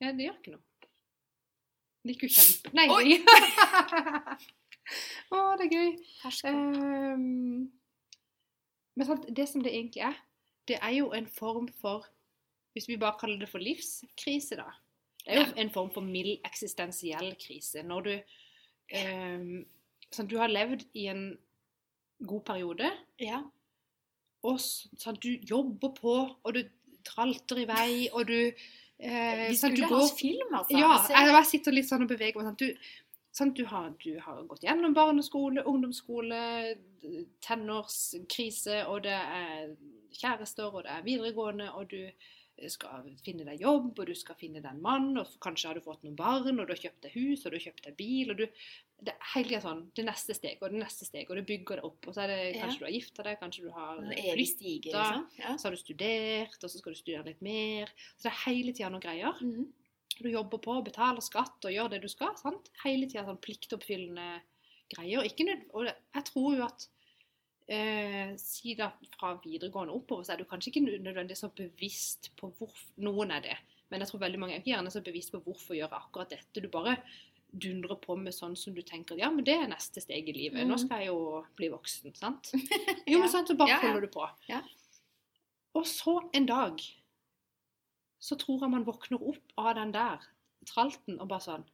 Ja, 0.00 0.12
det 0.12 0.24
gjør 0.26 0.38
ikke 0.40 0.54
noe. 0.56 0.64
Det 2.04 2.16
gikk 2.16 2.24
jo 2.24 2.32
kjempe... 2.38 2.72
Nei, 2.72 2.88
Å, 5.32 5.40
det 5.60 5.66
er 5.68 5.74
gøy. 5.76 5.90
Ehm, 6.50 7.70
men 8.96 9.06
sant, 9.08 9.26
det 9.34 9.46
som 9.48 9.62
det 9.64 9.72
egentlig 9.72 10.02
er, 10.04 10.18
det 10.68 10.78
er 10.82 10.94
jo 10.98 11.10
en 11.16 11.26
form 11.26 11.68
for 11.80 12.06
Hvis 12.72 12.86
vi 12.88 12.96
bare 12.96 13.18
kaller 13.20 13.36
det 13.36 13.50
for 13.52 13.60
livskrise, 13.60 14.56
da. 14.56 14.70
Det 15.26 15.34
er 15.34 15.42
jo 15.42 15.56
en 15.60 15.70
form 15.74 15.90
for 15.92 16.00
mild 16.00 16.38
eksistensiell 16.48 17.34
krise. 17.36 17.82
Når 17.84 18.06
du 18.06 18.12
um, 18.96 19.66
sånn, 20.10 20.28
Du 20.30 20.38
har 20.40 20.48
levd 20.48 20.86
i 20.96 21.04
en 21.12 21.36
god 22.24 22.40
periode, 22.48 22.88
Ja. 23.20 23.42
og 24.42 24.56
sånn, 24.58 25.18
du 25.20 25.36
jobber 25.44 25.92
på, 25.98 26.14
og 26.44 26.54
du 26.56 26.62
tralter 27.04 27.60
i 27.60 27.66
vei, 27.68 28.08
og 28.14 28.26
du 28.30 28.38
eh, 28.40 29.48
Vi 29.50 29.56
sånn, 29.58 29.74
skulle 29.74 29.76
du 29.76 29.82
ha 29.94 30.00
går- 30.00 30.16
film, 30.16 30.54
altså. 30.54 30.78
ja, 30.78 30.90
jeg, 31.10 31.32
jeg 31.34 31.46
sitter 31.52 31.72
litt 31.76 31.88
sånn 31.90 32.02
og 32.06 32.08
beveger 32.08 32.40
meg. 32.40 32.46
Sånn. 32.46 32.56
Du, 32.56 32.72
sånn, 33.32 33.54
du, 33.56 33.64
har, 33.70 33.90
du 34.02 34.18
har 34.20 34.42
gått 34.50 34.64
gjennom 34.66 34.94
barneskole, 34.96 35.64
ungdomsskole, 35.64 36.42
tenårskrise, 37.46 38.82
og 38.90 39.02
det 39.06 39.16
er 39.16 39.74
kjærester, 40.12 40.68
og 40.72 40.84
det 40.86 40.92
er 40.98 41.06
videregående, 41.06 41.70
og 41.72 41.88
du 41.90 42.04
skal 42.68 43.08
finne 43.24 43.46
deg 43.48 43.62
jobb, 43.64 43.96
og 43.98 44.06
du 44.06 44.12
skal 44.14 44.36
finne 44.38 44.60
deg 44.62 44.68
en 44.70 44.82
mann, 44.84 45.08
og 45.18 45.30
kanskje 45.42 45.70
har 45.70 45.78
du 45.78 45.82
fått 45.82 46.04
noen 46.04 46.18
barn, 46.18 46.60
og 46.60 46.68
du 46.68 46.74
har 46.74 46.82
kjøpt 46.82 47.06
deg 47.08 47.14
hus, 47.16 47.42
og 47.46 47.50
du 47.50 47.56
har 47.56 47.64
kjøpt 47.64 47.86
deg 47.88 47.96
bil, 47.98 48.30
og 48.34 48.42
du 48.42 48.46
Det 49.02 49.10
er 49.16 49.30
hele 49.34 49.48
tiden 49.48 49.62
sånn 49.64 49.80
det 49.98 50.04
neste 50.06 50.34
steg 50.36 50.60
og 50.62 50.70
det 50.70 50.78
neste 50.78 51.04
steg, 51.08 51.26
og 51.26 51.34
du 51.34 51.42
bygger 51.42 51.80
det 51.80 51.84
opp, 51.88 52.06
og 52.06 52.14
så 52.14 52.22
er 52.22 52.28
det 52.30 52.54
Ja. 52.54 52.60
kanskje 52.62 52.78
du 52.78 52.84
har 52.84 52.92
gifta 52.94 53.22
deg, 53.26 53.38
kanskje 53.40 53.62
du 53.64 53.70
har 53.74 53.96
flytta, 53.98 54.92
liksom. 54.92 55.24
Ja. 55.40 55.56
så 55.58 55.64
har 55.66 55.70
du 55.74 55.80
studert, 55.80 56.58
og 56.62 56.70
så 56.70 56.78
skal 56.78 56.92
du 56.92 56.98
studere 57.00 57.24
litt 57.26 57.42
mer. 57.42 57.90
Så 58.14 58.28
det 58.28 58.30
er 58.30 58.44
hele 58.46 58.72
tida 58.72 58.90
noen 58.90 59.02
greier. 59.02 59.34
Du 60.22 60.28
jobber 60.30 60.58
på, 60.62 60.76
betaler 60.86 61.20
skatt 61.24 61.64
og 61.66 61.72
gjør 61.74 61.90
det 61.90 62.02
du 62.04 62.08
skal. 62.08 62.34
sant? 62.38 62.70
Hele 62.84 63.06
tida 63.10 63.24
sånn 63.26 63.40
pliktoppfyllende 63.42 64.40
greier. 64.94 65.24
Ikke 65.26 65.46
nød 65.48 65.64
og 65.74 65.88
jeg 65.90 66.24
tror 66.28 66.56
jo 66.56 66.64
at 66.66 66.86
eh, 67.68 68.32
Si 68.40 68.74
da 68.78 68.90
fra 69.16 69.34
videregående 69.42 69.94
oppover, 69.96 70.24
så 70.26 70.34
er 70.34 70.42
du 70.42 70.44
kanskje 70.50 70.72
ikke 70.72 70.84
nødvendigvis 70.86 71.42
så 71.44 71.50
bevisst 71.56 72.30
på 72.38 72.50
hvorfor 72.58 73.02
Noen 73.02 73.30
er 73.34 73.40
det, 73.44 73.56
men 73.90 74.00
jeg 74.00 74.08
tror 74.12 74.20
veldig 74.24 74.40
mange 74.40 74.54
er 74.56 74.62
ikke 74.62 74.72
gjerne 74.74 74.90
så 74.94 75.02
bevisst 75.04 75.32
på 75.34 75.40
hvorfor 75.44 75.76
gjøre 75.78 75.98
akkurat 75.98 76.30
dette. 76.32 76.60
Du 76.62 76.68
bare 76.72 76.96
dundrer 77.52 77.98
på 78.00 78.14
med 78.16 78.32
sånn 78.32 78.54
som 78.56 78.72
du 78.72 78.80
tenker 78.82 79.18
ja, 79.20 79.28
men 79.30 79.44
det 79.44 79.52
er 79.60 79.66
neste 79.68 80.00
steg 80.00 80.28
i 80.28 80.32
livet. 80.32 80.62
Nå 80.66 80.74
Mhm. 80.78 80.84
skal 80.86 80.98
jeg 81.02 81.08
jo 81.12 81.44
bli 81.56 81.68
voksen, 81.68 82.14
sant? 82.16 82.52
Jo, 83.06 83.18
men 83.20 83.28
sant, 83.28 83.48
så 83.48 83.56
bare 83.56 83.68
Ja, 83.68 83.80
ja. 83.80 83.88
holder 83.92 84.06
du 84.06 84.12
på. 84.14 84.28
Ja. 84.48 84.62
Og 85.74 85.84
så 85.88 86.18
en 86.34 86.46
dag 86.46 86.80
så 88.22 88.38
tror 88.38 88.62
jeg 88.62 88.72
man 88.72 88.86
våkner 88.86 89.22
opp 89.32 89.54
av 89.58 89.74
den 89.78 89.92
der 89.94 90.22
tralten 90.68 91.18
og 91.18 91.30
bare 91.30 91.46
sånn 91.48 91.68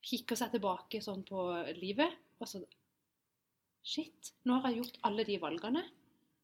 Kikker 0.00 0.38
seg 0.38 0.54
tilbake 0.54 1.02
sånn 1.04 1.22
på 1.28 1.42
livet 1.76 2.14
og 2.40 2.48
så 2.48 2.62
Shit, 3.84 4.34
nå 4.44 4.58
har 4.60 4.72
jeg 4.72 4.82
gjort 4.82 4.98
alle 5.08 5.24
de 5.24 5.38
valgene, 5.40 5.80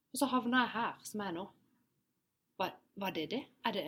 og 0.09 0.17
så 0.17 0.29
havna 0.31 0.63
jeg 0.63 0.73
her 0.73 1.03
som 1.05 1.21
jeg 1.21 1.29
er 1.29 1.35
nå. 1.37 1.43
Var, 2.57 2.71
var 3.03 3.13
det 3.13 3.27
det? 3.35 3.43
Er 3.69 3.77
det 3.77 3.83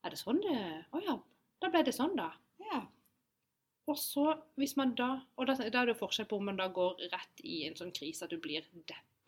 Er 0.00 0.14
det 0.14 0.16
sånn 0.16 0.40
det 0.40 0.56
Å 0.96 1.02
ja, 1.04 1.18
da 1.60 1.68
ble 1.68 1.82
det 1.84 1.92
sånn, 1.92 2.16
da. 2.16 2.30
ja. 2.64 2.80
Og 3.90 3.98
så, 4.00 4.24
hvis 4.56 4.72
man 4.80 4.94
da 4.96 5.10
Og 5.36 5.50
da, 5.50 5.58
da 5.60 5.82
er 5.82 5.90
det 5.90 5.96
jo 5.96 6.00
forskjell 6.00 6.30
på 6.30 6.38
om 6.40 6.48
man 6.48 6.60
da 6.60 6.70
går 6.72 7.04
rett 7.12 7.44
i 7.44 7.66
en 7.68 7.76
sånn 7.76 7.92
krise 7.92 8.24
at 8.24 8.32
du 8.32 8.40
blir 8.40 8.64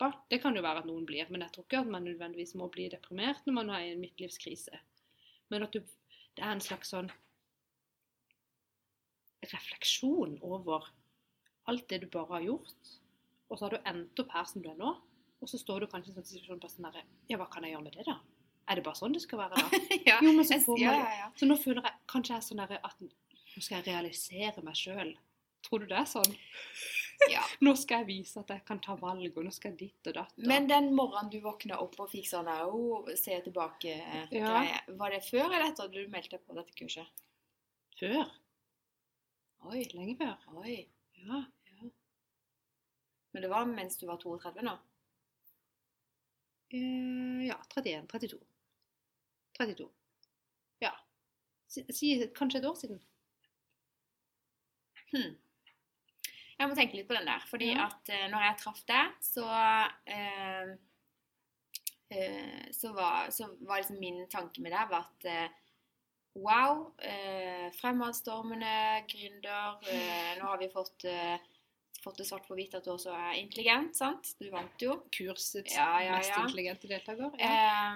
deppa. 0.03 0.25
Det 0.29 0.41
kan 0.41 0.55
jo 0.55 0.63
være 0.63 0.83
at 0.83 0.87
noen 0.89 1.05
blir, 1.05 1.29
men 1.29 1.41
jeg 1.41 1.53
tror 1.53 1.65
ikke 1.67 1.83
at 1.83 1.91
man 1.91 2.03
nødvendigvis 2.03 2.55
må 2.55 2.67
bli 2.71 2.89
deprimert 2.91 3.45
når 3.45 3.53
man 3.53 3.69
er 3.69 3.85
i 3.85 3.93
en 3.93 4.01
midtlivskrise. 4.01 4.79
Men 5.49 5.63
at 5.63 5.73
du, 5.73 5.79
det 6.35 6.43
er 6.43 6.51
en 6.51 6.63
slags 6.63 6.91
sånn 6.93 7.11
refleksjon 9.43 10.37
over 10.41 10.87
alt 11.67 11.87
det 11.89 12.03
du 12.03 12.07
bare 12.11 12.39
har 12.39 12.45
gjort. 12.47 12.93
Og 13.49 13.57
så 13.57 13.65
har 13.65 13.75
du 13.75 13.89
endt 13.89 14.19
opp 14.19 14.31
her 14.33 14.45
som 14.49 14.63
du 14.63 14.69
er 14.71 14.79
nå, 14.79 14.93
og 15.43 15.49
så 15.49 15.59
står 15.59 15.83
du 15.83 15.91
kanskje 15.91 16.11
i 16.11 16.13
en 16.13 16.21
sånn 16.21 16.29
situasjon 16.29 16.61
på 16.63 16.71
sånn 16.71 16.87
derre 16.87 17.03
Ja, 17.27 17.37
hva 17.37 17.49
kan 17.51 17.65
jeg 17.65 17.75
gjøre 17.75 17.85
med 17.89 17.97
det, 17.97 18.07
da? 18.07 18.19
Er 18.71 18.79
det 18.79 18.85
bare 18.85 18.95
sånn 18.95 19.15
det 19.15 19.19
skal 19.25 19.41
være, 19.41 19.59
da? 19.59 19.81
ja. 20.09 20.17
Jo, 20.23 20.31
men 20.31 20.47
så 20.47 20.57
får 20.63 20.79
man 20.79 20.85
ja, 20.85 21.15
ja. 21.19 21.29
Så 21.35 21.47
nå 21.49 21.59
føler 21.59 21.83
jeg 21.83 21.99
kanskje 22.11 22.33
jeg 22.33 22.39
er 22.39 22.47
sånn 22.47 22.61
derre 22.63 22.79
at 22.87 23.03
nå 23.03 23.59
skal 23.59 23.81
jeg 23.81 23.87
realisere 23.89 24.63
meg 24.65 24.79
sjøl. 24.79 25.11
Tror 25.63 25.83
du 25.83 25.91
det 25.91 25.99
er 25.99 26.07
sånn? 26.09 26.37
Ja. 27.31 27.41
Nå 27.61 27.75
skal 27.79 27.99
jeg 28.03 28.07
vise 28.07 28.39
at 28.39 28.49
jeg 28.49 28.65
kan 28.65 28.79
ta 28.79 28.95
valg, 28.99 29.37
og 29.37 29.43
nå 29.45 29.51
skal 29.53 29.71
jeg 29.71 29.79
ditt 29.79 30.07
og 30.07 30.13
datt. 30.15 30.33
og- 30.37 30.47
Men 30.47 30.67
den 30.67 30.93
morgenen 30.95 31.29
du 31.31 31.39
våkna 31.41 31.79
opp 31.81 31.99
og 31.99 32.09
fikk 32.11 32.27
sånn 32.29 32.47
au, 32.47 33.05
se 33.15 33.39
tilbake-greie, 33.41 34.31
Ja. 34.31 34.79
var 34.97 35.09
det 35.11 35.23
før 35.23 35.45
eller 35.45 35.69
etter 35.71 35.83
at 35.85 35.91
du 35.91 36.07
meldte 36.07 36.37
deg 36.37 36.45
på 36.47 36.55
dette 36.55 36.73
kurset? 36.75 37.07
Før. 37.99 38.31
Oi. 39.71 39.83
Lenge 39.93 40.17
før. 40.17 40.37
Oi. 40.57 40.87
Ja. 41.25 41.45
Men 43.33 43.41
det 43.41 43.49
var 43.49 43.65
mens 43.65 43.95
du 43.97 44.05
var 44.05 44.17
32 44.17 44.61
nå? 44.61 44.77
Eh, 46.73 47.47
ja, 47.47 47.55
31. 47.75 48.07
32. 48.07 48.39
32. 49.57 49.89
Ja. 50.81 50.91
Si, 51.67 51.83
si 51.91 52.27
kanskje 52.35 52.57
et 52.59 52.65
år 52.65 52.75
siden. 52.77 52.99
Hmm. 55.13 55.35
Jeg 56.63 56.71
må 56.71 56.77
tenke 56.79 56.95
litt 56.95 57.09
på 57.09 57.17
den 57.17 57.27
der. 57.27 57.43
Fordi 57.49 57.73
Ja. 57.73 57.89
at 57.91 58.11
uh, 58.13 58.25
når 58.31 58.45
jeg 58.47 58.59
traff 58.61 58.81
deg, 58.87 59.17
så 59.25 59.47
uh, 60.15 60.71
uh, 62.15 62.63
så, 62.71 62.93
var, 62.95 63.27
så 63.35 63.49
var 63.67 63.81
liksom 63.83 63.99
min 63.99 64.23
tanke 64.31 64.63
med 64.63 64.75
deg 64.75 64.89
var 64.93 65.11
at 65.11 65.59
Wow, 66.33 66.95
fremadstormende 67.77 69.03
gründer. 69.05 69.75
Nå 70.39 70.47
har 70.47 70.57
vi 70.57 70.65
fått, 70.73 71.05
fått 72.01 72.17
det 72.17 72.25
svart 72.25 72.47
på 72.47 72.57
hvitt 72.57 72.73
at 72.73 72.87
du 72.87 72.89
også 72.95 73.13
er 73.13 73.37
intelligent, 73.37 73.93
sant? 73.93 74.31
Du 74.41 74.47
vant 74.49 74.81
jo. 74.81 74.95
Kursets 75.13 75.75
Ja, 75.77 75.91
ja, 76.01 76.15
mest 76.17 76.33
intelligente 76.33 76.89
deltaker. 76.89 77.37
Ja. 77.37 77.93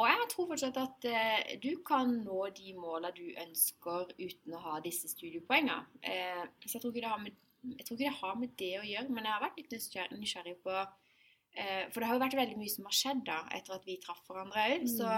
Og 0.00 0.08
jeg 0.08 0.28
tror 0.32 0.48
fortsatt 0.48 0.78
at 0.80 1.06
eh, 1.08 1.56
du 1.60 1.82
kan 1.84 2.14
nå 2.24 2.46
de 2.56 2.72
måla 2.78 3.10
du 3.12 3.26
ønsker 3.42 4.14
uten 4.16 4.54
å 4.56 4.60
ha 4.64 4.78
disse 4.84 5.10
studiepoengene. 5.10 5.82
Eh, 6.00 6.44
så 6.64 6.78
jeg 6.78 6.84
tror, 6.84 6.94
ikke 6.94 7.04
det 7.04 7.10
har 7.12 7.20
med, 7.20 7.36
jeg 7.62 7.86
tror 7.86 7.96
ikke 7.96 8.08
det 8.08 8.18
har 8.18 8.38
med 8.40 8.54
det 8.58 8.72
å 8.80 8.86
gjøre, 8.86 9.14
men 9.14 9.28
jeg 9.28 9.34
har 9.36 9.44
vært 9.44 9.60
litt 9.60 9.74
nysgjerrig, 10.18 10.56
på 10.64 10.74
eh, 10.74 11.84
For 11.92 12.00
det 12.00 12.08
har 12.08 12.18
jo 12.18 12.24
vært 12.24 12.38
veldig 12.40 12.58
mye 12.58 12.72
som 12.72 12.88
har 12.88 12.98
skjedd 12.98 13.22
da, 13.28 13.38
etter 13.54 13.76
at 13.76 13.86
vi 13.86 13.98
traff 14.02 14.22
hverandre 14.28 14.66
òg. 14.72 14.86
Mm. 14.86 14.90
Så, 14.96 15.12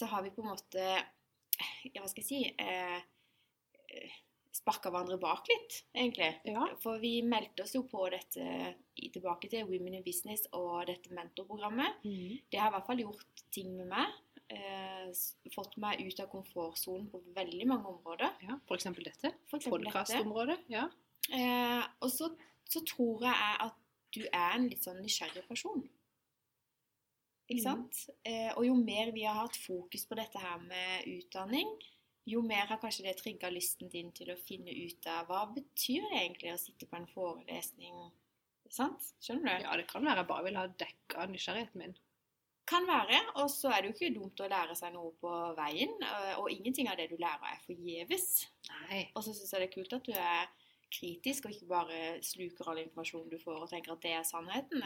så 0.00 0.10
har 0.10 0.26
vi 0.26 0.34
på 0.34 0.44
en 0.44 0.52
måte 0.52 0.88
Ja, 1.92 2.00
hva 2.00 2.10
skal 2.10 2.24
jeg 2.24 2.30
si 2.30 2.42
eh, 2.58 4.18
Sparka 4.52 4.90
hverandre 4.92 5.16
bak 5.20 5.46
litt, 5.48 5.78
egentlig. 5.96 6.28
ja. 6.44 6.66
For 6.82 7.00
vi 7.00 7.14
meldte 7.24 7.64
oss 7.64 7.72
jo 7.72 7.86
på 7.88 8.04
dette 8.12 8.74
tilbake 9.14 9.48
til 9.48 9.64
Women 9.64 9.96
in 9.96 10.04
Business 10.04 10.44
og 10.52 10.82
dette 10.90 11.14
mentorprogrammet. 11.16 12.02
Mm. 12.04 12.34
Det 12.52 12.60
har 12.60 12.68
i 12.68 12.74
hvert 12.74 12.90
fall 12.90 13.00
gjort 13.00 13.44
ting 13.54 13.70
med 13.78 13.88
meg. 13.94 14.18
Eh, 14.52 15.08
fått 15.54 15.78
meg 15.80 16.02
ut 16.04 16.20
av 16.20 16.28
komfortsonen 16.34 17.08
på 17.08 17.22
veldig 17.32 17.70
mange 17.70 17.94
områder. 17.94 18.36
ja. 18.44 18.58
For 18.68 18.76
dette. 18.76 19.32
Podkastområdet. 19.48 20.58
Ja. 20.68 20.90
Eh, 21.30 21.82
og 22.02 22.10
så, 22.10 22.30
så 22.68 22.82
tror 22.88 23.26
jeg 23.28 23.56
at 23.66 23.78
du 24.12 24.22
er 24.26 24.56
en 24.56 24.68
litt 24.68 24.84
sånn 24.84 25.00
nysgjerrig 25.02 25.44
person. 25.48 25.84
Ikke 27.50 27.64
sant? 27.64 27.96
sant? 28.04 28.20
Eh, 28.28 28.50
og 28.56 28.66
jo 28.66 28.76
mer 28.78 29.12
vi 29.14 29.24
har 29.26 29.38
hatt 29.40 29.58
fokus 29.60 30.06
på 30.08 30.18
dette 30.18 30.40
her 30.40 30.60
med 30.64 31.08
utdanning, 31.10 31.70
jo 32.28 32.42
mer 32.46 32.68
har 32.70 32.78
kanskje 32.78 33.08
det 33.08 33.16
trigga 33.18 33.50
lysten 33.50 33.90
din 33.90 34.12
til 34.14 34.30
å 34.30 34.38
finne 34.38 34.70
ut 34.70 35.08
av 35.10 35.26
hva 35.26 35.42
betyr 35.50 36.04
det 36.06 36.20
egentlig 36.20 36.52
å 36.52 36.60
sitte 36.60 36.86
på 36.86 37.00
en 37.00 37.08
forelesning. 37.10 37.96
Sant? 38.72 39.10
Skjønner 39.20 39.58
du? 39.58 39.66
ja, 39.66 39.74
det 39.76 39.88
kan 39.90 40.06
være 40.06 40.22
jeg 40.22 40.30
bare 40.30 40.46
vil 40.46 40.58
ha 40.60 40.68
dekka 40.84 41.26
nysgjerrigheten 41.28 41.82
min. 41.82 41.96
Kan 42.70 42.86
være. 42.86 43.18
Og 43.42 43.50
så 43.50 43.72
er 43.72 43.82
det 43.82 43.90
jo 43.90 43.96
ikke 43.96 44.14
dumt 44.14 44.40
å 44.40 44.48
lære 44.48 44.76
seg 44.78 44.94
noe 44.94 45.10
på 45.20 45.32
veien. 45.58 45.92
eh, 46.06 46.38
Og 46.38 46.52
ingenting 46.54 46.88
av 46.88 46.96
det 47.00 47.08
du 47.10 47.16
lærer, 47.18 47.56
er 47.56 47.64
forgjeves. 47.66 48.28
Og 49.16 49.24
så 49.26 49.34
syns 49.34 49.50
jeg 49.50 49.64
det 49.64 49.68
er 49.68 49.74
kult 49.74 49.96
at 49.98 50.06
du 50.06 50.12
er 50.14 50.46
kritisk, 50.92 51.46
og 51.46 51.54
ikke 51.54 51.70
bare 51.70 52.00
sluker 52.24 52.68
all 52.70 52.82
informasjon 52.82 53.30
du 53.30 53.38
får 53.40 53.64
og 53.64 53.70
tenker 53.70 53.94
at 53.94 54.04
det 54.04 54.12
er 54.16 54.26
sannheten. 54.28 54.84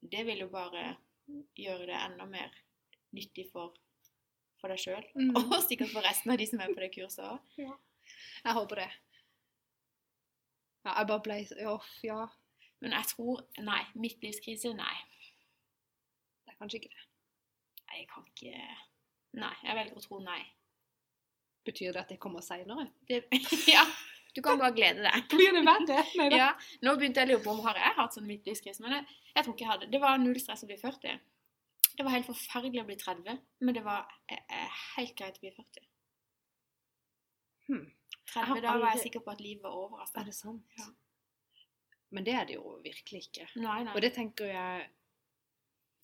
Det 0.00 0.24
vil 0.26 0.44
jo 0.44 0.48
bare 0.52 0.94
gjøre 1.58 1.90
det 1.90 1.98
enda 1.98 2.26
mer 2.28 2.54
nyttig 3.16 3.48
for, 3.52 3.74
for 4.60 4.72
deg 4.72 4.80
sjøl. 4.80 5.04
Mm. 5.18 5.34
Og 5.42 5.60
sikkert 5.66 5.92
for 5.92 6.06
resten 6.06 6.32
av 6.32 6.40
de 6.40 6.46
som 6.48 6.62
er 6.62 6.72
på 6.72 6.82
det 6.84 6.90
kurset 6.94 7.24
òg. 7.26 7.58
Jeg 7.58 8.56
håper 8.56 8.82
det. 8.82 8.88
Ja, 10.86 10.94
jeg 11.00 11.08
bare 11.10 11.24
ble 11.24 11.38
Uff, 11.72 11.88
ja. 12.06 12.22
Men 12.80 12.94
jeg 12.94 13.10
tror 13.10 13.42
Nei. 13.66 13.80
Midtlivskrise, 13.98 14.70
nei. 14.78 14.96
Det 16.46 16.54
er 16.54 16.60
kanskje 16.60 16.80
ikke 16.80 16.94
det. 16.94 17.08
Jeg 17.88 18.06
kan 18.12 18.28
ikke 18.30 18.54
Nei. 19.38 19.56
Jeg 19.64 19.76
velger 19.76 19.98
å 19.98 20.04
tro 20.04 20.20
nei. 20.24 20.40
Betyr 21.68 21.92
det 21.92 22.04
at 22.06 22.14
det 22.14 22.20
kommer 22.22 22.44
seinere? 22.44 22.88
Ja. 23.74 23.84
Du 24.36 24.42
kan 24.44 24.60
bare 24.60 24.74
glede 24.76 25.02
deg. 25.02 25.24
Blir 25.32 25.56
det 25.56 25.64
verre? 25.64 26.02
Nei 26.20 26.28
Ja, 26.36 26.52
nå 26.84 26.94
begynte 27.00 27.22
jeg 27.22 27.30
å 27.30 27.32
lure 27.32 27.44
på 27.46 27.54
om 27.54 27.64
har 27.64 27.80
jeg 27.80 27.96
hatt 27.96 28.14
sånn 28.14 28.28
midtlivskrise, 28.28 28.84
men 28.84 28.98
jeg, 28.98 29.18
jeg 29.34 29.44
tror 29.44 29.54
ikke 29.54 29.64
jeg 29.64 29.72
hadde. 29.72 29.90
Det 29.92 30.00
var 30.02 30.20
null 30.22 30.38
stress 30.42 30.64
å 30.66 30.70
bli 30.70 30.78
40. 30.80 31.20
Det 31.98 32.06
var 32.06 32.14
helt 32.14 32.28
forferdelig 32.28 32.84
å 32.84 32.86
bli 32.86 32.96
30, 33.00 33.40
men 33.66 33.74
det 33.74 33.82
var 33.86 34.04
eh, 34.30 34.38
eh, 34.38 34.82
helt 34.94 35.16
greit 35.18 35.40
å 35.40 35.42
bli 35.42 35.50
40. 35.56 35.88
Hmm. 37.68 37.86
30, 38.28 38.44
aldri... 38.44 38.62
da 38.68 38.74
var 38.76 38.94
jeg 38.94 39.06
sikker 39.08 39.24
på 39.24 39.32
at 39.32 39.42
livet 39.42 39.64
var 39.64 39.78
over. 39.80 40.04
Altså. 40.04 40.20
Er 40.20 40.28
det 40.28 40.36
sant? 40.36 40.78
Ja. 40.78 40.86
Men 42.14 42.24
det 42.24 42.34
er 42.38 42.46
det 42.48 42.56
jo 42.56 42.76
virkelig 42.84 43.24
ikke. 43.26 43.48
Nei, 43.60 43.80
nei. 43.84 43.94
Og 43.94 44.04
det 44.04 44.14
tenker 44.16 44.48
jeg 44.48 44.86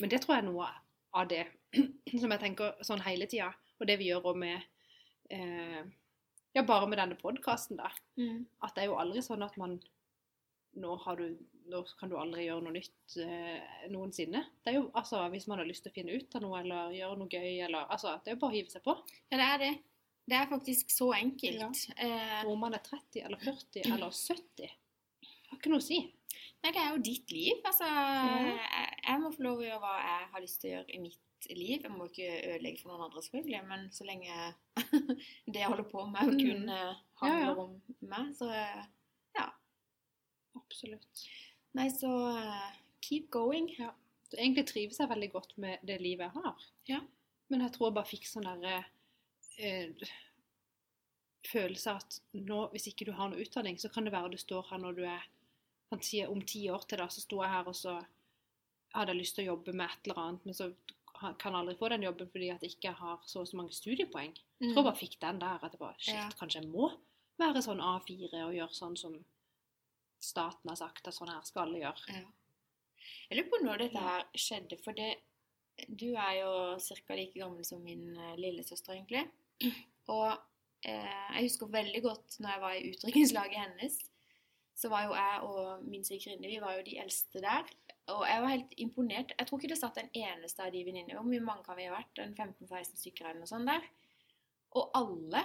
Men 0.02 0.10
det 0.10 0.18
tror 0.24 0.34
jeg 0.34 0.42
er 0.42 0.48
noe 0.48 0.66
av 1.14 1.28
det 1.30 1.44
som 2.20 2.32
jeg 2.34 2.40
tenker 2.42 2.80
sånn 2.84 3.04
hele 3.06 3.28
tida. 3.30 3.52
Og 3.78 3.86
det 3.86 3.96
vi 4.00 4.08
gjør 4.10 4.32
òg 4.32 4.40
med 4.42 4.58
eh, 5.30 5.84
Ja, 6.54 6.62
bare 6.62 6.86
med 6.86 7.00
denne 7.00 7.16
podkasten, 7.18 7.80
da. 7.80 7.90
Mm. 8.20 8.44
At 8.62 8.76
det 8.76 8.84
er 8.84 8.92
jo 8.92 8.98
aldri 9.02 9.22
sånn 9.26 9.42
at 9.42 9.56
man 9.58 9.78
nå, 10.78 10.92
har 11.04 11.18
du, 11.18 11.38
nå 11.70 11.80
kan 11.98 12.10
du 12.10 12.16
aldri 12.18 12.46
gjøre 12.48 12.64
noe 12.66 12.74
nytt 12.76 13.16
eh, 13.22 13.88
noensinne. 13.92 14.44
Det 14.62 14.72
er 14.72 14.78
jo, 14.80 14.84
altså, 14.98 15.22
Hvis 15.32 15.46
man 15.50 15.60
har 15.60 15.68
lyst 15.68 15.84
til 15.86 15.92
å 15.92 15.96
finne 15.96 16.14
ut 16.18 16.34
av 16.34 16.42
noe 16.44 16.60
eller 16.62 16.94
gjøre 16.94 17.18
noe 17.20 17.30
gøy, 17.30 17.50
eller 17.66 17.90
altså, 17.94 18.16
Det 18.22 18.32
er 18.32 18.36
jo 18.38 18.42
bare 18.44 18.54
å 18.54 18.58
hive 18.58 18.72
seg 18.72 18.84
på. 18.86 18.96
Ja, 19.30 19.38
det 19.38 19.48
er 19.48 19.60
det. 19.64 19.72
Det 20.24 20.36
er 20.38 20.48
faktisk 20.48 20.90
så 20.94 21.10
enkelt. 21.18 21.84
Eh, 22.00 22.40
Om 22.48 22.62
man 22.64 22.74
er 22.78 22.82
30 22.86 23.26
eller 23.26 23.42
40 23.42 23.90
eller 23.92 24.14
70. 24.14 24.70
Har 25.50 25.58
ikke 25.58 25.72
noe 25.74 25.82
å 25.82 25.84
si. 25.84 25.98
nei, 26.64 26.70
det 26.72 26.80
er 26.80 26.94
jo 26.94 27.02
ditt 27.10 27.34
liv. 27.34 27.58
Altså, 27.68 27.84
jeg, 27.84 28.94
jeg 29.04 29.20
må 29.20 29.34
få 29.34 29.44
lov 29.44 29.60
å 29.60 29.66
gjøre 29.66 29.82
hva 29.82 29.96
jeg 30.00 30.30
har 30.32 30.44
lyst 30.46 30.62
til 30.62 30.70
å 30.70 30.74
gjøre 30.78 30.94
i 30.96 31.02
mitt 31.02 31.20
liv. 31.52 31.82
Jeg 31.82 31.92
må 31.92 32.08
ikke 32.08 32.30
ødelegge 32.54 32.80
for 32.80 32.92
noen 32.92 33.06
andre, 33.06 33.22
selvfølgelig, 33.22 33.60
men 33.68 33.84
så 33.92 34.06
lenge 34.08 34.38
det 35.52 35.60
jeg 35.60 35.68
holder 35.70 35.88
på 35.90 36.06
med, 36.12 36.32
kun 36.40 36.68
eh, 36.72 37.02
handler 37.20 37.24
Mm. 37.24 37.40
Ja, 37.40 37.44
ja. 37.44 37.54
om 37.62 37.74
meg, 38.10 38.32
så 38.38 38.48
eh, 38.52 38.84
ja. 39.38 39.46
Absolutt. 40.60 41.24
Nei, 41.76 41.88
så 41.92 42.10
eh, 42.38 42.80
keep 43.04 43.30
going. 43.30 43.70
Så 44.30 44.38
egentlig 44.38 44.66
trives 44.70 45.00
jeg 45.00 45.10
veldig 45.10 45.30
godt 45.32 45.56
med 45.58 45.84
det 45.86 46.00
livet 46.00 46.28
jeg 46.28 46.42
har. 46.42 46.68
Ja. 46.88 47.00
Men 47.48 47.60
jeg 47.66 47.74
tror 47.74 47.90
jeg 47.90 47.96
bare 47.98 48.08
fikk 48.08 48.28
sånn 48.28 48.46
derre 48.48 48.76
eh, 49.58 50.06
følelse 51.48 51.96
at 52.00 52.18
nå, 52.32 52.66
hvis 52.72 52.88
ikke 52.90 53.06
du 53.08 53.12
har 53.16 53.30
noe 53.30 53.44
utdanning, 53.44 53.78
så 53.78 53.90
kan 53.92 54.06
det 54.06 54.14
være 54.14 54.32
du 54.32 54.40
står 54.40 54.66
her 54.70 54.80
når 54.82 55.00
du 55.00 55.06
er 55.08 55.30
Om 55.92 56.00
ti 56.42 56.64
år 56.72 56.82
til 56.88 56.98
da, 56.98 57.04
så 57.12 57.20
sto 57.22 57.36
jeg 57.42 57.52
her, 57.52 57.68
og 57.70 57.76
så 57.76 57.92
hadde 58.96 59.12
jeg 59.12 59.18
lyst 59.20 59.36
til 59.36 59.44
å 59.44 59.52
jobbe 59.52 59.74
med 59.76 59.86
et 59.86 60.08
eller 60.08 60.20
annet, 60.22 60.46
men 60.48 60.56
så 60.56 60.66
kan 61.38 61.54
aldri 61.54 61.76
få 61.78 61.88
den 61.92 62.02
jobben 62.02 62.28
fordi 62.32 62.48
at 62.50 62.62
jeg 62.62 62.74
ikke 62.76 62.92
har 62.98 63.20
så 63.26 63.40
og 63.40 63.48
så 63.48 63.56
mange 63.56 63.72
studiepoeng. 63.72 64.32
Jeg 64.60 64.72
tror 64.74 64.82
jeg 64.82 64.88
bare 64.90 65.00
fikk 65.00 65.20
den 65.22 65.38
der. 65.40 65.58
At 65.64 65.72
jeg 65.72 65.78
bare, 65.78 65.94
shit, 65.98 66.14
Ja. 66.14 66.28
kanskje 66.38 66.60
jeg 66.62 66.70
må 66.70 66.90
være 67.38 67.62
sånn 67.62 67.80
A4 67.80 68.44
og 68.46 68.54
gjøre 68.54 68.74
sånn 68.74 68.96
som 68.98 69.14
staten 70.20 70.68
har 70.70 70.76
sagt 70.76 71.06
at 71.08 71.14
sånn 71.14 71.28
her 71.32 71.42
skal 71.44 71.66
alle 71.68 71.78
gjøre. 71.82 72.08
Ja. 72.08 72.24
Jeg 73.30 73.38
lurer 73.38 73.50
på 73.50 73.62
når 73.64 73.78
dette 73.84 74.00
her 74.00 74.24
skjedde, 74.34 74.78
for 74.84 74.92
det 74.96 75.14
Du 75.98 76.14
er 76.14 76.34
jo 76.38 76.78
ca. 76.78 77.14
like 77.16 77.34
gammel 77.34 77.64
som 77.66 77.80
min 77.82 78.16
eh, 78.16 78.36
lillesøster, 78.38 78.94
egentlig. 78.94 79.24
Og 80.06 80.36
eh, 80.86 81.32
jeg 81.34 81.42
husker 81.48 81.66
veldig 81.66 82.02
godt 82.02 82.36
når 82.38 82.50
jeg 82.52 82.60
var 82.62 82.72
i 82.78 82.90
utdrikningslaget 82.92 83.58
hennes, 83.58 83.96
så 84.76 84.88
var 84.88 85.02
jo 85.08 85.14
jeg 85.14 85.40
og 85.42 85.82
min 85.84 86.04
svigerinne 86.06 86.46
vi 86.46 86.60
var 86.62 86.76
jo 86.76 86.84
de 86.86 86.98
eldste 87.02 87.40
der. 87.42 87.64
Og 88.12 88.24
jeg 88.28 88.42
var 88.42 88.50
helt 88.52 88.72
imponert. 88.76 89.32
Jeg 89.38 89.46
tror 89.48 89.58
ikke 89.60 89.68
det 89.72 89.78
satt 89.80 89.96
en 90.02 90.10
eneste 90.12 90.60
av 90.60 90.72
de 90.74 90.82
venninnene. 90.84 91.16
Hvor 91.16 91.24
mye 91.28 91.40
mange 91.44 91.64
kan 91.64 91.76
vi 91.78 91.86
vært? 91.88 92.18
En 92.20 92.34
15-16 92.36 92.98
stykker 93.00 93.24
eller 93.30 93.40
noe 93.40 93.48
sånt 93.48 93.70
der. 93.70 93.86
Og 94.76 94.90
alle 94.98 95.40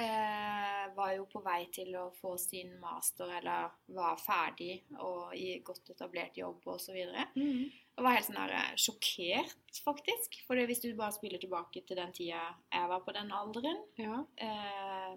eh, 0.00 0.84
var 0.96 1.12
jo 1.16 1.26
på 1.30 1.42
vei 1.44 1.66
til 1.74 1.92
å 2.00 2.06
få 2.16 2.34
sin 2.40 2.72
master 2.80 3.32
eller 3.40 3.74
var 3.92 4.16
ferdig 4.22 4.78
og 5.02 5.34
i 5.36 5.58
godt 5.66 5.92
etablert 5.92 6.38
jobb 6.40 6.64
osv. 6.72 6.96
Jeg 6.96 8.06
var 8.06 8.16
helt 8.16 8.28
sånn 8.28 8.38
der, 8.40 8.54
eh, 8.56 8.72
sjokkert, 8.80 9.82
faktisk. 9.84 10.40
For 10.46 10.56
hvis 10.56 10.80
du 10.80 10.94
bare 10.96 11.12
spiller 11.12 11.42
tilbake 11.42 11.84
til 11.86 11.98
den 12.00 12.12
tida 12.16 12.40
jeg 12.72 12.88
var 12.88 13.00
på 13.04 13.12
den 13.18 13.32
alderen, 13.36 13.82
Ja. 14.00 14.24
eh, 14.38 15.16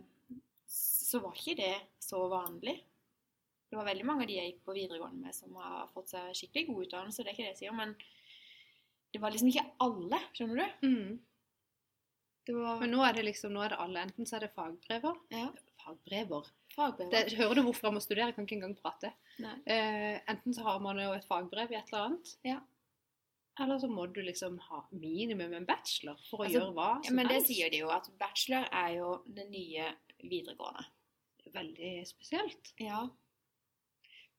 så 0.67 1.21
var 1.21 1.31
ikke 1.39 1.55
det 1.55 1.75
så 2.03 2.27
vanlig. 2.27 2.81
Det 3.69 3.77
var 3.79 3.87
veldig 3.87 4.05
mange 4.05 4.25
av 4.25 4.29
de 4.29 4.35
jeg 4.37 4.51
gikk 4.51 4.59
på 4.67 4.75
videregående 4.77 5.25
med 5.25 5.35
som 5.35 5.55
har 5.59 5.87
fått 5.93 6.11
seg 6.13 6.35
skikkelig 6.37 6.67
god 6.69 6.83
utdannelse, 6.85 7.23
det 7.23 7.31
er 7.31 7.35
ikke 7.35 7.45
det 7.47 7.53
jeg 7.55 7.61
sier, 7.63 7.73
men 7.75 7.95
det 9.15 9.21
var 9.23 9.33
liksom 9.33 9.49
ikke 9.49 9.63
alle, 9.85 10.19
skjønner 10.35 10.61
du? 10.61 10.85
Mm. 10.87 11.15
Det 12.45 12.53
var 12.53 12.77
Men 12.83 12.91
nå 12.93 13.01
er 13.07 13.15
det 13.17 13.23
liksom, 13.25 13.53
nå 13.55 13.63
er 13.65 13.73
det 13.73 13.79
alle. 13.81 14.03
Enten 14.05 14.27
så 14.29 14.35
er 14.37 14.43
det 14.45 14.51
fagbrever 14.53 15.15
ja, 15.33 15.47
Fagbrever? 15.81 16.51
fagbrever. 16.75 17.11
Det, 17.13 17.37
hører 17.39 17.55
du 17.57 17.61
hvorfor 17.65 17.87
jeg 17.89 17.95
må 17.95 18.01
studere? 18.03 18.27
Jeg 18.29 18.35
kan 18.37 18.45
ikke 18.45 18.57
engang 18.59 18.75
prate. 18.77 19.11
Eh, 19.65 20.19
enten 20.29 20.53
så 20.53 20.65
har 20.67 20.79
man 20.83 20.99
jo 21.01 21.13
et 21.15 21.25
fagbrev 21.25 21.71
i 21.73 21.77
et 21.79 21.89
eller 21.89 22.03
annet. 22.09 22.33
Ja. 22.45 22.59
Eller 23.63 23.79
så 23.79 23.87
må 23.87 24.05
du 24.11 24.19
liksom 24.21 24.57
ha 24.67 24.81
minimum 24.91 25.53
en 25.55 25.65
bachelor 25.65 26.19
for 26.29 26.43
å 26.43 26.45
Altså, 26.45 26.59
gjøre 26.59 26.73
hva 26.75 26.89
som 26.91 26.99
helst. 26.99 27.09
Ja, 27.09 27.15
men 27.15 27.29
det 27.31 27.37
helst. 27.39 27.49
sier 27.53 27.71
de 27.71 27.79
jo, 27.81 27.89
at 27.95 28.09
bachelor 28.19 28.67
er 28.75 28.89
jo 28.97 29.11
det 29.37 29.45
nye 29.49 29.87
videregående. 30.21 30.85
Veldig 31.55 31.93
spesielt. 32.09 32.73
Ja. 32.83 33.05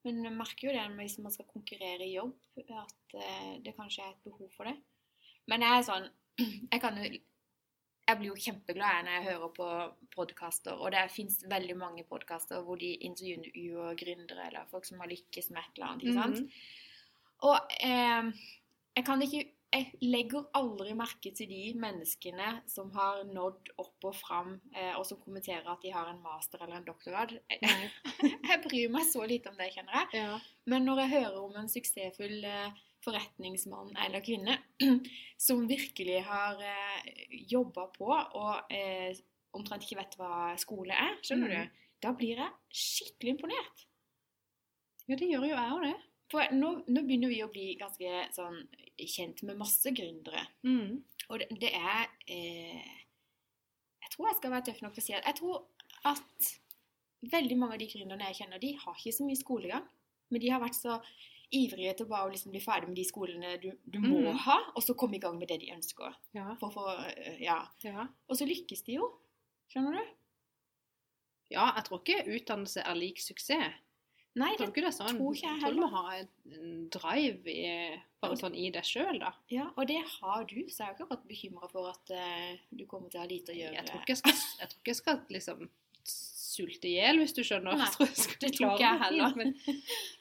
Men 0.07 0.23
jeg 0.23 0.35
merker 0.37 0.69
jo 0.69 0.75
det 0.77 0.85
hvis 1.01 1.19
man 1.23 1.35
skal 1.35 1.49
konkurrere 1.51 2.07
i 2.07 2.15
jobb, 2.15 2.37
at 2.63 3.17
eh, 3.19 3.55
det 3.65 3.75
kanskje 3.75 4.05
er 4.05 4.13
et 4.13 4.27
behov 4.27 4.51
for 4.55 4.71
det. 4.71 4.77
Men 5.51 5.65
jeg 5.67 5.79
er 5.79 5.87
sånn 5.87 6.07
Jeg 6.73 6.83
kan 6.83 6.99
jo 7.01 7.07
Jeg 8.07 8.19
blir 8.21 8.29
jo 8.29 8.39
kjempeglad 8.39 9.07
når 9.07 9.17
jeg 9.17 9.27
hører 9.27 9.53
på 9.57 9.69
podkaster, 10.15 10.79
og 10.79 10.93
det 10.95 11.09
fins 11.11 11.41
veldig 11.51 11.75
mange 11.81 12.05
podkaster 12.07 12.63
hvor 12.63 12.79
de 12.79 12.93
intervjuer 13.09 13.99
gründere 13.99 14.47
eller 14.47 14.69
folk 14.71 14.87
som 14.87 15.03
har 15.03 15.11
lykkes 15.11 15.51
med 15.51 15.65
et 15.65 15.81
eller 15.81 15.89
annet. 15.89 16.05
ikke 16.05 16.21
sant? 16.21 16.43
Mhm. 16.45 16.85
Og 17.47 17.75
eh, 17.85 18.45
jeg 18.97 19.05
kan 19.05 19.23
ikke 19.27 19.43
Jeg 19.75 19.99
legger 20.01 20.47
aldri 20.57 20.95
merke 20.97 21.33
til 21.37 21.51
de 21.51 21.63
menneskene 21.77 22.61
som 22.71 22.93
har 22.95 23.25
nådd 23.29 23.73
opp 23.83 24.07
og 24.09 24.15
fram, 24.17 24.55
eh, 24.73 24.95
og 24.95 25.05
som 25.09 25.19
kommenterer 25.21 25.67
at 25.69 25.83
de 25.83 25.93
har 25.93 26.09
en 26.11 26.23
master 26.23 26.63
eller 26.63 26.79
en 26.79 26.87
doktorgrad. 26.87 27.35
Jeg, 27.51 27.91
jeg 28.51 28.61
bryr 28.65 28.93
meg 28.95 29.09
så 29.11 29.27
lite 29.29 29.51
om 29.51 29.59
det, 29.59 29.73
kjenner 29.75 29.99
jeg. 30.01 30.23
Ja. 30.23 30.39
Men 30.71 30.87
når 30.89 31.03
jeg 31.03 31.15
hører 31.17 31.41
om 31.43 31.59
en 31.61 31.73
suksessfull 31.73 32.47
eh, 32.47 32.85
forretningsmann 33.05 33.97
eller 34.07 34.21
-kvinne 34.21 34.57
som 35.47 35.69
virkelig 35.69 36.23
har 36.25 36.63
eh, 36.63 37.27
jobba 37.53 37.87
på 37.87 38.09
og 38.11 38.73
eh, 38.73 39.17
omtrent 39.53 39.85
ikke 39.85 40.01
vet 40.01 40.17
hva 40.19 40.57
skole 40.61 40.95
er, 40.95 41.19
skjønner 41.23 41.53
mm. 41.53 41.55
du, 41.55 41.85
da 42.03 42.13
blir 42.13 42.43
jeg 42.43 42.81
skikkelig 42.85 43.37
imponert. 43.37 43.87
ja, 45.09 45.15
det 45.15 45.29
gjør 45.31 45.47
jo 45.47 45.55
jeg 45.55 45.73
òg, 45.77 45.87
det. 45.87 45.97
For 46.33 46.55
nå, 46.55 46.73
nå 46.91 47.03
begynner 47.07 47.31
vi 47.31 47.43
å 47.45 47.51
bli 47.53 47.69
ganske 47.79 48.27
sånn 48.35 48.59
kjent 48.99 49.45
med 49.47 49.59
masse 49.61 49.93
gründere. 49.95 50.43
Mm. 50.67 51.03
Og 51.31 51.43
det, 51.43 51.49
det 51.63 51.73
er 51.75 52.07
eh, 52.31 52.95
Jeg 54.03 54.13
tror 54.13 54.31
jeg 54.31 54.39
skal 54.41 54.55
være 54.55 54.67
tøff 54.69 54.83
nok 54.83 54.97
til 54.97 55.05
å 55.05 55.07
si 55.07 55.15
at 55.19 55.29
jeg 55.29 55.39
tror 55.41 55.63
at 56.07 56.51
veldig 57.31 57.57
mange 57.59 57.77
av 57.77 57.83
de 57.83 57.89
gründerne 57.91 58.29
jeg 58.31 58.41
kjenner, 58.41 58.63
de 58.63 58.75
har 58.79 58.99
ikke 58.99 59.15
så 59.15 59.27
mye 59.27 59.39
skolegang. 59.39 59.87
Men 60.31 60.43
de 60.43 60.51
har 60.51 60.63
vært 60.63 60.79
så 60.79 60.99
ivrige 61.55 61.93
til 62.01 62.09
bare 62.11 62.27
å 62.27 62.31
liksom 62.33 62.55
bli 62.55 62.63
ferdig 62.63 62.91
med 62.91 62.99
de 62.99 63.07
skolene 63.07 63.55
du, 63.63 63.69
du 63.87 64.01
må 64.03 64.19
mm. 64.25 64.41
ha, 64.47 64.57
og 64.75 64.83
så 64.83 64.97
komme 64.99 65.19
i 65.19 65.23
gang 65.23 65.39
med 65.39 65.51
det 65.51 65.61
de 65.63 65.71
ønsker. 65.75 66.15
Ja. 66.35 66.57
For, 66.61 66.75
for, 66.75 67.03
eh, 67.13 67.39
ja. 67.45 67.61
ja. 67.87 68.09
Og 68.27 68.39
så 68.39 68.49
lykkes 68.49 68.83
de 68.89 68.99
jo. 68.99 69.11
Skjønner 69.71 69.99
du? 69.99 70.15
Ja, 71.55 71.71
jeg 71.77 71.87
tror 71.87 72.03
ikke 72.03 72.25
utdannelse 72.27 72.83
er 72.83 72.99
lik 72.99 73.23
suksess. 73.23 73.79
Nei, 74.37 74.51
Jeg 74.53 74.59
tror 74.61 74.69
ikke 74.69 74.83
det 74.85 74.91
er 74.91 74.99
sånn. 74.99 75.17
tror 75.17 75.33
jeg 75.41 75.61
tror 75.63 75.73
du 75.73 75.79
må 75.81 75.87
ha 75.95 76.03
en, 76.19 76.29
drive 76.93 77.49
i, 77.49 77.97
bare 78.21 78.37
sånn 78.37 78.53
i 78.59 78.67
deg 78.75 78.85
sjøl, 78.85 79.17
da. 79.23 79.31
ja, 79.53 79.65
og 79.73 79.87
det 79.89 80.03
har 80.05 80.45
du, 80.51 80.59
så 80.69 80.83
jeg 80.83 80.87
har 80.91 80.93
ikke 80.93 81.05
akkurat 81.07 81.25
bekymra 81.31 81.69
for 81.73 81.89
at 81.89 82.05
uh, 82.13 82.53
du 82.69 82.85
kommer 82.91 83.09
til 83.09 83.19
å 83.21 83.23
ha 83.25 83.29
lite 83.31 83.53
å 83.55 83.57
gjøre. 83.57 83.73
Jeg 83.79 83.85
tror 83.89 84.01
ikke 84.03 84.13
jeg 84.13 84.21
skal, 84.21 84.35
jeg 84.61 84.69
tror 84.73 84.81
ikke 84.83 84.93
jeg 84.93 85.01
skal 85.01 85.17
liksom 85.39 85.59
sulte 86.57 86.89
i 86.91 86.93
hjel, 86.99 87.17
hvis 87.23 87.33
du 87.37 87.43
skjønner. 87.49 87.73
Nei, 87.81 87.89
tror 87.95 88.07
jeg 88.13 88.19
det 88.45 88.51
tror 88.59 88.69
ikke 88.75 88.85
jeg 88.85 88.99
heller. 89.07 89.31
Men, 89.41 89.49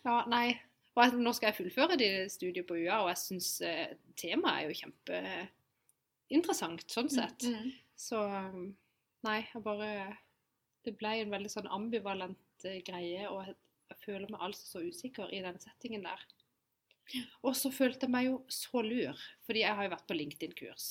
ja, 0.08 0.16
nei. 0.32 0.48
Jeg, 0.96 1.12
nå 1.20 1.32
skal 1.36 1.50
jeg 1.50 1.58
fullføre 1.60 1.96
de 2.00 2.08
studiet 2.32 2.64
på 2.70 2.78
UiA, 2.80 2.98
og 3.04 3.10
jeg 3.12 3.20
syns 3.20 3.50
uh, 3.68 3.92
temaet 4.16 4.56
er 4.62 4.64
jo 4.70 4.80
kjempeinteressant 4.80 6.88
sånn 6.92 7.10
sett. 7.12 7.44
Mm, 7.52 7.72
Så 8.00 8.16
um, 8.24 8.72
nei, 9.28 9.42
jeg 9.52 9.60
bare 9.64 9.90
Det 10.88 10.96
ble 11.00 11.12
en 11.20 11.32
veldig 11.36 11.52
sånn 11.52 11.68
ambivalent 11.74 12.40
eh, 12.64 12.80
greie, 12.86 13.28
og 13.28 13.44
jeg 13.44 13.56
føler 14.06 14.30
meg 14.32 14.42
altså 14.42 14.66
så 14.68 14.84
usikker 14.86 15.34
i 15.34 15.42
den 15.46 15.60
settingen 15.62 16.06
der. 16.06 16.22
Og 17.46 17.54
så 17.58 17.70
følte 17.74 18.08
jeg 18.08 18.14
meg 18.16 18.30
jo 18.30 18.40
så 18.50 18.82
lur, 18.82 19.20
fordi 19.46 19.62
jeg 19.62 19.78
har 19.78 19.86
jo 19.86 19.94
vært 19.94 20.08
på 20.10 20.18
LinkedIn-kurs. 20.18 20.88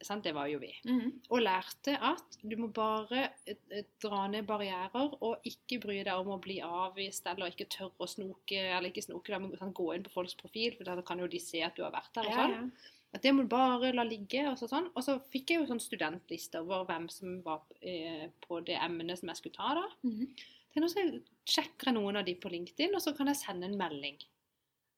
Sant, 0.00 0.22
det 0.22 0.32
var 0.32 0.46
jo 0.46 0.60
vi. 0.62 0.70
mm, 0.84 1.00
-hmm. 1.00 1.12
Og 1.28 1.42
lærte 1.42 1.98
at 1.98 2.38
du 2.42 2.56
må 2.56 2.66
bare 2.66 3.30
eh, 3.46 3.56
eh, 3.70 3.84
dra 4.02 4.28
ned 4.28 4.46
barrierer 4.46 5.22
og 5.22 5.40
ikke 5.44 5.80
bry 5.80 5.96
deg 6.04 6.14
om 6.14 6.28
å 6.28 6.40
bli 6.40 6.60
avvist 6.62 7.26
eller 7.26 7.46
ikke 7.46 7.64
tørre 7.64 7.98
å 7.98 8.06
snoke 8.06 8.60
eller 8.76 8.90
ikke 8.90 9.02
snoke. 9.02 9.32
Da 9.32 9.38
må 9.38 9.50
du 9.50 9.72
gå 9.72 9.94
inn 9.94 10.02
på 10.02 10.10
folks 10.10 10.34
profil, 10.34 10.76
for 10.76 10.84
da 10.84 11.02
kan 11.02 11.18
jo 11.18 11.26
de 11.26 11.40
se 11.40 11.62
at 11.62 11.76
du 11.76 11.82
har 11.82 11.90
vært 11.90 12.14
der. 12.14 12.26
og 12.26 12.32
sånn. 12.32 12.50
ja. 12.50 12.70
At 13.14 13.22
det 13.22 13.34
må 13.34 13.42
du 13.42 13.48
bare 13.48 13.92
la 13.92 14.04
ligge. 14.04 14.48
Og, 14.50 14.58
så 14.58 14.68
sånn. 14.68 14.90
og 14.94 15.02
så 15.04 15.18
fikk 15.32 15.50
jeg 15.50 15.60
jo 15.60 15.66
sånn 15.66 15.80
studentliste 15.80 16.60
over 16.60 16.84
hvem 16.84 17.08
som 17.08 17.42
var 17.42 17.62
eh, 17.80 18.28
på 18.40 18.60
det 18.60 18.76
emnet 18.76 19.18
som 19.18 19.28
jeg 19.28 19.36
skulle 19.36 19.54
ta. 19.54 19.74
da. 19.74 19.86
Mhm. 20.02 20.34
Nå 20.76 20.86
skal 20.90 21.08
jeg 21.08 21.22
sjekker 21.48 21.90
noen 21.96 22.20
av 22.20 22.26
de 22.28 22.36
på 22.38 22.50
LinkedIn, 22.52 22.92
og 22.94 23.02
så 23.02 23.10
kan 23.16 23.26
jeg 23.32 23.40
sende 23.40 23.66
en 23.66 23.78
melding. 23.80 24.18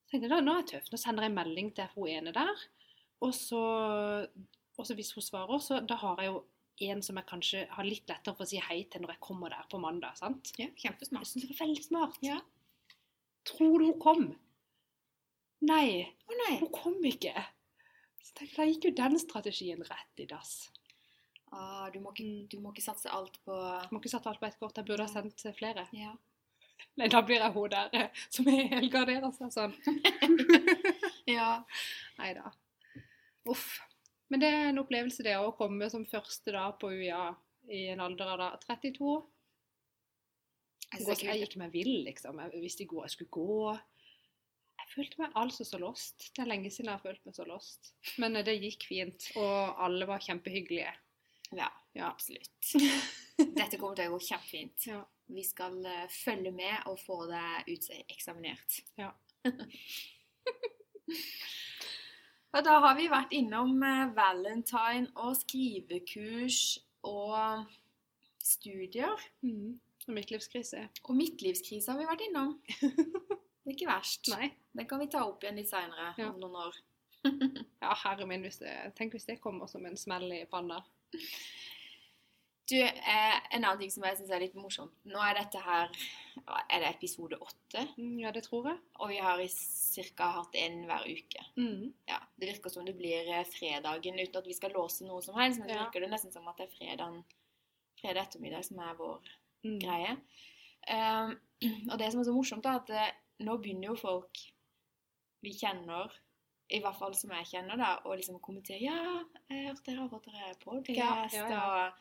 Så 0.04 0.12
tenkte 0.12 0.26
jeg, 0.26 0.32
da, 0.34 0.40
Nå 0.44 0.52
er 0.52 0.64
jeg 0.64 0.68
tøff. 0.74 0.90
Nå 0.92 0.98
sender 1.00 1.24
jeg 1.24 1.32
en 1.32 1.38
melding 1.38 1.70
til 1.76 1.92
hun 1.94 2.08
ene 2.10 2.34
der. 2.36 2.64
Og 3.24 3.32
så, 3.36 3.60
og 4.76 4.86
så 4.88 4.96
hvis 4.98 5.12
hun 5.16 5.24
svarer, 5.24 5.62
så 5.64 5.80
da 5.84 5.96
har 6.02 6.20
jeg 6.20 6.32
jo 6.32 6.42
en 6.90 7.02
som 7.04 7.16
jeg 7.20 7.28
kanskje 7.28 7.62
har 7.74 7.84
litt 7.84 8.08
lettere 8.08 8.32
for 8.36 8.46
å 8.46 8.48
si 8.48 8.60
hei 8.64 8.78
til 8.92 9.02
når 9.04 9.14
jeg 9.14 9.22
kommer 9.24 9.52
der 9.52 9.66
på 9.72 9.80
mandag. 9.80 10.16
sant? 10.20 10.52
ja, 10.60 10.68
kjempesmart. 10.80 11.24
Jeg 11.26 11.32
synes 11.32 11.46
det 11.46 11.50
var 11.54 11.62
veldig 11.66 11.84
smart. 11.84 12.20
Ja. 12.24 12.38
Tror 13.48 13.78
du 13.80 13.86
hun 13.90 13.98
kom? 14.00 14.26
Nei, 15.68 16.08
Å 16.28 16.36
nei. 16.44 16.54
hun 16.62 16.70
kom 16.72 16.96
ikke. 17.04 17.34
Så 18.20 18.32
tenkte 18.36 18.48
jeg, 18.48 18.56
da 18.56 18.68
gikk 18.70 18.86
jo 18.88 18.94
den 19.02 19.18
strategien 19.20 19.84
rett 19.88 20.22
i 20.24 20.28
dass. 20.28 20.54
Ah, 21.52 21.88
du, 21.90 21.98
må 22.00 22.12
ikke, 22.14 22.24
Mm. 22.24 22.48
du 22.48 22.58
må 22.62 22.70
ikke 22.72 22.84
satse 22.84 23.10
alt 23.10 23.38
på 23.44 23.54
Jeg 23.56 23.88
må 23.90 23.98
ikke 24.00 24.10
satse 24.12 24.28
alt 24.30 24.38
på 24.40 24.46
ett 24.46 24.58
kort. 24.60 24.76
Jeg 24.76 24.86
burde 24.86 25.02
ha 25.06 25.10
sendt 25.10 25.42
flere. 25.58 25.88
Ja. 25.92 26.12
Nei, 26.96 27.08
da 27.12 27.20
blir 27.26 27.40
jeg 27.42 27.52
hun 27.52 27.68
der 27.70 27.90
eh, 27.92 28.08
som 28.30 28.46
er 28.48 28.68
helgardert 28.76 29.34
seg 29.36 29.50
sånn. 29.52 29.74
ja. 31.26 31.50
Nei 32.18 32.32
da. 32.38 32.52
Uff. 33.50 33.80
Men 34.30 34.40
det 34.44 34.48
er 34.54 34.68
en 34.70 34.78
opplevelse 34.78 35.24
det 35.26 35.34
å 35.42 35.50
komme 35.58 35.88
som 35.90 36.04
første 36.06 36.52
da 36.54 36.68
på 36.78 36.92
UiA 36.94 37.34
i 37.70 37.88
en 37.92 38.00
alder 38.04 38.30
av 38.30 38.38
da 38.38 38.48
32. 38.62 39.16
Jeg 40.92 41.04
Gå- 41.06 41.16
Jeg 41.22 41.40
gikk 41.44 41.56
meg 41.60 41.72
vill, 41.74 42.04
liksom. 42.06 42.38
Jeg 42.42 42.62
visste 42.62 42.82
ikke 42.84 42.94
hvor 42.98 43.04
jeg 43.06 43.14
skulle 43.16 43.34
gå. 43.34 43.74
Jeg 44.80 44.88
følte 44.94 45.20
meg 45.22 45.36
altså 45.38 45.64
så 45.66 45.78
lost. 45.78 46.30
Det 46.34 46.42
er 46.42 46.50
lenge 46.50 46.70
siden 46.70 46.90
jeg 46.90 46.96
har 46.98 47.04
følt 47.04 47.26
meg 47.26 47.34
så 47.36 47.46
lost. 47.46 47.92
Men 48.18 48.36
eh, 48.36 48.42
det 48.46 48.56
gikk 48.62 48.86
fint, 48.88 49.28
og 49.36 49.78
alle 49.84 50.06
var 50.06 50.22
kjempehyggelige. 50.24 50.94
Ja, 51.56 51.70
Ja. 51.94 52.10
absolutt. 52.10 52.50
Dette 53.56 53.78
kommer 53.80 53.96
til 53.98 54.08
å 54.10 54.14
gå 54.14 54.20
kjempefint. 54.28 54.86
Ja. 54.86 55.00
Vi 55.30 55.42
skal 55.46 55.78
eh, 55.86 56.06
følge 56.10 56.50
med 56.54 56.86
og 56.90 56.98
få 57.00 57.16
deg 57.30 57.68
uteksaminert. 57.70 58.80
Ja. 58.98 59.10
og 62.50 62.64
da 62.66 62.76
har 62.84 62.96
vi 62.98 63.06
vært 63.10 63.32
innom 63.36 63.76
eh, 63.86 64.08
valentine 64.16 65.10
og 65.22 65.36
skrivekurs 65.38 66.58
og 67.06 67.64
studier. 68.42 69.14
Mm. 69.46 69.78
Og 70.08 70.14
midtlivskrise. 70.16 70.86
Og 71.06 71.14
midtlivskrise 71.18 71.90
har 71.92 72.00
vi 72.00 72.08
vært 72.10 72.26
innom. 72.28 72.56
Det 73.60 73.74
er 73.74 73.76
ikke 73.76 73.90
verst. 73.90 74.30
Nei. 74.32 74.46
Den 74.74 74.86
kan 74.88 74.98
vi 75.02 75.06
ta 75.12 75.20
opp 75.28 75.42
igjen 75.44 75.58
litt 75.60 75.68
seinere, 75.70 76.14
Ja. 76.18 76.30
om 76.32 76.38
noen 76.40 76.56
år. 76.64 76.78
Ja, 77.84 77.92
herre 78.00 78.24
min, 78.26 78.40
hvis 78.46 78.56
det, 78.62 78.72
tenk 78.96 79.12
hvis 79.14 79.26
det 79.28 79.36
kommer 79.44 79.68
som 79.68 79.84
en 79.86 79.98
smell 80.00 80.24
i 80.32 80.40
panna. 80.50 80.78
Du, 82.70 82.76
eh, 82.78 83.36
En 83.50 83.64
annen 83.64 83.80
ting 83.80 83.90
som 83.90 84.04
jeg 84.06 84.18
syns 84.20 84.30
er 84.30 84.42
litt 84.44 84.54
morsomt 84.54 84.92
Nå 85.10 85.18
er 85.26 85.34
dette 85.40 85.58
her 85.64 85.90
Er 86.70 86.84
det 86.84 86.92
episode 86.92 87.38
åtte? 87.42 87.82
Mm, 87.98 88.20
ja, 88.22 88.30
det 88.32 88.44
tror 88.46 88.68
jeg. 88.70 88.78
Og 89.02 89.10
vi 89.10 89.16
har 89.18 89.40
ca. 89.42 89.48
cirka 89.50 90.28
hatt 90.36 90.54
en 90.54 90.84
hver 90.86 91.02
uke. 91.10 91.42
Mm. 91.58 91.90
Ja, 92.08 92.20
Det 92.38 92.52
virker 92.52 92.70
som 92.70 92.86
det 92.86 92.94
blir 92.98 93.26
eh, 93.26 93.42
fredagen 93.50 94.18
uten 94.22 94.38
at 94.38 94.46
vi 94.46 94.54
skal 94.54 94.72
låse 94.76 95.04
noe 95.04 95.20
som 95.22 95.34
helst. 95.38 95.58
Men 95.60 95.68
så 95.68 95.80
virker 95.82 96.00
det 96.06 96.10
nesten 96.12 96.32
som 96.32 96.46
at 96.48 96.56
det 96.62 96.68
er 96.68 96.76
fredagen, 96.78 97.24
fredag 98.00 98.22
ettermiddag 98.28 98.64
som 98.70 98.78
er 98.86 98.94
vår 98.98 99.20
Mm. 99.60 99.74
greie. 99.82 100.12
Um, 100.88 101.34
og 101.92 101.98
det 102.00 102.06
som 102.12 102.20
er 102.22 102.24
så 102.24 102.32
morsomt, 102.32 102.64
er 102.64 102.78
at 102.80 102.90
eh, 102.96 103.10
nå 103.44 103.58
begynner 103.60 103.90
jo 103.90 103.96
folk 104.00 104.40
vi 105.44 105.52
kjenner, 105.52 106.08
i 106.70 106.80
hvert 106.82 106.98
fall 106.98 107.14
som 107.18 107.32
jeg 107.34 107.48
kjenner, 107.52 107.80
da, 107.80 107.96
å 108.04 108.14
liksom 108.16 108.38
kommentere 108.42 108.80
'Ja, 108.82 109.24
jeg 109.48 109.56
har 109.56 109.72
hørt 109.72 109.86
dere 109.86 110.02
har 110.02 110.12
fått 110.12 110.28
dere 110.30 110.54
podkast', 110.62 110.96
Ja, 110.96 111.14
ja, 111.32 111.48
ja. 111.50 111.64
og 111.66 111.92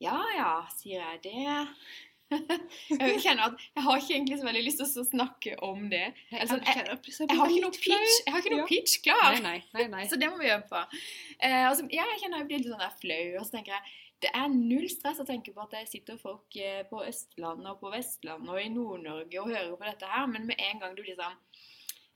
'Ja 0.00 0.18
ja', 0.36 0.68
sier 0.76 1.00
jeg 1.00 1.22
det. 1.24 1.56
jeg 2.90 3.20
kjenner 3.22 3.52
at 3.52 3.60
jeg 3.76 3.84
har 3.86 4.00
ikke 4.00 4.14
egentlig 4.16 4.38
så 4.40 4.46
veldig 4.48 4.62
lyst 4.66 4.80
til 4.82 5.02
å 5.02 5.06
snakke 5.06 5.52
om 5.62 5.84
det. 5.92 6.08
Altså, 6.32 6.58
jeg, 6.58 6.82
jeg, 6.82 6.98
jeg, 7.22 7.38
har 7.38 7.52
ikke 7.52 7.62
noe 7.62 7.76
pitch, 7.76 8.16
jeg 8.24 8.34
har 8.34 8.42
ikke 8.42 8.56
noe 8.56 8.66
pitch 8.70 8.96
klar. 9.04 9.38
Nei, 9.44 9.60
nei, 9.76 9.86
nei. 9.92 10.06
Så 10.10 10.18
det 10.18 10.30
må 10.32 10.40
vi 10.40 10.50
øve 10.50 10.66
på. 10.70 10.82
Eh, 11.38 11.62
altså, 11.68 11.86
ja, 11.94 12.08
jeg 12.12 12.24
kjenner 12.24 12.42
jeg 12.42 12.50
blir 12.50 12.64
litt 12.64 12.72
sånn 12.72 12.82
der 12.82 12.98
flau, 12.98 13.22
og 13.38 13.46
så 13.46 13.58
tenker 13.58 13.76
jeg 13.76 13.94
det 14.24 14.30
er 14.32 14.48
null 14.48 14.86
stress 14.88 15.20
å 15.20 15.26
tenke 15.28 15.52
på 15.52 15.60
at 15.66 15.74
det 15.76 15.82
sitter 15.90 16.16
folk 16.18 16.56
eh, 16.56 16.80
på 16.88 17.02
Østlandet 17.04 17.68
og 17.74 17.82
på 17.82 17.92
Vestlandet 17.92 18.48
og 18.48 18.60
i 18.62 18.70
Nord-Norge 18.72 19.42
og 19.42 19.50
hører 19.52 19.74
på 19.76 19.88
dette 19.90 20.08
her, 20.08 20.24
men 20.32 20.48
med 20.48 20.62
en 20.70 20.80
gang 20.82 20.96
du 20.96 21.02
liksom 21.04 21.36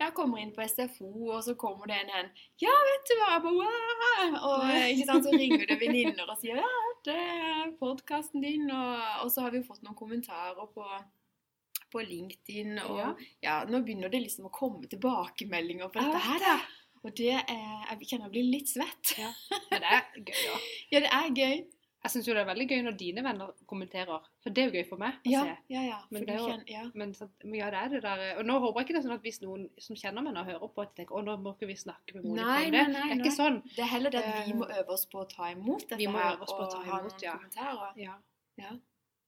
jeg 0.01 0.15
kommer 0.17 0.41
inn 0.43 0.53
på 0.57 0.65
SFO, 0.69 1.11
og 1.35 1.43
så 1.45 1.55
kommer 1.61 1.87
det 1.91 1.99
en 2.01 2.13
hen 2.15 2.29
'Ja, 2.61 2.73
vet 2.89 3.09
du 3.11 3.15
hva?' 3.21 3.37
Jeg 3.37 3.43
bare, 4.03 4.43
Og 4.49 4.65
ikke 4.91 5.07
sant, 5.07 5.25
så 5.25 5.33
ringer 5.37 5.67
det 5.67 5.79
venninner 5.85 6.31
og 6.31 6.39
sier 6.41 6.57
'Ja, 6.61 6.75
det 7.05 7.17
er 7.17 7.73
podkasten 7.81 8.43
din', 8.45 8.71
og, 8.73 9.25
og 9.25 9.31
så 9.31 9.41
har 9.45 9.51
vi 9.51 9.59
jo 9.63 9.69
fått 9.69 9.83
noen 9.83 9.97
kommentarer 9.97 10.67
på, 10.75 10.87
på 11.93 12.05
LinkedIn, 12.07 12.79
og 12.79 12.99
Ja. 12.99 13.15
ja. 13.43 13.65
nå 13.65 13.83
begynner 13.85 14.09
det 14.13 14.23
liksom 14.23 14.47
å 14.47 14.53
komme 14.55 14.87
tilbakemeldinger 14.89 15.89
på 15.89 16.01
dette 16.01 16.19
her, 16.29 16.39
da. 16.39 16.59
Og 17.03 17.15
det 17.17 17.33
er 17.33 17.97
Jeg 17.97 18.09
kjenner 18.09 18.27
jeg 18.29 18.33
blir 18.35 18.51
litt 18.53 18.69
svett. 18.69 19.15
Ja. 19.19 19.31
Men 19.71 19.81
det 19.81 19.93
er 19.97 20.03
gøy, 20.21 20.41
ja. 20.47 20.57
Ja, 20.93 21.01
det 21.01 21.13
er 21.13 21.31
gøy. 21.37 21.63
Jeg 22.03 22.11
syns 22.15 22.27
jo 22.29 22.33
det 22.33 22.41
er 22.41 22.47
veldig 22.49 22.67
gøy 22.71 22.83
når 22.87 22.95
dine 22.97 23.23
venner 23.23 23.51
kommenterer, 23.69 24.23
for 24.41 24.51
det 24.57 24.63
er 24.63 24.71
jo 24.71 24.77
gøy 24.79 24.87
for 24.89 24.97
meg 25.03 25.13
å 25.21 25.31
Ja, 25.31 25.43
se. 25.45 25.57
ja, 25.69 25.83
ja. 25.85 25.99
Men 26.11 26.25
det 26.25 26.31
er 26.35 26.39
jo- 26.39 26.47
kjenner, 26.49 26.65
ja. 26.73 26.85
Men 26.95 27.13
så, 27.15 27.29
men 27.45 27.55
ja, 27.61 27.69
det 27.71 27.79
er 27.83 27.89
det 27.89 28.03
der 28.03 28.39
Og 28.39 28.45
nå 28.47 28.59
håper 28.61 28.81
jeg 28.81 28.87
ikke 28.89 28.95
det 28.97 29.01
er 29.05 29.09
sånn 29.09 29.15
at 29.19 29.23
hvis 29.23 29.41
noen 29.43 29.69
som 29.79 29.97
kjenner 29.97 30.23
meg 30.25 30.33
nå, 30.35 30.45
hører 30.45 30.69
på, 30.75 30.81
at 30.83 30.95
de 30.97 31.03
tenker 31.03 31.15
å, 31.21 31.23
nå 31.25 31.37
må 31.43 31.53
ikke 31.57 31.67
vi 31.69 31.75
snakke 31.77 32.15
med 32.15 32.25
Monica 32.25 32.45
Nei, 32.47 32.65
om 32.65 32.71
det. 32.73 32.81
nei, 32.81 32.93
nei, 32.93 33.09
det 33.09 33.21
er 33.21 33.25
ikke 33.25 33.37
sånn. 33.37 33.63
Det 33.77 33.79
er 33.85 33.91
heller 33.93 34.11
det 34.11 34.25
at 34.25 34.47
vi 34.47 34.53
Eh, 34.53 34.57
må 34.57 34.65
øve 34.71 34.89
oss 34.97 35.05
på 35.07 35.19
å 35.21 35.29
ta 35.29 35.51
imot 35.53 35.81
dette 35.89 35.99
vi 35.99 36.07
må 36.07 36.17
her, 36.19 36.33
øve 36.37 36.43
oss 36.49 36.53
på 36.53 36.63
å 36.65 36.71
ta 36.73 36.81
imot, 36.81 36.89
og 36.89 36.93
ha 36.93 37.01
noen 37.03 37.23
ja. 37.23 37.33
kommentarer. 37.37 37.93
Ja, 37.97 38.15
Ja. 38.57 38.73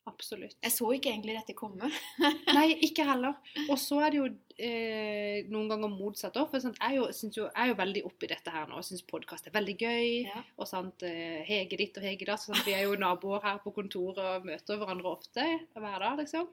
Absolutt. 0.08 0.56
Jeg 0.62 0.74
så 0.74 0.88
ikke 0.94 1.10
egentlig 1.12 1.36
dette 1.38 1.56
komme. 1.58 1.90
Nei, 2.56 2.66
ikke 2.86 3.06
heller. 3.06 3.36
Og 3.68 3.76
så 3.80 4.00
er 4.04 4.14
det 4.14 4.20
jo 4.20 4.28
eh, 4.56 5.48
noen 5.52 5.68
ganger 5.70 5.92
motsatt 5.92 6.38
òg. 6.40 6.48
For 6.52 6.64
sant? 6.64 6.80
jeg, 6.80 6.98
jo, 6.98 7.08
jo, 7.28 7.46
jeg 7.46 7.52
er 7.64 7.72
jo 7.72 7.78
veldig 7.82 8.04
oppi 8.08 8.30
dette 8.30 8.54
her 8.54 8.70
nå 8.70 8.80
og 8.80 8.86
syns 8.86 9.04
podkast 9.08 9.48
er 9.48 9.56
veldig 9.56 9.76
gøy. 9.78 10.08
Ja. 10.28 10.42
Og 10.58 10.70
sant, 10.70 11.04
eh, 11.08 11.42
Hege 11.48 11.78
ditt 11.80 12.00
og 12.00 12.06
Hege 12.06 12.28
datt. 12.28 12.48
Vi 12.66 12.74
er 12.76 12.86
jo 12.86 12.98
naboer 13.00 13.44
her 13.46 13.62
på 13.64 13.74
kontoret 13.76 14.22
og 14.22 14.48
møter 14.48 14.80
hverandre 14.80 15.14
ofte 15.14 15.46
hver 15.76 16.02
dag, 16.06 16.18
liksom. 16.22 16.50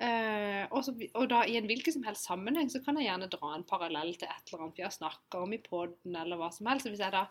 Eh, 0.00 0.64
og, 0.72 0.80
så, 0.86 0.94
og 1.20 1.26
da 1.28 1.42
i 1.44 1.58
en 1.58 1.66
hvilken 1.68 1.92
som 1.98 2.04
helst 2.06 2.24
sammenheng 2.24 2.70
så 2.72 2.80
kan 2.84 2.96
jeg 2.96 3.10
gjerne 3.10 3.28
dra 3.32 3.52
en 3.52 3.66
parallell 3.68 4.14
til 4.16 4.30
et 4.30 4.48
eller 4.48 4.64
annet 4.64 4.78
vi 4.80 4.86
har 4.86 4.94
snakka 4.94 5.42
om 5.44 5.52
i 5.52 5.60
poden, 5.60 6.16
eller 6.16 6.40
hva 6.40 6.48
som 6.54 6.70
helst. 6.70 6.88
Så 6.88 6.94
hvis 6.94 7.04
jeg 7.04 7.14
da 7.14 7.26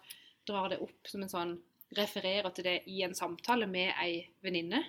drar 0.48 0.72
det 0.72 0.82
opp 0.84 1.10
som 1.10 1.26
en 1.26 1.32
sånn 1.32 1.60
refererer 1.98 2.54
til 2.56 2.68
det 2.68 2.78
i 2.88 3.02
en 3.06 3.16
samtale 3.18 3.68
med 3.68 3.92
ei 4.00 4.22
venninne, 4.46 4.84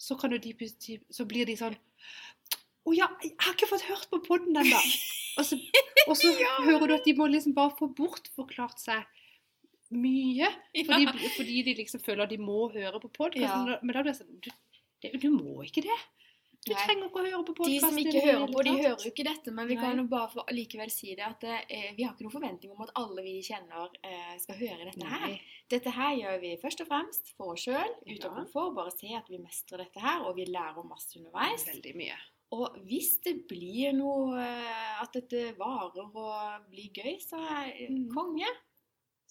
så 0.00 0.16
kan 0.20 0.32
jo 0.32 0.38
de 0.40 0.54
plutselig 0.56 1.02
Så 1.12 1.26
blir 1.28 1.44
de 1.48 1.56
sånn 1.60 1.74
Å 2.88 2.94
ja, 2.96 3.06
jeg 3.22 3.34
har 3.44 3.52
ikke 3.56 3.68
fått 3.68 3.84
hørt 3.90 4.06
på 4.10 4.20
poden 4.24 4.56
ennå! 4.56 4.78
Og 5.38 5.44
så, 5.46 5.58
og 6.08 6.16
så 6.18 6.30
Ja. 6.40 6.54
hører 6.64 6.88
du 6.88 6.94
at 6.96 7.04
de 7.06 7.12
må 7.18 7.26
liksom 7.30 7.52
bare 7.56 7.74
få 7.78 7.90
bortforklart 7.94 8.80
seg 8.80 9.04
mye. 9.90 10.48
Fordi, 10.88 11.04
Ja. 11.04 11.12
fordi 11.36 11.62
de 11.66 11.74
liksom 11.82 12.00
føler 12.02 12.24
at 12.24 12.32
de 12.32 12.38
må 12.40 12.68
høre 12.72 13.00
på 13.02 13.28
Ja. 13.36 13.58
Men 13.82 13.92
da 13.94 14.02
blir 14.02 14.12
det 14.14 14.20
sånn 14.22 14.40
du, 14.40 14.50
du 15.20 15.28
må 15.34 15.60
ikke 15.66 15.82
det. 15.86 15.98
Du 16.66 16.74
Nei. 16.74 16.80
trenger 16.84 17.06
ikke 17.08 17.20
å 17.22 17.24
høre 17.24 17.54
på 17.56 17.64
De 17.64 17.76
som 17.80 17.96
ikke 17.96 18.20
hører 18.20 18.50
på, 18.52 18.62
de 18.66 18.72
hører 18.76 19.04
jo 19.06 19.10
ikke 19.10 19.24
dette, 19.24 19.52
men 19.56 19.66
vi 19.70 19.76
Nei. 19.78 19.82
kan 19.82 19.96
jo 19.96 20.02
bare 20.12 20.28
for, 20.28 20.44
likevel 20.52 20.90
si 20.92 21.14
det 21.16 21.24
at 21.24 21.44
eh, 21.48 21.94
vi 21.96 22.04
har 22.04 22.12
ikke 22.12 22.26
noen 22.26 22.34
forventning 22.34 22.74
om 22.74 22.82
at 22.84 22.90
alle 23.00 23.22
vi 23.24 23.38
kjenner 23.46 23.88
eh, 24.04 24.34
skal 24.42 24.58
høre 24.60 24.84
dette 24.90 25.06
her. 25.08 25.38
Dette 25.72 25.94
her 25.96 26.12
gjør 26.18 26.36
vi 26.42 26.50
først 26.60 26.82
og 26.84 26.90
fremst 26.90 27.32
for 27.38 27.54
oss 27.54 27.64
sjøl, 27.64 27.94
ut 28.04 28.10
av 28.12 28.28
Ja. 28.28 28.34
komfort. 28.42 28.74
Bare 28.76 28.92
se 28.92 29.14
at 29.16 29.30
vi 29.32 29.38
mestrer 29.40 29.78
dette 29.86 30.04
her, 30.04 30.20
og 30.28 30.36
vi 30.36 30.44
lærer 30.52 30.84
masse 30.84 31.16
underveis. 31.16 31.64
Veldig 31.70 31.94
mye. 31.96 32.18
Og 32.52 32.76
hvis 32.84 33.20
det 33.24 33.46
blir 33.48 33.92
noe 33.94 34.36
eh, 34.42 35.00
At 35.00 35.12
dette 35.16 35.54
varer 35.56 36.02
og 36.02 36.68
blir 36.68 36.90
gøy, 36.92 37.16
så 37.24 37.40
er 37.40 37.88
Mm. 37.88 38.10
konge. 38.12 38.46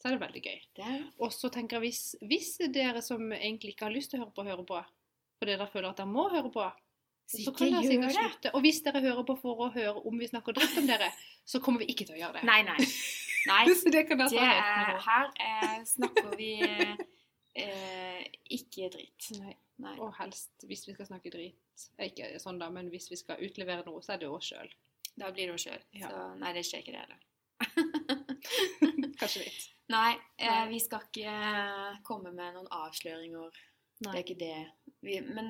Så 0.02 0.08
er 0.10 0.18
det 0.18 0.22
veldig 0.26 0.42
gøy. 0.42 1.14
Og 1.20 1.30
så 1.36 1.52
tenker 1.52 1.78
jeg 1.78 1.92
hvis, 1.92 2.16
hvis 2.26 2.58
dere 2.74 3.02
som 3.04 3.20
egentlig 3.36 3.76
ikke 3.76 3.86
har 3.86 3.94
lyst 3.94 4.10
til 4.12 4.22
å 4.22 4.24
høre 4.26 4.34
på, 4.34 4.46
hører 4.50 4.66
på, 4.66 4.84
fordi 5.44 5.58
dere 5.58 5.68
føler 5.70 5.90
at 5.92 5.98
dere 5.98 6.08
må 6.08 6.30
høre 6.32 6.50
på, 6.50 6.72
så 7.30 7.54
kan 7.54 7.70
dere 7.76 7.86
sikkert 7.86 8.16
slutte. 8.16 8.52
Og 8.58 8.64
hvis 8.66 8.82
dere 8.86 9.02
hører 9.04 9.26
på 9.28 9.36
for 9.38 9.66
å 9.68 9.70
høre 9.76 9.96
om 10.10 10.20
vi 10.20 10.30
snakker 10.30 10.56
dritt 10.58 10.78
om 10.82 10.90
dere, 10.90 11.12
så 11.46 11.62
kommer 11.64 11.84
vi 11.84 11.92
ikke 11.94 12.08
til 12.10 12.18
å 12.18 12.22
gjøre 12.24 12.40
det. 12.40 12.46
Nei, 12.50 12.60
nei. 12.66 12.78
Nei. 13.50 13.62
Det 13.96 14.04
kan 14.10 14.20
dere 14.20 14.30
Det 14.34 14.44
er, 14.44 14.98
her 15.06 15.30
eh, 15.46 15.78
snakker 15.88 16.34
vi 16.40 16.52
eh, 16.66 16.96
eh, 17.64 18.26
ikke 18.58 18.90
dritt. 18.98 19.30
Nei. 19.40 19.56
Nei. 19.80 19.96
Og 20.04 20.12
helst, 20.18 20.52
hvis 20.68 20.84
vi 20.90 20.92
skal 20.92 21.08
snakke 21.08 21.32
drit 21.32 21.86
eh, 21.96 22.10
Ikke 22.10 22.34
sånn 22.44 22.58
da, 22.60 22.68
men 22.74 22.90
hvis 22.92 23.08
vi 23.14 23.16
skal 23.20 23.40
utlevere 23.46 23.86
noe, 23.88 24.02
så 24.04 24.18
er 24.18 24.24
det 24.24 24.28
oss 24.28 24.50
sjøl. 24.52 24.74
Da 25.16 25.32
blir 25.32 25.48
det 25.48 25.56
oss 25.56 25.68
sjøl. 25.70 25.84
Ja. 25.96 26.10
Så 26.10 26.26
nei, 26.42 26.52
det 26.58 26.66
skjer 26.68 26.84
ikke 26.84 26.96
det 26.98 27.04
heller. 27.06 27.26
Kanskje 29.22 29.46
litt. 29.46 29.70
Nei, 29.90 30.14
eh, 30.38 30.66
vi 30.70 30.82
skal 30.84 31.06
ikke 31.08 31.32
eh, 31.32 32.02
komme 32.06 32.34
med 32.36 32.58
noen 32.58 32.68
avsløringer. 32.82 33.56
Det 34.00 34.12
er 34.14 34.22
ikke 34.24 34.40
det. 34.40 34.72
Vi, 35.04 35.18
men 35.22 35.50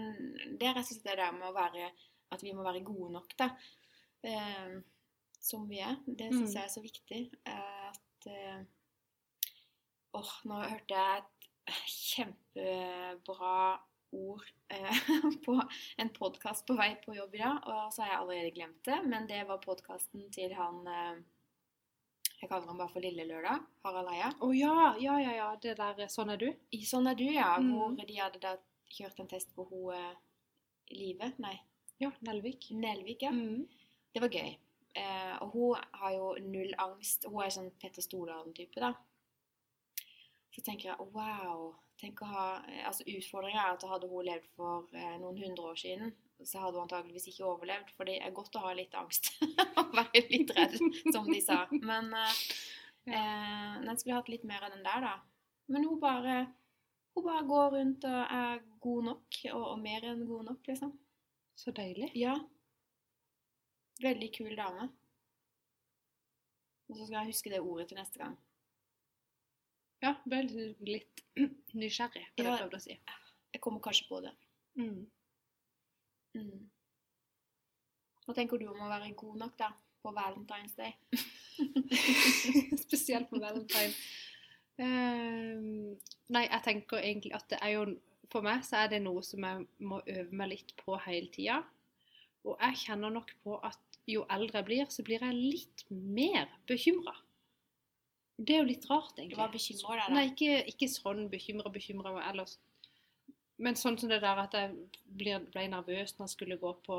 det 0.59 0.67
er 0.67 0.73
rett 0.77 0.85
og 0.85 0.89
slett 0.93 1.03
det 1.05 1.17
der 1.21 1.31
med 1.35 1.47
å 1.49 1.53
være 1.55 1.91
At 2.31 2.43
vi 2.45 2.51
må 2.53 2.61
være 2.65 2.83
gode 2.85 3.11
nok, 3.13 3.31
da. 3.37 3.47
Eh, 4.23 4.75
som 5.41 5.63
vi 5.69 5.79
er. 5.81 5.95
Det 6.05 6.27
syns 6.33 6.51
Mm. 6.51 6.55
jeg 6.55 6.63
er 6.63 6.73
så 6.73 6.81
viktig. 6.81 7.21
at 7.45 8.27
eh, 8.27 8.59
Åh, 10.13 10.31
nå 10.45 10.59
hørte 10.61 10.93
jeg 10.97 11.23
et 11.23 11.89
kjempebra 11.93 13.55
ord 14.11 14.45
eh, 14.73 15.01
på 15.45 15.55
en 16.01 16.09
podkast 16.15 16.65
på 16.67 16.75
vei 16.77 16.95
på 17.03 17.13
jobb 17.13 17.35
i 17.37 17.41
dag, 17.43 17.59
og 17.69 17.91
så 17.93 18.01
har 18.03 18.09
jeg 18.13 18.19
allerede 18.23 18.53
glemt 18.55 18.83
det. 18.85 18.97
Men 19.05 19.27
det 19.29 19.43
var 19.47 19.61
podkasten 19.61 20.29
til 20.33 20.53
han 20.57 20.81
eh, 20.89 21.19
Jeg 22.39 22.47
kaller 22.47 22.69
han 22.71 22.79
bare 22.79 22.91
for 22.93 23.03
Lille 23.03 23.25
Lørdag. 23.27 23.63
Harald 23.83 24.11
Eia. 24.13 24.29
Å 24.39 24.49
ja, 24.55 24.75
ja, 25.01 25.17
ja, 25.19 25.33
ja. 25.35 25.47
Det 25.59 25.75
der 25.79 26.05
eh, 26.05 26.11
Sånn 26.11 26.31
er 26.31 26.39
du. 26.39 26.47
I 26.75 26.79
Sånn 26.87 27.09
er 27.11 27.17
du, 27.19 27.25
ja. 27.27 27.51
Mm. 27.59 27.73
Hvor 27.75 27.97
de 27.99 28.15
hadde 28.15 28.39
da 28.43 28.53
kjørt 28.95 29.19
en 29.19 29.27
test 29.29 29.51
på 29.57 29.65
hun 29.69 29.91
uh, 29.91 30.15
Live 30.95 31.33
Nei, 31.43 31.57
Ja, 31.99 32.13
Nelvik. 32.23 32.69
Nelvik, 32.71 33.27
ja. 33.27 33.33
Mm. 33.35 33.67
Det 34.15 34.23
var 34.23 34.31
gøy. 34.31 34.55
Uh, 34.95 35.35
og 35.43 35.51
hun 35.57 35.83
har 35.99 36.15
jo 36.15 36.31
null 36.47 36.71
angst. 36.79 37.27
Hun 37.27 37.43
er 37.43 37.51
sånn 37.53 37.69
Petter 37.81 38.05
Stordalen-type, 38.05 38.79
da. 38.79 38.93
Så 40.55 40.63
tenker 40.63 40.93
jeg 40.93 41.11
wow. 41.11 41.73
Tenk 41.99 42.23
å 42.23 42.29
ha 42.31 42.43
Altså 42.87 43.03
Utfordringa 43.11 43.65
er 43.65 43.75
at 43.75 43.83
hadde 43.91 44.07
hun 44.07 44.23
levd 44.25 44.47
for 44.55 44.87
uh, 44.95 45.15
noen 45.19 45.43
hundre 45.43 45.73
år 45.73 45.79
siden, 45.83 46.15
så 46.45 46.61
hadde 46.61 46.77
hun 46.77 46.85
antageligvis 46.85 47.27
ikke 47.31 47.47
overlevd. 47.49 47.91
For 47.97 48.09
det 48.09 48.19
er 48.23 48.35
godt 48.35 48.55
å 48.59 48.63
ha 48.63 48.75
litt 48.77 48.95
angst. 48.99 49.31
Og 49.79 49.95
være 49.95 50.23
litt 50.29 50.53
redd, 50.55 50.77
som 51.11 51.27
de 51.27 51.41
sa. 51.43 51.65
Men 51.73 52.13
eh, 52.15 52.39
eh, 53.11 53.75
den 53.83 53.99
skulle 53.99 54.19
hatt 54.19 54.31
litt 54.31 54.47
mer 54.47 54.67
av 54.67 54.73
den 54.75 54.85
der, 54.85 55.05
da. 55.05 55.15
Men 55.69 55.85
hun 55.85 55.99
bare 56.01 56.39
hun 57.15 57.25
bare 57.25 57.45
går 57.45 57.69
rundt 57.73 58.05
og 58.07 58.19
er 58.31 58.61
god 58.79 59.03
nok, 59.09 59.39
og, 59.51 59.63
og 59.73 59.79
mer 59.83 60.05
enn 60.07 60.25
god 60.29 60.45
nok, 60.51 60.67
liksom. 60.71 60.93
Så 61.59 61.73
deilig. 61.75 62.11
Ja. 62.15 62.37
Veldig 63.99 64.29
kul 64.37 64.53
dame. 64.55 64.87
Og 66.89 66.95
så 66.95 67.05
skal 67.05 67.19
jeg 67.19 67.33
huske 67.33 67.51
det 67.51 67.59
ordet 67.59 67.89
til 67.89 67.99
neste 67.99 68.21
gang. 68.21 68.37
Ja, 69.99 70.13
ble 70.23 70.45
litt 70.87 71.23
nysgjerrig, 71.75 72.23
var 72.37 72.39
det 72.39 72.45
jeg 72.45 72.61
prøvde 72.61 72.79
å 72.79 72.85
si. 72.85 72.95
Jeg 73.51 73.61
kommer 73.65 73.83
kanskje 73.83 74.07
på 74.07 74.21
det. 74.23 74.31
Mm. 74.79 75.01
Mm. 76.37 76.67
Hva 78.25 78.35
tenker 78.37 78.61
du 78.61 78.67
om 78.69 78.81
å 78.85 78.89
være 78.91 79.13
god 79.17 79.39
nok, 79.41 79.55
da? 79.57 79.71
På 80.03 80.13
Valentine's 80.15 80.75
Day? 80.77 80.93
Spesielt 82.85 83.29
på 83.31 83.39
valentine. 83.41 83.93
Um, 84.79 85.97
nei, 86.31 86.45
jeg 86.45 86.63
tenker 86.63 87.01
egentlig 87.01 87.33
at 87.35 87.49
det 87.51 87.57
er 87.59 87.73
jo 87.73 87.81
For 88.31 88.45
meg 88.45 88.61
så 88.63 88.77
er 88.83 88.93
det 88.93 89.01
noe 89.03 89.19
som 89.25 89.43
jeg 89.43 89.65
må 89.83 89.97
øve 90.05 90.37
meg 90.37 90.51
litt 90.53 90.75
på 90.77 90.95
hele 91.07 91.31
tida. 91.33 91.57
Og 92.45 92.61
jeg 92.61 92.77
kjenner 92.85 93.11
nok 93.11 93.33
på 93.43 93.57
at 93.65 93.97
jo 94.09 94.21
eldre 94.29 94.61
jeg 94.61 94.67
blir, 94.67 94.91
så 94.93 95.03
blir 95.05 95.25
jeg 95.25 95.35
litt 95.35 95.83
mer 95.89 96.45
bekymra. 96.69 97.15
Det 98.37 98.55
er 98.55 98.61
jo 98.61 98.69
litt 98.69 98.85
rart, 98.87 99.17
egentlig. 99.17 99.35
Hva 99.39 99.49
bekymrer 99.51 99.99
deg, 99.99 100.05
da? 100.05 100.15
Nei, 100.15 100.27
ikke, 100.29 100.59
ikke 100.71 100.91
sånn 100.93 101.25
bekymra, 101.31 101.73
bekymra 101.73 102.13
ellers. 102.29 102.55
Men 103.59 103.75
sånn 103.75 103.97
som 103.99 104.09
det 104.09 104.21
der 104.23 104.39
at 104.39 104.53
jeg 104.55 104.71
ble, 105.19 105.39
ble 105.51 105.65
nervøs 105.67 106.13
når 106.17 106.25
jeg 106.27 106.35
skulle 106.35 106.57
gå 106.61 106.73
på 106.85 106.97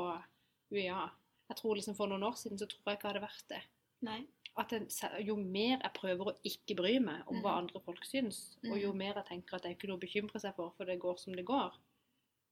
UiA. 0.71 1.09
Jeg 1.49 1.57
tror 1.57 1.75
liksom 1.75 1.95
For 1.97 2.07
noen 2.07 2.23
år 2.23 2.35
siden 2.39 2.59
så 2.61 2.67
tror 2.69 2.85
jeg 2.91 2.97
ikke 2.99 3.07
jeg 3.09 3.13
hadde 3.15 3.25
vært 3.27 3.47
det 3.49 3.61
Nei. 4.07 4.19
at 4.57 4.71
jeg, 4.71 5.25
jo 5.25 5.35
mer 5.35 5.79
jeg 5.81 5.93
prøver 5.95 6.29
å 6.31 6.35
ikke 6.47 6.75
bry 6.77 6.99
meg 6.99 7.23
om 7.27 7.41
hva 7.41 7.55
Mhm. 7.55 7.57
andre 7.63 7.79
folk 7.81 8.05
syns, 8.05 8.57
og 8.69 8.77
jo 8.79 8.91
Mhm. 8.91 8.97
mer 8.97 9.13
jeg 9.15 9.25
tenker 9.25 9.55
at 9.55 9.63
det 9.63 9.71
er 9.71 9.75
ikke 9.75 9.87
noe 9.89 9.97
å 9.97 10.05
bekymre 10.05 10.39
seg 10.41 10.55
for, 10.55 10.71
for 10.77 10.85
det 10.85 10.99
går 10.99 11.17
som 11.19 11.33
det 11.33 11.45
går, 11.45 11.73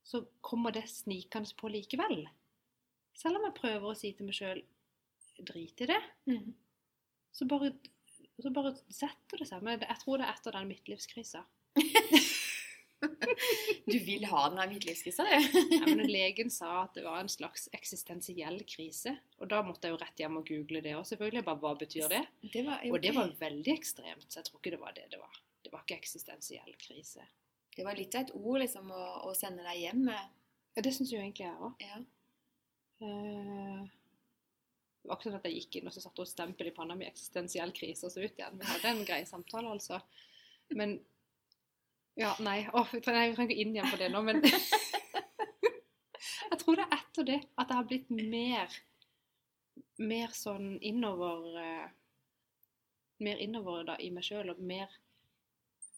så 0.04 0.26
kommer 0.42 0.72
det 0.72 0.84
snikende 0.90 1.54
på 1.56 1.70
likevel. 1.70 2.28
Selv 3.14 3.36
om 3.38 3.44
jeg 3.44 3.54
prøver 3.62 3.82
å 3.92 3.96
si 3.98 4.12
til 4.14 4.26
meg 4.26 4.36
sjøl 4.36 4.64
drit 5.44 5.82
i 5.82 5.86
det, 5.86 6.02
Mm. 6.28 6.54
så 7.34 7.46
bare, 7.48 7.74
så 8.42 8.50
bare 8.54 8.76
setter 8.90 9.38
det 9.38 9.48
seg. 9.48 9.62
Men 9.62 9.80
jeg 9.80 9.98
tror 10.00 10.18
det 10.18 10.26
er 10.28 10.34
etter 10.34 10.52
den 10.52 10.68
midtlivskrisa. 10.70 11.46
Du 13.90 13.98
vil 14.06 14.26
ha 14.30 14.42
den 14.50 14.60
her 14.62 14.70
midtlivskrisa, 14.70 15.26
du? 15.26 15.60
Ja, 15.74 15.86
men 15.88 16.04
legen 16.12 16.52
sa 16.54 16.84
at 16.84 16.98
det 16.98 17.04
var 17.06 17.22
en 17.22 17.32
slags 17.32 17.68
eksistensiell 17.76 18.60
krise, 18.70 19.16
og 19.40 19.50
da 19.52 19.62
måtte 19.66 19.88
jeg 19.88 19.96
jo 19.96 20.02
rett 20.02 20.22
hjem 20.22 20.40
og 20.42 20.50
google 20.50 20.82
det. 20.86 20.96
òg, 20.98 21.06
selvfølgelig 21.10 21.46
bare 21.48 21.62
hva 21.64 21.74
betyr 21.80 22.10
det? 22.12 22.24
Det 22.54 22.66
var, 22.68 22.84
Og 22.90 23.00
det 23.04 23.14
var 23.16 23.32
veldig 23.40 23.76
ekstremt, 23.76 24.28
så 24.28 24.42
jeg 24.42 24.50
tror 24.50 24.62
ikke 24.62 24.76
det 24.76 24.82
var 24.82 24.98
det 24.98 25.08
det 25.14 25.22
var. 25.22 25.40
Det 25.64 25.72
var 25.74 25.86
ikke 25.86 26.00
eksistensiell 26.02 26.76
krise. 26.82 27.26
det 27.76 27.86
var 27.88 27.96
litt 27.96 28.16
av 28.16 28.28
et 28.28 28.36
ord, 28.36 28.60
liksom, 28.60 28.92
å, 28.92 29.04
å 29.30 29.34
sende 29.38 29.64
deg 29.64 29.86
hjem 29.86 30.04
med. 30.10 30.36
Ja, 30.76 30.84
det 30.86 30.94
syns 30.96 31.14
jo 31.14 31.22
egentlig 31.22 31.48
jeg 31.48 31.60
òg. 31.60 31.84
Ja. 31.84 32.02
Det 33.00 35.08
var 35.08 35.16
ikke 35.16 35.30
sånn 35.30 35.38
at 35.40 35.48
jeg 35.48 35.62
gikk 35.62 35.78
inn 35.80 35.88
og 35.90 35.96
så 35.96 36.04
satte 36.04 36.22
hun 36.22 36.30
stempel 36.30 36.70
i 36.70 36.74
panna 36.76 36.96
mi 37.00 37.08
'eksistensiell 37.08 37.72
krise' 37.76 38.06
og 38.08 38.12
så 38.14 38.24
ut 38.26 38.36
igjen. 38.36 38.60
Vi 38.60 38.68
hadde 38.68 38.92
en 38.92 39.06
grei 39.08 39.22
samtale, 39.26 39.72
altså. 39.72 40.02
Men 40.76 40.98
Ja, 42.20 42.34
nei. 42.44 42.66
Åh, 42.74 42.90
jeg 42.98 43.04
trenger 43.06 43.46
ikke 43.46 43.56
inn 43.64 43.76
igjen 43.76 43.92
på 43.92 44.00
det 44.00 44.10
nå, 44.12 44.22
men 44.28 44.42
Jeg 46.50 46.58
tror 46.60 46.76
det 46.76 46.86
er 46.86 46.96
etter 46.98 47.28
det 47.28 47.38
at 47.56 47.70
jeg 47.70 47.78
har 47.78 47.88
blitt 47.88 48.10
mer 48.12 48.76
Mer 50.00 50.36
sånn 50.36 50.74
innover 50.84 51.48
eh, 51.62 51.88
mer 53.24 53.40
innover 53.44 53.84
da, 53.88 53.98
i 54.00 54.10
meg 54.16 54.24
sjøl, 54.24 54.48
og 54.54 54.60
mer 54.64 54.88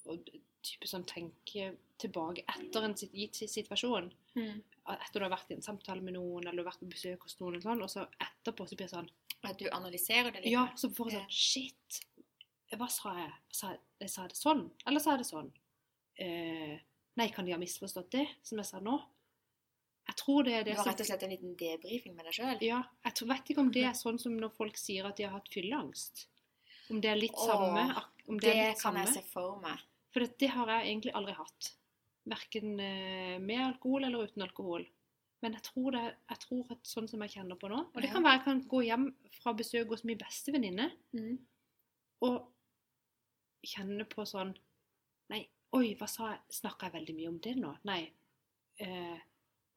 og 0.09 0.29
type 0.65 0.87
sånn 0.89 1.03
tenke 1.09 1.67
tilbake 2.01 2.41
etter 2.49 2.85
en 2.87 2.95
gitt 2.97 3.37
situasjon. 3.37 4.07
Mm. 4.33 4.61
Etter 4.95 5.19
du 5.21 5.25
har 5.27 5.33
vært 5.35 5.51
i 5.53 5.57
en 5.57 5.61
samtale 5.65 6.01
med 6.01 6.15
noen, 6.17 6.47
eller 6.47 6.57
du 6.57 6.63
har 6.63 6.71
vært 6.71 6.81
på 6.81 6.89
besøk 6.89 7.27
hos 7.27 7.37
noen, 7.37 7.59
og 7.59 7.65
sånn, 7.65 7.83
og 7.85 7.93
så 7.93 8.07
etterpå 8.25 8.65
så 8.65 8.77
blir 8.77 8.89
det 8.89 8.95
sånn 8.95 9.11
At 9.45 9.61
du 9.61 9.69
analyserer 9.69 10.33
det 10.33 10.41
litt. 10.41 10.53
Ja, 10.53 10.65
så 10.77 10.89
får 10.93 11.13
jeg 11.13 11.21
sånn 11.21 11.37
Shit! 11.37 12.01
Hva 12.77 12.87
sa 12.89 13.13
jeg? 13.19 13.31
Sa 13.53 13.73
jeg, 13.75 13.81
jeg 14.01 14.13
sa 14.13 14.25
det 14.31 14.37
sånn? 14.39 14.65
Eller 14.87 15.03
sa 15.03 15.13
jeg 15.13 15.21
det 15.21 15.29
sånn? 15.29 15.53
Eh, 16.21 16.75
nei, 17.17 17.27
kan 17.33 17.45
de 17.47 17.53
ha 17.55 17.59
misforstått 17.61 18.11
det, 18.13 18.27
som 18.45 18.59
jeg 18.61 18.67
sa 18.69 18.79
nå? 18.83 18.97
Jeg 20.07 20.15
tror 20.19 20.43
det 20.45 20.53
er 20.57 20.63
Du 20.65 20.71
har 20.75 20.85
rett 20.89 21.01
og 21.03 21.07
slett 21.07 21.23
en 21.23 21.31
liten 21.33 21.55
debrifing 21.57 22.15
med 22.17 22.25
deg 22.27 22.33
sjøl. 22.35 22.61
Ja, 22.65 22.81
jeg 23.05 23.13
tror, 23.17 23.27
vet 23.31 23.51
ikke 23.53 23.63
om 23.63 23.71
det 23.73 23.83
er 23.89 23.93
sånn 24.03 24.19
som 24.21 24.37
når 24.37 24.53
folk 24.57 24.77
sier 24.81 25.07
at 25.09 25.17
de 25.17 25.27
har 25.27 25.35
hatt 25.37 25.49
fylleangst. 25.53 26.25
Om 26.91 26.99
det 27.03 27.09
er 27.11 27.19
litt 27.21 27.37
Åh, 27.37 27.47
samme. 27.47 27.83
Om 28.27 28.39
det, 28.41 28.47
Det 28.49 28.55
litt 28.57 28.81
kan 28.81 28.93
samme. 28.93 29.05
jeg 29.05 29.13
se 29.15 29.21
for 29.31 29.59
meg. 29.63 29.79
For 30.11 30.19
det, 30.25 30.33
det 30.41 30.49
har 30.51 30.67
jeg 30.75 30.89
egentlig 30.91 31.13
aldri 31.15 31.33
hatt. 31.37 31.69
Verken 32.31 32.73
eh, 32.83 33.37
med 33.41 33.61
alkohol 33.63 34.03
eller 34.09 34.27
uten 34.27 34.43
alkohol. 34.43 34.83
Men 35.41 35.55
jeg 35.57 35.63
tror, 35.65 35.91
det, 35.95 36.01
jeg 36.29 36.41
tror 36.43 36.73
at 36.75 36.83
sånn 36.85 37.07
som 37.09 37.21
jeg 37.25 37.31
kjenner 37.33 37.57
på 37.57 37.69
nå 37.71 37.79
Og 37.95 38.01
det 38.03 38.11
kan 38.13 38.21
være 38.21 38.35
jeg 38.37 38.43
kan 38.45 38.59
gå 38.69 38.81
hjem 38.85 39.07
fra 39.39 39.53
besøk 39.57 39.87
hos 39.89 40.03
min 40.05 40.19
beste 40.19 40.51
venninne 40.53 40.91
Mm. 41.17 41.39
og 42.27 42.51
kjenne 43.65 44.05
på 44.09 44.25
sånn 44.29 44.51
Nei, 45.31 45.39
oi, 45.77 45.93
hva 45.99 46.07
sa 46.09 46.31
jeg? 46.33 46.39
Snakka 46.61 46.89
jeg 46.89 46.95
veldig 46.99 47.15
mye 47.17 47.29
om 47.31 47.37
det 47.43 47.53
nå? 47.59 47.75
Nei. 47.87 48.01
Eh, 48.81 49.19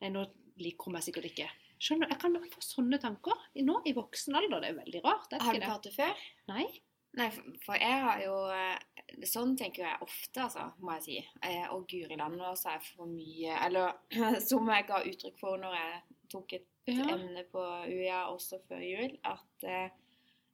nei, 0.02 0.10
nå 0.14 0.24
liker 0.62 0.88
hun 0.88 0.96
meg 0.96 1.04
sikkert 1.06 1.28
ikke. 1.30 1.48
Skjønner 1.84 2.08
du, 2.08 2.14
Jeg 2.14 2.20
kan 2.22 2.38
få 2.54 2.62
sånne 2.64 2.98
tanker 3.02 3.38
nå 3.66 3.80
i 3.86 3.92
voksen 3.96 4.34
alder. 4.38 4.60
Det 4.64 4.70
er 4.72 4.78
veldig 4.80 5.04
rart. 5.04 5.32
Er 5.32 5.38
det 5.38 5.46
Har 5.46 5.54
du 5.60 5.66
hatt 5.68 5.82
det 5.88 5.94
før? 5.94 6.24
Nei. 6.48 6.66
Nei, 7.14 7.28
for- 7.62 7.78
jeg 7.78 8.00
har 8.02 8.20
jo 8.24 8.34
eh, 8.50 8.78
Sånn 9.28 9.52
tenker 9.56 9.84
jeg 9.84 9.98
ofte, 10.02 10.40
altså, 10.42 10.64
må 10.82 10.94
jeg 10.96 11.02
si. 11.04 11.16
Eh, 11.46 11.66
Og 11.70 11.84
guri 11.86 12.16
land, 12.18 12.40
sa 12.58 12.72
jeg 12.74 12.82
for 12.96 13.06
mye 13.06 13.52
Eller 13.66 13.92
som 14.48 14.66
jeg 14.72 14.86
ga 14.88 15.02
uttrykk 15.04 15.38
for 15.38 15.58
når 15.62 15.76
jeg 15.78 16.00
tok 16.32 16.52
et 16.58 16.66
Ja. 16.86 17.04
emne 17.14 17.44
på 17.48 17.60
UiA 17.88 18.26
også 18.28 18.58
før 18.68 18.82
jul, 18.84 19.14
at 19.24 19.62
eh, 19.64 19.88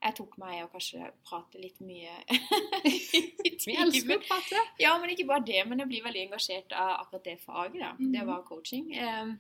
jeg 0.02 0.14
tok 0.16 0.36
meg 0.38 0.62
å 0.64 0.70
kanskje 0.72 1.10
prate 1.28 1.58
litt 1.60 1.80
mye 1.80 2.14
i 2.24 2.38
Vi 3.66 3.76
elsker 3.76 4.16
å 4.16 4.22
prate. 4.24 4.62
Ja, 4.80 4.94
men 4.98 5.10
ikke 5.12 5.26
bare 5.28 5.44
det, 5.44 5.60
men 5.68 5.78
jeg 5.82 5.88
blir 5.90 6.04
veldig 6.06 6.22
engasjert 6.28 6.72
av 6.72 6.94
akkurat 7.02 7.24
det 7.24 7.38
faget. 7.44 7.80
da. 7.82 7.92
Det 7.98 8.20
Mhm. 8.22 8.26
var 8.26 8.42
coaching. 8.48 8.92
Eh, 8.94 9.32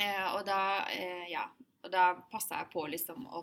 eh, 0.00 0.34
og 0.34 0.44
da, 0.46 0.60
eh, 0.90 1.26
ja, 1.30 1.44
og 1.84 1.90
da 1.92 2.14
passa 2.32 2.62
jeg 2.62 2.70
på 2.72 2.86
liksom 2.88 3.26
å 3.28 3.42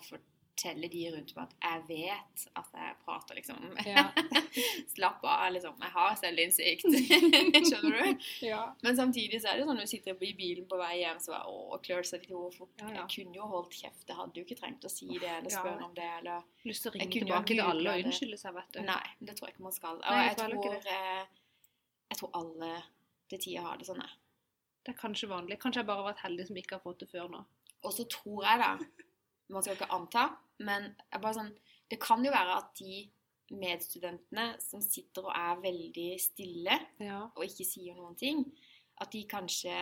fortelle 0.53 0.87
de 0.89 1.03
rundt 1.11 1.33
meg 1.35 1.43
at 1.49 1.53
jeg 1.63 1.83
vet 1.87 2.43
at 2.59 2.75
jeg 2.77 2.95
prater, 3.03 3.37
liksom. 3.37 3.57
Ja. 3.85 4.03
Slapp 4.93 5.23
av, 5.25 5.51
liksom. 5.53 5.75
Jeg 5.81 5.91
har 5.95 6.15
selvinnsikt. 6.19 6.85
Skjønner 7.69 7.97
du? 7.97 8.27
ja. 8.45 8.61
Men 8.83 8.97
samtidig 8.97 9.41
så 9.41 9.51
er 9.51 9.59
det 9.59 9.67
sånn 9.67 9.77
når 9.79 9.87
du 9.87 9.91
sitter 9.93 10.23
i 10.23 10.33
bilen 10.37 10.67
på 10.69 10.77
vei 10.79 10.99
hjem, 11.01 11.19
så 11.23 11.33
bare 11.35 11.49
å, 11.49 11.79
klør 11.83 12.05
seg 12.07 12.23
litt 12.23 12.33
i 12.33 12.37
hodet. 12.37 12.69
Ja. 12.81 12.91
Jeg 13.01 13.07
kunne 13.15 13.39
jo 13.39 13.49
holdt 13.53 13.77
kjeft. 13.77 14.05
Jeg 14.07 14.17
hadde 14.19 14.39
jo 14.39 14.47
ikke 14.47 14.59
trengt 14.59 14.85
å 14.85 14.91
si 14.93 15.09
det 15.13 15.29
eller 15.29 15.53
spørre 15.53 15.87
om 15.87 15.95
det. 15.97 16.09
eller... 16.21 16.49
Lyst 16.63 16.85
til 16.85 16.93
å 16.93 16.97
Jeg 16.97 17.07
ringe 17.09 17.23
tilbake 17.25 17.53
til 17.53 17.63
alle 17.63 17.95
og 17.95 18.09
unnskylde 18.09 18.41
seg, 18.41 18.57
vet 18.59 18.75
du. 18.75 18.83
Nei, 18.87 19.05
det 19.19 19.37
tror 19.37 19.49
jeg 19.49 19.57
ikke 19.57 19.69
man 19.69 19.77
skal. 19.77 20.03
Nei, 20.03 20.19
jeg 20.19 20.33
jeg, 20.33 20.37
tror 20.43 20.67
tror, 20.67 20.91
eh, 20.97 21.63
jeg 22.13 22.21
tror 22.21 22.37
alle 22.41 22.75
til 23.31 23.41
tider 23.47 23.65
har 23.65 23.81
det 23.81 23.89
sånn. 23.89 24.03
jeg. 24.05 24.19
Det 24.83 24.93
er 24.93 24.99
kanskje 24.99 25.31
vanlig. 25.31 25.57
Kanskje 25.63 25.81
jeg 25.81 25.89
bare 25.89 26.03
har 26.03 26.11
vært 26.11 26.23
heldig 26.27 26.45
som 26.49 26.59
ikke 26.59 26.77
har 26.77 26.83
fått 26.83 27.03
det 27.03 27.09
før 27.11 27.31
nå. 27.31 27.41
Og 27.83 27.91
så 27.91 28.05
tror 28.07 28.45
jeg 28.45 28.59
da 28.61 28.71
Man 29.51 29.63
skal 29.63 29.75
ikke 29.75 29.91
anta, 29.91 30.29
men 30.63 30.93
sånn, 31.35 31.51
det 31.91 31.99
kan 32.01 32.23
jo 32.25 32.31
være 32.33 32.55
at 32.61 32.71
de 32.79 33.03
medstudentene 33.53 34.53
som 34.63 34.81
sitter 34.81 35.27
og 35.27 35.33
er 35.35 35.59
veldig 35.61 36.09
stille 36.21 36.77
Ja. 37.03 37.19
og 37.35 37.43
ikke 37.45 37.67
sier 37.67 37.97
noen 37.97 38.15
ting, 38.17 38.45
at 39.01 39.11
de 39.11 39.25
kanskje 39.29 39.75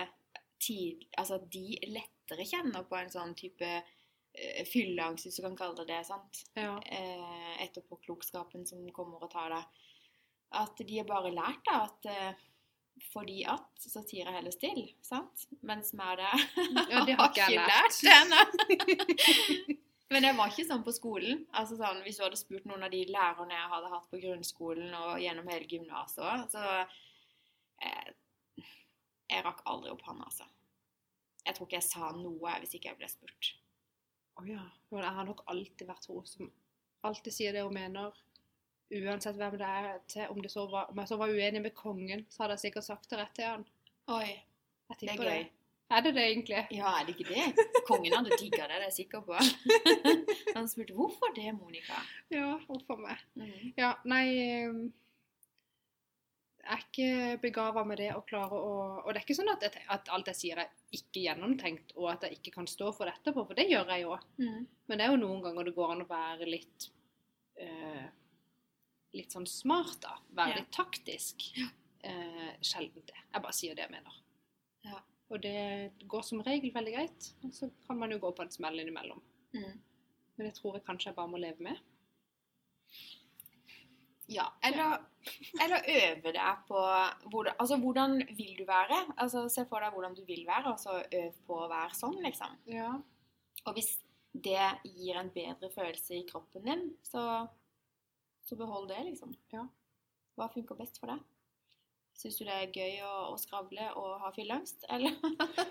tid, 0.61 1.05
altså 1.17 1.39
de 1.51 1.77
lettere 1.87 2.45
kjenner 2.45 2.83
på 2.89 2.97
en 2.99 3.11
sånn 3.13 3.33
type 3.37 3.69
uh, 3.69 4.63
fylleangst, 4.69 5.27
hvis 5.27 5.39
du 5.39 5.45
kan 5.45 5.57
kalle 5.57 5.77
det 5.81 5.87
det. 5.93 6.01
sant? 6.05 6.43
ja. 6.55 6.75
Uh, 6.77 7.53
etterpåklokskapen 7.63 8.65
som 8.67 8.83
kommer 8.95 9.23
og 9.23 9.31
tar 9.31 9.53
deg. 9.53 9.81
At 10.51 10.81
de 10.83 10.97
har 10.97 11.07
bare 11.07 11.31
lært 11.31 11.61
da, 11.63 11.77
at 11.85 12.07
eh, 12.11 12.39
fordi 13.11 13.41
at, 13.49 13.65
så 13.81 14.03
tier 14.07 14.27
jeg 14.29 14.35
heller 14.37 14.53
stille, 14.55 14.87
sant? 15.05 15.47
Mens 15.67 15.93
meg 15.97 16.19
det 16.21 16.29
Ja, 16.91 17.01
det 17.07 17.15
har 17.19 17.29
ikke 17.31 17.47
jeg 17.49 17.57
lært. 17.71 18.01
lært. 18.31 19.77
Men 20.11 20.25
jeg 20.27 20.35
var 20.35 20.51
ikke 20.51 20.65
sånn 20.67 20.81
på 20.83 20.91
skolen. 20.91 21.45
Altså 21.55 21.77
sånn, 21.79 22.01
Hvis 22.03 22.17
du 22.19 22.25
hadde 22.25 22.39
spurt 22.39 22.65
noen 22.67 22.83
av 22.83 22.91
de 22.91 23.05
lærerne 23.07 23.55
jeg 23.55 23.69
hadde 23.71 23.91
hatt 23.93 24.09
på 24.11 24.19
grunnskolen 24.19 24.91
og 24.97 25.21
gjennom 25.23 25.47
hele 25.47 25.69
gymnaset 25.71 26.51
så 26.51 26.63
eh, 27.81 28.09
Jeg 29.31 29.45
rakk 29.45 29.61
aldri 29.71 29.93
opp 29.93 30.03
hånda, 30.03 30.27
altså. 30.27 30.47
Jeg 31.45 31.55
tror 31.57 31.67
ikke 31.69 31.79
jeg 31.79 31.87
sa 31.87 32.11
noe 32.13 32.57
hvis 32.61 32.75
ikke 32.77 32.91
jeg 32.91 32.99
ble 32.99 33.07
spurt. 33.09 33.53
Å 34.37 34.43
ja. 34.49 34.65
Men 34.91 35.05
jeg 35.07 35.15
har 35.15 35.25
nok 35.31 35.45
alltid 35.51 35.87
vært 35.89 36.09
hun 36.11 36.27
som 36.27 36.51
alltid 37.07 37.33
sier 37.33 37.55
det 37.55 37.63
hun 37.65 37.73
mener. 37.73 38.11
Uansett 38.91 39.37
hvem 39.39 39.55
det 39.59 39.67
er 39.67 39.89
til. 40.11 40.27
Om, 40.33 40.41
det 40.43 40.51
så 40.51 40.65
var, 40.67 40.89
om 40.91 40.99
jeg 40.99 41.07
så 41.07 41.17
var 41.21 41.31
uenig 41.31 41.63
med 41.63 41.73
kongen, 41.77 42.25
så 42.29 42.43
hadde 42.43 42.57
jeg 42.57 42.67
sikkert 42.67 42.89
sagt 42.89 43.09
det 43.11 43.19
rett 43.21 43.33
til 43.37 43.47
han. 43.47 43.65
Oi, 44.11 44.29
det 44.91 44.97
er 44.97 45.03
tipper 45.05 45.29
Det. 45.29 45.41
Er 45.91 46.01
det 46.05 46.13
det 46.15 46.23
egentlig? 46.23 46.59
Ja, 46.71 46.91
er 46.99 47.05
det 47.05 47.17
ikke 47.19 47.33
det? 47.33 47.65
Kongen 47.87 48.13
hadde 48.15 48.37
digga 48.39 48.63
det, 48.63 48.69
det 48.69 48.75
er 48.77 48.83
jeg 48.87 48.93
sikker 49.01 49.23
på. 49.27 49.35
Han 50.55 50.69
spurte 50.71 50.95
hvorfor 50.95 51.33
det, 51.35 51.51
Monica. 51.57 51.99
Ja, 52.31 52.53
hvorfor 52.67 52.95
meg? 53.01 53.19
Mm. 53.35 53.73
Ja, 53.75 53.89
nei 54.07 54.27
Jeg 56.61 56.77
er 56.77 56.85
ikke 56.85 57.09
begava 57.43 57.83
med 57.83 57.99
det 57.99 58.13
å 58.15 58.23
klare 58.23 58.55
å 58.55 58.71
Og 59.01 59.09
det 59.11 59.19
er 59.19 59.25
ikke 59.25 59.35
sånn 59.41 59.51
at, 59.51 59.65
jeg, 59.67 59.83
at 59.91 60.07
alt 60.15 60.31
jeg 60.31 60.39
sier 60.39 60.63
er 60.63 60.71
ikke 60.95 61.25
gjennomtenkt, 61.25 61.91
og 61.97 62.07
at 62.13 62.23
jeg 62.27 62.39
ikke 62.39 62.55
kan 62.61 62.71
stå 62.71 62.93
for 62.95 63.09
det 63.09 63.17
etterpå, 63.19 63.43
for 63.49 63.59
det 63.59 63.67
gjør 63.67 63.91
jeg 63.91 64.05
jo. 64.05 64.15
Mm. 64.39 64.63
Men 64.87 64.97
det 64.97 65.05
er 65.05 65.11
jo 65.11 65.21
noen 65.25 65.43
ganger 65.43 65.67
det 65.67 65.75
går 65.75 65.95
an 65.97 66.05
å 66.05 66.11
være 66.13 66.47
litt 66.47 66.87
eh, 67.59 68.07
Litt 69.17 69.33
sånn 69.35 69.47
smart, 69.49 69.97
da. 70.03 70.15
Være 70.37 70.61
litt 70.61 70.71
taktisk. 70.75 71.49
Eh, 72.01 72.51
sjelden 72.65 73.03
det. 73.05 73.19
Jeg 73.27 73.43
bare 73.43 73.55
sier 73.55 73.77
det 73.77 73.85
jeg 73.85 73.93
mener. 73.93 74.19
Ja. 74.87 75.01
Og 75.31 75.41
det 75.43 75.91
går 76.11 76.23
som 76.27 76.41
regel 76.43 76.73
veldig 76.75 76.93
greit. 76.95 77.31
Og 77.45 77.53
så 77.55 77.69
kan 77.87 77.99
man 77.99 78.11
jo 78.11 78.19
gå 78.23 78.31
på 78.35 78.45
en 78.45 78.53
smell 78.53 78.81
innimellom. 78.81 79.21
Mm. 79.55 79.79
Men 80.35 80.47
det 80.47 80.55
tror 80.57 80.77
jeg 80.77 80.87
kanskje 80.87 81.11
jeg 81.11 81.19
bare 81.19 81.31
må 81.31 81.39
leve 81.39 81.67
med. 81.67 81.79
Ja, 84.31 84.45
eller, 84.63 85.01
eller 85.63 85.87
øve 85.91 86.31
deg 86.31 86.61
på 86.67 86.81
hvordan, 87.31 87.55
altså, 87.59 87.77
hvordan 87.77 88.15
vil 88.37 88.53
du 88.59 88.63
være? 88.67 89.01
Altså, 89.17 89.47
Se 89.51 89.65
for 89.67 89.83
deg 89.83 89.91
hvordan 89.91 90.15
du 90.15 90.23
vil 90.27 90.45
være, 90.47 90.71
og 90.71 90.79
så 90.79 91.01
øv 91.03 91.41
på 91.47 91.57
å 91.59 91.67
være 91.71 91.97
sånn, 91.97 92.15
liksom. 92.23 92.55
Ja. 92.71 92.93
Og 93.65 93.75
hvis 93.75 93.97
det 94.31 94.69
gir 94.87 95.19
en 95.19 95.31
bedre 95.35 95.69
følelse 95.73 96.15
i 96.15 96.27
kroppen 96.29 96.63
din, 96.67 96.85
så, 97.03 97.25
så 98.51 98.57
behold 98.59 98.89
det, 98.91 98.99
liksom. 99.07 99.31
Ja. 99.55 99.63
Hva 100.35 100.49
funker 100.51 100.75
best 100.79 100.99
for 100.99 101.07
deg? 101.13 101.23
Syns 102.19 102.35
du 102.37 102.43
det 102.45 102.53
er 102.53 102.73
gøy 102.75 102.97
å, 103.07 103.11
å 103.31 103.37
skravle 103.39 103.85
og 103.97 104.17
ha 104.21 104.29
fylleangst, 104.35 104.83
eller, 104.91 105.15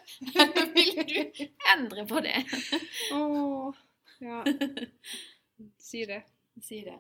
vil 0.75 1.03
du 1.07 1.43
endre 1.75 2.07
på 2.09 2.23
det? 2.25 2.41
oh, 3.15 3.77
ja. 4.25 4.41
Si 5.77 6.07
det. 6.09 6.23
Si 6.65 6.81
det. 6.87 6.97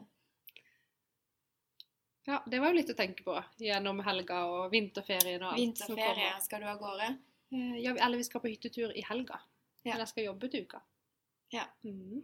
Ja, 2.28 2.42
det 2.46 2.60
var 2.60 2.70
jo 2.70 2.76
litt 2.76 2.92
å 2.92 2.96
tenke 2.98 3.24
på 3.24 3.34
gjennom 3.64 4.02
helga 4.04 4.42
og 4.52 4.66
vinterferien 4.74 5.40
og 5.42 5.54
alt 5.54 5.62
Vinterferie, 5.62 6.34
skal 6.44 6.60
du 6.62 6.68
av 6.68 6.78
gårde? 6.82 7.08
Eh, 7.56 7.78
Ja, 7.82 7.94
eller 7.96 8.20
vi 8.20 8.26
skal 8.28 8.44
på 8.44 8.52
hyttetur 8.52 8.92
i 8.92 9.02
helga. 9.08 9.40
Ja. 9.82 9.94
Men 9.94 10.02
jeg 10.04 10.10
skal 10.12 10.26
jobbe 10.28 10.50
til 10.52 10.68
uka. 10.68 10.82
Ja. 11.56 11.64
Mhm. 11.88 12.20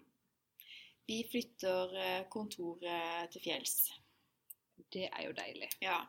Vi 1.07 1.21
flytter 1.31 1.97
eh, 2.03 2.23
kontoret 2.33 3.31
til 3.33 3.43
fjells. 3.45 3.77
Det 4.93 5.07
er 5.09 5.27
jo 5.29 5.35
deilig. 5.37 5.69
Ja. 5.83 6.01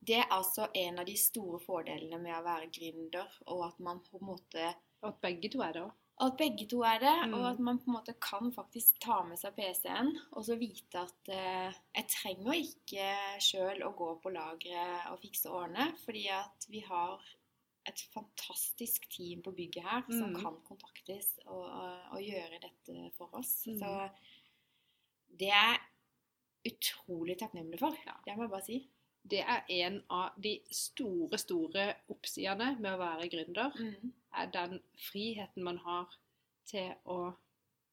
Det 0.00 0.16
er 0.16 0.30
altså 0.32 0.68
en 0.74 0.98
av 1.02 1.04
de 1.08 1.16
store 1.20 1.58
fordelene 1.60 2.18
med 2.22 2.32
å 2.38 2.44
være 2.46 2.70
gründer, 2.72 3.34
og 3.52 3.66
at 3.66 3.80
man 3.84 4.00
på 4.06 4.16
en 4.20 4.30
måte 4.30 4.70
at 5.04 5.18
begge 5.20 5.50
to 5.52 5.60
er 5.64 5.76
det 5.76 5.82
òg. 5.84 5.92
At 6.20 6.34
begge 6.36 6.66
to 6.68 6.82
er 6.84 6.98
det, 7.00 7.12
Mm. 7.28 7.34
og 7.34 7.44
at 7.50 7.58
man 7.64 7.78
på 7.80 7.88
en 7.88 7.94
måte 7.96 8.14
kan 8.20 8.50
faktisk 8.52 8.98
ta 9.00 9.22
med 9.24 9.38
seg 9.40 9.54
PC-en 9.56 10.10
og 10.36 10.44
så 10.44 10.56
vite 10.60 11.00
at 11.00 11.28
eh, 11.32 11.72
jeg 11.96 12.08
trenger 12.12 12.58
ikke 12.60 13.06
sjøl 13.40 13.80
å 13.86 13.92
gå 13.96 14.08
på 14.20 14.32
lageret 14.34 15.06
og 15.12 15.20
fikse 15.22 15.48
og 15.48 15.62
ordne, 15.62 15.86
fordi 16.04 16.26
at 16.28 16.66
vi 16.68 16.80
har 16.80 17.20
et 17.88 18.00
fantastisk 18.12 19.08
team 19.10 19.42
på 19.42 19.52
bygget 19.56 19.82
her 19.84 20.02
som 20.10 20.32
Mm. 20.34 20.40
kan 20.42 20.56
kontaktes 20.68 21.38
og, 21.46 21.64
og, 21.64 22.00
og 22.12 22.20
gjøre 22.22 22.60
dette 22.60 23.10
for 23.16 23.32
oss. 23.34 23.66
Mm. 23.66 23.78
Så 23.78 24.10
det 25.40 25.48
er 25.50 25.78
utrolig 26.68 27.38
takknemlig 27.40 27.78
for. 27.80 27.96
Det 28.26 28.36
må 28.36 28.44
jeg 28.46 28.50
bare 28.52 28.66
si. 28.66 28.78
Det 29.30 29.40
er 29.44 29.64
en 29.68 29.98
av 30.10 30.36
de 30.40 30.54
store, 30.72 31.38
store 31.40 31.86
oppsidene 32.12 32.74
med 32.80 32.92
å 32.94 33.00
være 33.00 33.28
gründer. 33.32 33.72
Mm. 33.76 34.12
Er 34.40 34.46
den 34.54 34.78
friheten 35.10 35.64
man 35.66 35.78
har 35.84 36.08
til 36.70 36.92
å 37.04 37.34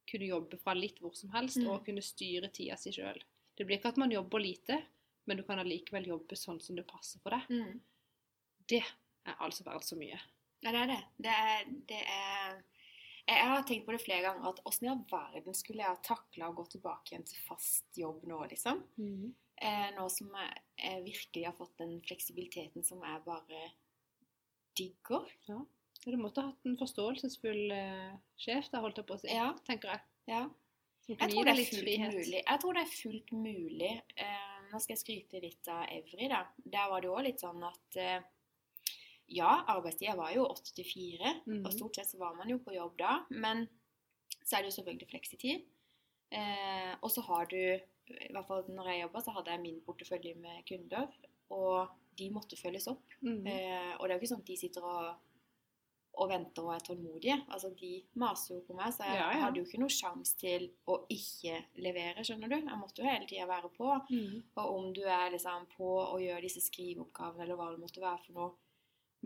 kunne 0.07 0.29
jobbe 0.29 0.59
fra 0.61 0.73
litt 0.77 0.99
hvor 1.03 1.15
som 1.15 1.29
helst, 1.33 1.57
Mm. 1.57 1.67
og 1.69 1.85
kunne 1.85 2.01
styre 2.01 2.47
tida 2.53 2.77
si 2.77 2.91
sjøl. 2.95 3.19
Det 3.57 3.65
blir 3.65 3.77
ikke 3.79 3.89
at 3.89 3.97
man 3.97 4.11
jobber 4.11 4.39
lite, 4.39 4.83
men 5.25 5.38
du 5.38 5.43
kan 5.43 5.59
allikevel 5.59 6.05
jobbe 6.07 6.35
sånn 6.39 6.61
som 6.61 6.75
det 6.75 6.88
passer 6.88 7.19
for 7.19 7.31
deg. 7.31 7.49
Mm. 7.49 7.81
Det 8.67 8.83
er 9.32 9.45
altså 9.45 9.65
verdt 9.67 9.88
så 9.88 9.97
mye. 9.99 10.17
Ja, 10.63 10.73
det 10.73 10.82
er 10.82 10.91
det. 10.91 10.99
Det 11.21 11.34
er, 11.34 11.71
det 11.89 12.01
er 12.01 12.57
Jeg 13.28 13.49
har 13.51 13.65
tenkt 13.67 13.86
på 13.86 13.93
det 13.93 14.01
flere 14.01 14.23
ganger 14.23 14.47
at 14.49 14.61
åssen 14.65 14.88
i 14.88 14.91
all 14.91 15.03
verden 15.11 15.57
skulle 15.57 15.84
jeg 15.84 15.91
ha 15.91 15.99
takla 16.05 16.49
å 16.49 16.55
gå 16.57 16.63
tilbake 16.71 17.11
igjen 17.11 17.28
til 17.28 17.41
fast 17.45 17.99
jobb 17.99 18.23
nå, 18.30 18.39
liksom? 18.53 18.80
Eh, 19.57 19.89
nå 19.97 20.05
som 20.13 20.30
jeg, 20.38 20.61
jeg 20.80 21.03
virkelig 21.03 21.43
har 21.49 21.57
fått 21.57 21.75
den 21.82 21.97
fleksibiliteten 22.05 22.86
som 22.88 23.01
jeg 23.03 23.23
bare 23.25 23.63
digger. 24.78 25.28
Så 25.97 26.13
du 26.13 26.17
måtte 26.21 26.43
ha 26.43 26.51
hatt 26.53 26.69
en 26.69 26.78
forståelsesfull 26.80 27.73
eh, 27.73 28.15
sjef, 28.39 28.69
da, 28.71 28.82
holdt 28.84 29.01
jeg 29.01 29.09
på 29.09 29.17
å 29.17 29.21
si. 29.21 29.32
Ja. 29.34 29.49
Tenker 29.67 29.95
jeg. 29.95 30.03
Ja. 30.30 30.45
Jeg 31.07 31.17
tror. 31.32 31.47
Jeg 31.47 32.61
tror 32.61 32.75
det 32.75 32.84
er 32.84 32.91
fullt 32.91 33.32
mulig. 33.32 33.93
Eh, 34.19 34.57
nå 34.71 34.80
skal 34.84 34.95
jeg 34.95 35.03
skryte 35.03 35.41
litt 35.43 35.69
av 35.71 35.86
Evry, 35.91 36.28
da. 36.32 36.41
Der 36.63 36.89
var 36.91 37.03
det 37.03 37.11
òg 37.11 37.23
litt 37.28 37.43
sånn 37.43 37.63
at 37.63 37.99
eh, 38.01 38.17
Ja, 39.30 39.63
arbeidstida 39.67 40.15
var 40.15 40.32
jo 40.34 40.45
åtte 40.47 40.73
til 40.73 40.86
fire, 40.86 41.41
Mhm. 41.45 41.65
og 41.65 41.73
stort 41.73 41.95
sett 41.95 42.07
så 42.07 42.17
var 42.17 42.34
man 42.36 42.49
jo 42.49 42.57
på 42.59 42.73
jobb 42.75 42.97
da. 42.97 43.25
Men 43.30 43.67
så 44.45 44.57
er 44.57 44.61
det 44.63 44.71
jo 44.71 44.82
selvfølgelig 44.82 45.09
fleksitid. 45.09 45.65
Eh, 46.32 46.95
og 47.01 47.09
så 47.11 47.21
har 47.23 47.45
du 47.45 47.55
I 48.09 48.32
hvert 48.32 48.47
fall 48.47 48.63
når 48.69 48.86
jeg 48.88 49.01
jobba, 49.01 49.19
så 49.21 49.32
hadde 49.36 49.51
jeg 49.51 49.59
min 49.61 49.82
portefølje 49.82 50.36
med 50.39 50.63
kunder, 50.65 51.07
og 51.51 51.89
de 52.17 52.30
måtte 52.32 52.55
følges 52.55 52.88
opp. 52.88 53.03
Mhm. 53.21 53.45
Eh, 53.47 53.95
og 53.99 54.07
det 54.07 54.11
er 54.11 54.15
jo 54.15 54.21
ikke 54.21 54.30
sånn 54.36 54.39
at 54.39 54.45
de 54.45 54.55
sitter 54.57 54.82
og, 54.82 55.15
og 56.17 56.30
venter 56.30 56.63
og 56.63 56.73
er 56.73 56.80
tålmodige. 56.88 57.45
Altså, 57.51 57.69
de 57.78 58.01
maser 58.15 58.55
jo 58.55 58.61
på 58.61 58.73
meg, 58.75 58.93
så 58.93 59.03
jeg 59.03 59.15
Ja, 59.19 59.32
ja. 59.34 59.39
hadde 59.43 59.57
jo 59.59 59.65
ikke 59.65 59.80
noe 59.80 59.89
sjanse 59.89 60.38
til 60.38 60.69
å 60.88 61.05
ikke 61.09 61.65
levere, 61.75 62.23
skjønner 62.23 62.47
du. 62.49 62.55
Jeg 62.55 62.80
måtte 62.80 63.03
jo 63.03 63.09
hele 63.09 63.28
tida 63.28 63.45
være 63.45 63.69
på. 63.75 63.91
Mhm. 64.09 64.43
Og 64.55 64.75
om 64.78 64.93
du 64.93 65.01
er 65.03 65.30
liksom 65.32 65.67
på 65.78 65.84
å 66.13 66.17
gjøre 66.17 66.41
disse 66.41 66.61
skriveoppgavene, 66.61 67.41
eller 67.43 67.55
hva 67.57 67.71
det 67.71 67.80
måtte 67.82 67.99
være 68.01 68.23
for 68.25 68.34
noe, 68.34 68.51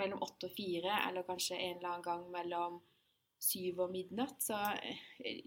mellom 0.02 0.22
åtte 0.26 0.50
og 0.50 0.56
fire, 0.58 0.98
eller 1.08 1.24
kanskje 1.28 1.58
en 1.58 1.78
eller 1.78 1.90
annen 1.94 2.06
gang 2.10 2.26
mellom 2.34 2.80
syv 3.42 3.80
og 3.86 3.94
midnatt, 3.94 4.42
så 4.44 4.58
eh, 4.84 5.42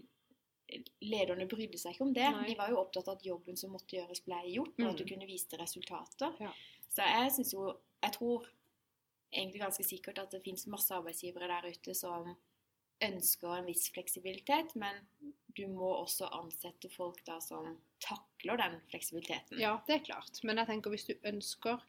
Lederne 1.05 1.45
brydde 1.45 1.77
seg 1.77 1.93
ikke 1.93 2.03
om 2.07 2.13
det. 2.15 2.25
Nei. 2.33 2.45
De 2.49 2.55
var 2.57 2.71
jo 2.73 2.79
opptatt 2.81 3.07
av 3.11 3.19
at 3.19 3.25
jobben 3.27 3.57
som 3.59 3.69
måtte 3.75 3.99
gjøres, 3.99 4.23
ble 4.25 4.39
gjort, 4.49 4.73
og 4.81 4.87
at 4.89 4.97
du 4.97 5.03
Mm. 5.03 5.09
kunne 5.11 5.27
vise 5.29 5.47
til 5.51 5.59
resultater. 5.61 6.33
Ja. 6.41 6.49
Så 6.89 7.05
jeg 7.05 7.31
syns 7.35 7.53
jo 7.53 7.67
Jeg 8.03 8.11
tror 8.13 8.47
egentlig 9.33 9.61
ganske 9.61 9.83
sikkert 9.85 10.19
at 10.19 10.31
det 10.31 10.41
fins 10.43 10.65
masse 10.67 10.91
arbeidsgivere 10.93 11.47
der 11.47 11.69
ute 11.71 11.93
som 11.95 12.35
ønsker 13.01 13.55
en 13.59 13.65
viss 13.65 13.89
fleksibilitet, 13.93 14.75
men 14.75 14.99
du 15.57 15.67
må 15.67 15.89
også 16.03 16.27
ansette 16.31 16.89
folk 16.93 17.23
da 17.25 17.39
som 17.41 17.77
takler 17.99 18.57
den 18.57 18.79
fleksibiliteten. 18.91 19.57
Ja, 19.59 19.79
det 19.87 19.95
er 19.95 20.03
klart. 20.05 20.43
Men 20.43 20.57
jeg 20.57 20.67
tenker 20.67 20.89
hvis 20.93 21.05
du 21.07 21.13
ønsker 21.23 21.81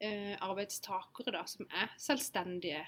eh, 0.00 0.36
arbeidstakere 0.40 1.32
da, 1.34 1.44
som 1.46 1.66
er 1.70 1.90
selvstendige, 2.00 2.84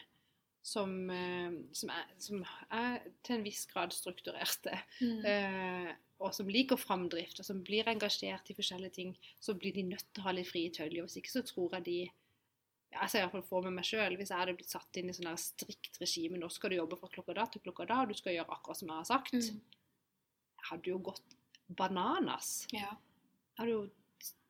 som, 0.62 0.94
eh, 1.10 1.52
som, 1.74 1.90
er, 1.90 2.08
som 2.22 2.44
er 2.70 3.00
til 3.22 3.36
en 3.36 3.44
viss 3.46 3.66
grad 3.66 3.92
strukturerte, 3.92 4.78
Mm. 5.00 5.24
eh, 5.26 5.94
og 6.22 6.30
som 6.34 6.46
liker 6.46 6.78
framdrift, 6.78 7.40
og 7.40 7.44
som 7.44 7.62
blir 7.66 7.88
engasjert 7.90 8.50
i 8.50 8.54
forskjellige 8.54 8.94
ting, 8.94 9.16
så 9.40 9.54
blir 9.58 9.74
de 9.74 9.82
nødt 9.82 10.04
til 10.14 10.22
å 10.22 10.26
ha 10.28 10.32
litt 10.36 10.46
frie 10.46 10.70
tøyler. 10.70 11.02
Hvis 11.02 11.16
ikke 11.18 11.32
så 11.34 11.42
tror 11.42 11.72
jeg 11.74 11.84
de 11.84 11.96
ja, 12.92 13.00
Jeg 13.02 13.10
ser 13.10 13.28
fall 13.32 13.42
for 13.42 13.62
meg 13.62 13.72
meg 13.72 13.84
sjøl, 13.88 14.16
hvis 14.16 14.28
jeg 14.30 14.38
hadde 14.38 14.54
blitt 14.54 14.68
satt 14.70 14.96
inn 15.00 15.08
i 15.08 15.12
sånn 15.16 15.32
strikt 15.40 15.96
regime 15.98 16.36
Nå 16.38 16.50
skal 16.52 16.70
du 16.70 16.76
jobbe 16.76 16.98
fra 17.00 17.08
klokka 17.08 17.34
da 17.34 17.46
til 17.46 17.62
klokka 17.64 17.86
da, 17.88 18.02
og 18.02 18.08
du 18.08 18.14
skal 18.14 18.34
gjøre 18.36 18.52
akkurat 18.52 18.76
som 18.76 18.88
jeg 18.88 18.96
har 18.96 19.08
sagt. 19.08 19.32
Mm. 19.32 19.62
Jeg 20.60 20.66
hadde 20.70 20.90
jo 20.92 20.98
gått 20.98 21.36
bananas. 21.68 22.66
Ja. 22.70 22.92
Jeg 23.56 23.58
hadde 23.58 23.72
jo 23.72 23.82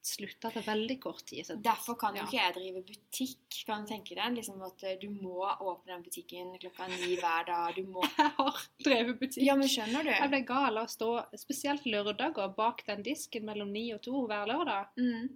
slutta 0.03 0.49
etter 0.51 0.65
veldig 0.67 0.97
kort 1.01 1.25
tid. 1.31 1.45
Så 1.47 1.55
Derfor 1.63 1.95
kan 1.99 2.17
jo 2.17 2.23
Ja. 2.23 2.27
ikke 2.27 2.39
jeg 2.41 2.55
drive 2.57 2.83
butikk. 2.89 3.59
Kan 3.67 3.85
du 3.85 3.93
tenke 3.93 4.17
deg 4.19 4.35
liksom 4.37 4.63
at 4.67 4.83
eh, 4.83 4.97
du 5.01 5.09
må 5.11 5.45
åpne 5.47 5.93
den 5.95 6.03
butikken 6.03 6.51
klokka 6.59 6.89
ni 6.91 7.17
hver 7.21 7.47
dag. 7.47 7.75
Du 7.77 7.85
må 7.87 8.03
jeg 8.19 8.33
har 8.39 8.59
drevet 8.85 9.21
butikk. 9.21 9.45
Ja, 9.47 9.55
men 9.57 9.69
skjønner 9.71 10.03
du? 10.03 10.11
Jeg 10.11 10.33
ble 10.33 10.41
gal 10.49 10.79
av 10.79 10.89
å 10.89 10.91
stå 10.91 11.11
spesielt 11.39 11.87
lørdager 11.87 12.51
bak 12.57 12.83
den 12.87 13.03
disken 13.07 13.47
mellom 13.47 13.71
ni 13.73 13.93
og 13.95 14.03
to 14.03 14.27
hver 14.27 14.47
lørdag. 14.51 14.91
Mm. 14.99 15.31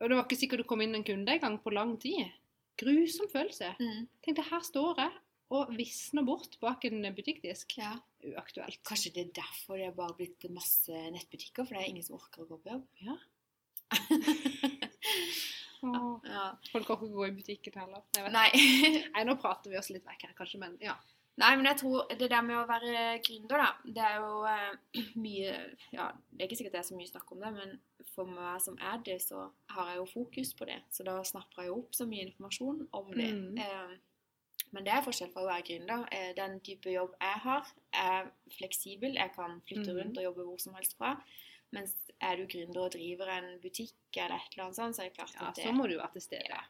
Og 0.00 0.08
det 0.08 0.16
var 0.16 0.24
ikke 0.28 0.40
sikkert 0.40 0.62
du 0.62 0.68
kom 0.68 0.80
inn 0.84 0.94
en 0.96 1.04
kunde 1.04 1.32
engang 1.32 1.58
på 1.60 1.72
lang 1.72 1.96
tid. 2.00 2.28
Grusom 2.80 3.28
følelse. 3.28 3.74
Mm. 3.80 4.06
Tenkte 4.24 4.46
her 4.50 4.62
står 4.64 5.00
jeg 5.02 5.12
og 5.50 5.72
visner 5.76 6.24
bort 6.24 6.54
bak 6.62 6.84
en 6.88 7.02
butikkdisk. 7.16 7.76
Ja. 7.80 7.96
Uaktuelt. 8.28 8.80
Kanskje 8.84 9.12
det 9.16 9.22
er 9.26 9.30
derfor 9.40 9.78
det 9.80 9.86
er 9.88 9.94
bare 9.96 10.16
blitt 10.18 10.44
masse 10.52 10.92
nettbutikker, 11.14 11.64
for 11.64 11.74
det 11.76 11.82
er 11.84 11.88
ingen 11.92 12.04
som 12.04 12.18
orker 12.18 12.44
å 12.44 12.48
gå 12.50 12.58
på 12.60 12.74
jobb. 12.74 12.86
Ja. 13.06 13.16
Åh, 15.82 16.20
Ja. 16.28 16.58
folk 16.72 16.90
orker 16.92 17.06
ikke 17.06 17.14
gå 17.16 17.26
i 17.30 17.32
butikken 17.38 17.78
heller. 17.80 18.02
Nei. 18.34 18.50
Nei, 19.14 19.22
nå 19.24 19.36
prater 19.40 19.72
vi 19.72 19.78
oss 19.80 19.88
litt 19.94 20.04
vekk 20.04 20.26
her, 20.28 20.34
kanskje, 20.36 20.60
men 20.60 20.76
ja. 20.84 20.98
Nei, 21.40 21.54
men 21.56 21.64
jeg 21.70 21.78
tror 21.80 22.10
det 22.20 22.28
der 22.28 22.42
med 22.44 22.58
å 22.58 22.66
være 22.68 23.04
gründer, 23.24 23.62
da, 23.62 23.68
det 23.96 24.02
er 24.04 24.18
jo 24.20 24.42
eh, 24.50 25.04
mye 25.24 25.54
Ja, 25.94 26.10
det 26.34 26.42
er 26.42 26.50
ikke 26.50 26.58
sikkert 26.60 26.74
det 26.76 26.82
er 26.82 26.88
så 26.90 26.98
mye 26.98 27.08
snakk 27.08 27.32
om 27.32 27.40
det, 27.40 27.52
men 27.56 27.72
for 28.12 28.28
meg 28.28 28.60
som 28.60 28.76
er 28.76 29.00
det, 29.06 29.16
så 29.24 29.46
har 29.72 29.88
jeg 29.94 30.00
jo 30.02 30.06
fokus 30.10 30.52
på 30.58 30.68
det. 30.68 30.76
Så 30.92 31.06
da 31.08 31.16
snapper 31.24 31.64
jeg 31.64 31.70
jo 31.72 31.78
opp 31.80 31.96
så 31.96 32.04
mye 32.10 32.26
informasjon 32.28 32.82
om 32.98 33.08
det. 33.16 33.30
Mm. 33.32 33.56
Eh, 33.64 33.96
men 34.72 34.84
det 34.84 34.92
er 34.92 35.02
forskjell 35.02 35.32
fra 35.32 35.42
å 35.42 35.48
være 35.50 35.66
gründer. 35.68 36.08
Eh, 36.12 36.32
den 36.36 36.60
type 36.60 36.90
jobb 36.92 37.14
jeg 37.20 37.38
har, 37.44 37.66
er 37.92 38.30
fleksibel. 38.58 39.14
Jeg 39.14 39.32
kan 39.34 39.60
flytte 39.68 39.90
Mhm. 39.92 39.96
rundt 40.00 40.18
og 40.18 40.24
jobbe 40.24 40.44
hvor 40.46 40.60
som 40.60 40.74
helst 40.74 40.96
fra. 40.98 41.16
Mens 41.72 41.94
er 42.20 42.36
du 42.36 42.46
gründer 42.46 42.84
og 42.84 42.90
driver 42.92 43.28
en 43.28 43.60
butikk 43.60 43.94
eller 44.16 44.34
et 44.36 44.52
eller 44.52 44.64
annet 44.64 44.76
sånt, 44.76 44.96
så 44.96 45.02
er 45.02 45.08
det 45.08 45.16
klart 45.18 45.34
ja 45.34 45.48
at 45.48 45.54
det 45.54 45.64
Ja, 45.64 45.70
så 45.70 45.76
må 45.76 45.88
du 45.88 45.96
være 45.96 46.12
til 46.12 46.22
stede. 46.22 46.48
Ja. 46.48 46.62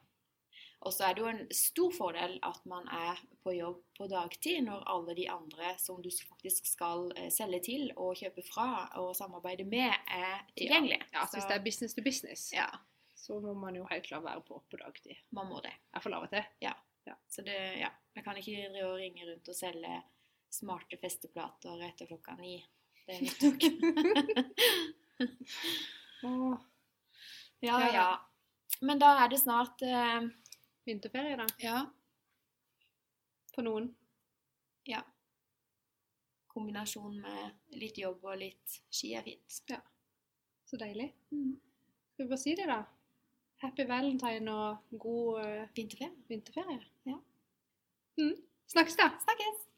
Og 0.83 0.93
så 0.93 1.05
er 1.11 1.15
det 1.15 1.21
jo 1.23 1.27
en 1.29 1.47
stor 1.53 1.91
fordel 1.93 2.39
at 2.43 2.65
man 2.67 2.87
er 2.89 3.17
på 3.45 3.53
jobb 3.55 3.83
på 3.99 4.07
dagtid 4.09 4.63
når 4.65 4.83
alle 4.87 5.15
de 5.15 5.27
andre 5.31 5.75
som 5.79 6.01
du 6.03 6.09
faktisk 6.11 6.67
skal 6.67 7.13
eh, 7.17 7.29
selge 7.31 7.61
til 7.65 7.93
og 7.97 8.17
kjøpe 8.17 8.43
fra 8.43 8.89
og 8.97 9.15
samarbeide 9.17 9.65
med, 9.65 9.93
er 10.09 10.41
tilgjengelige. 10.57 11.03
Ja, 11.13 11.27
så 11.27 11.37
hvis 11.37 11.45
det 11.49 11.57
er 11.61 11.65
business 11.65 11.95
to 11.95 12.03
business, 12.03 12.53
ja, 12.53 12.67
så 13.15 13.41
må 13.41 13.53
man 13.55 13.75
jo 13.77 13.85
helt 13.91 14.07
klart 14.07 14.23
være 14.25 14.41
på 14.41 14.63
på 14.71 14.77
dagtid. 14.79 15.17
man 15.33 15.47
må 15.49 15.61
det. 15.63 15.73
Jeg 15.95 16.03
får 16.03 16.11
lov 16.11 16.29
til. 16.29 16.45
Så 17.29 17.43
det, 17.47 17.57
ja, 17.81 17.91
jeg 18.15 18.25
kan 18.25 18.37
ikke 18.37 18.57
drive 18.73 18.89
og 18.89 18.99
ringe 19.01 19.27
rundt 19.29 19.49
og 19.49 19.57
selge 19.57 20.03
smarte 20.51 20.99
festeplater 21.01 21.83
etter 21.87 22.09
klokka 22.11 22.35
ni. 22.41 22.57
Det 23.07 23.17
er 23.17 23.23
ikke. 23.29 23.71
Åh, 26.27 26.59
Ja, 27.61 27.81
Ja, 27.81 27.81
ja. 27.81 27.93
ja. 27.95 28.11
Men 28.81 28.99
da 28.99 29.13
er 29.25 29.29
det 29.29 29.41
snart 29.41 29.83
eh, 29.85 30.29
vinterferie, 30.89 31.37
da. 31.37 31.47
Ja. 31.61 31.81
For 33.55 33.67
noen. 33.67 33.91
Ja. 34.89 35.03
Kombinasjon 36.51 37.19
med 37.21 37.77
litt 37.77 37.99
jobb 38.01 38.25
og 38.25 38.39
litt 38.41 38.81
ski 38.91 39.13
er 39.19 39.27
fint. 39.27 39.61
Så 40.67 40.79
deilig. 40.81 41.11
Skal 42.15 42.25
vi 42.25 42.31
bare 42.31 42.41
si 42.41 42.55
det, 42.57 42.67
da? 42.71 42.81
Happy 43.61 43.89
valentine 43.89 44.55
og 44.55 44.77
god 44.99 45.41
eh, 45.45 45.69
Vinterferie. 45.77 46.13
vinterferie. 46.29 46.81
Ja. 47.07 47.17
Mm. 48.19 48.37
Snakkes, 48.67 48.97
da! 48.97 49.11
Snakkes! 49.25 49.70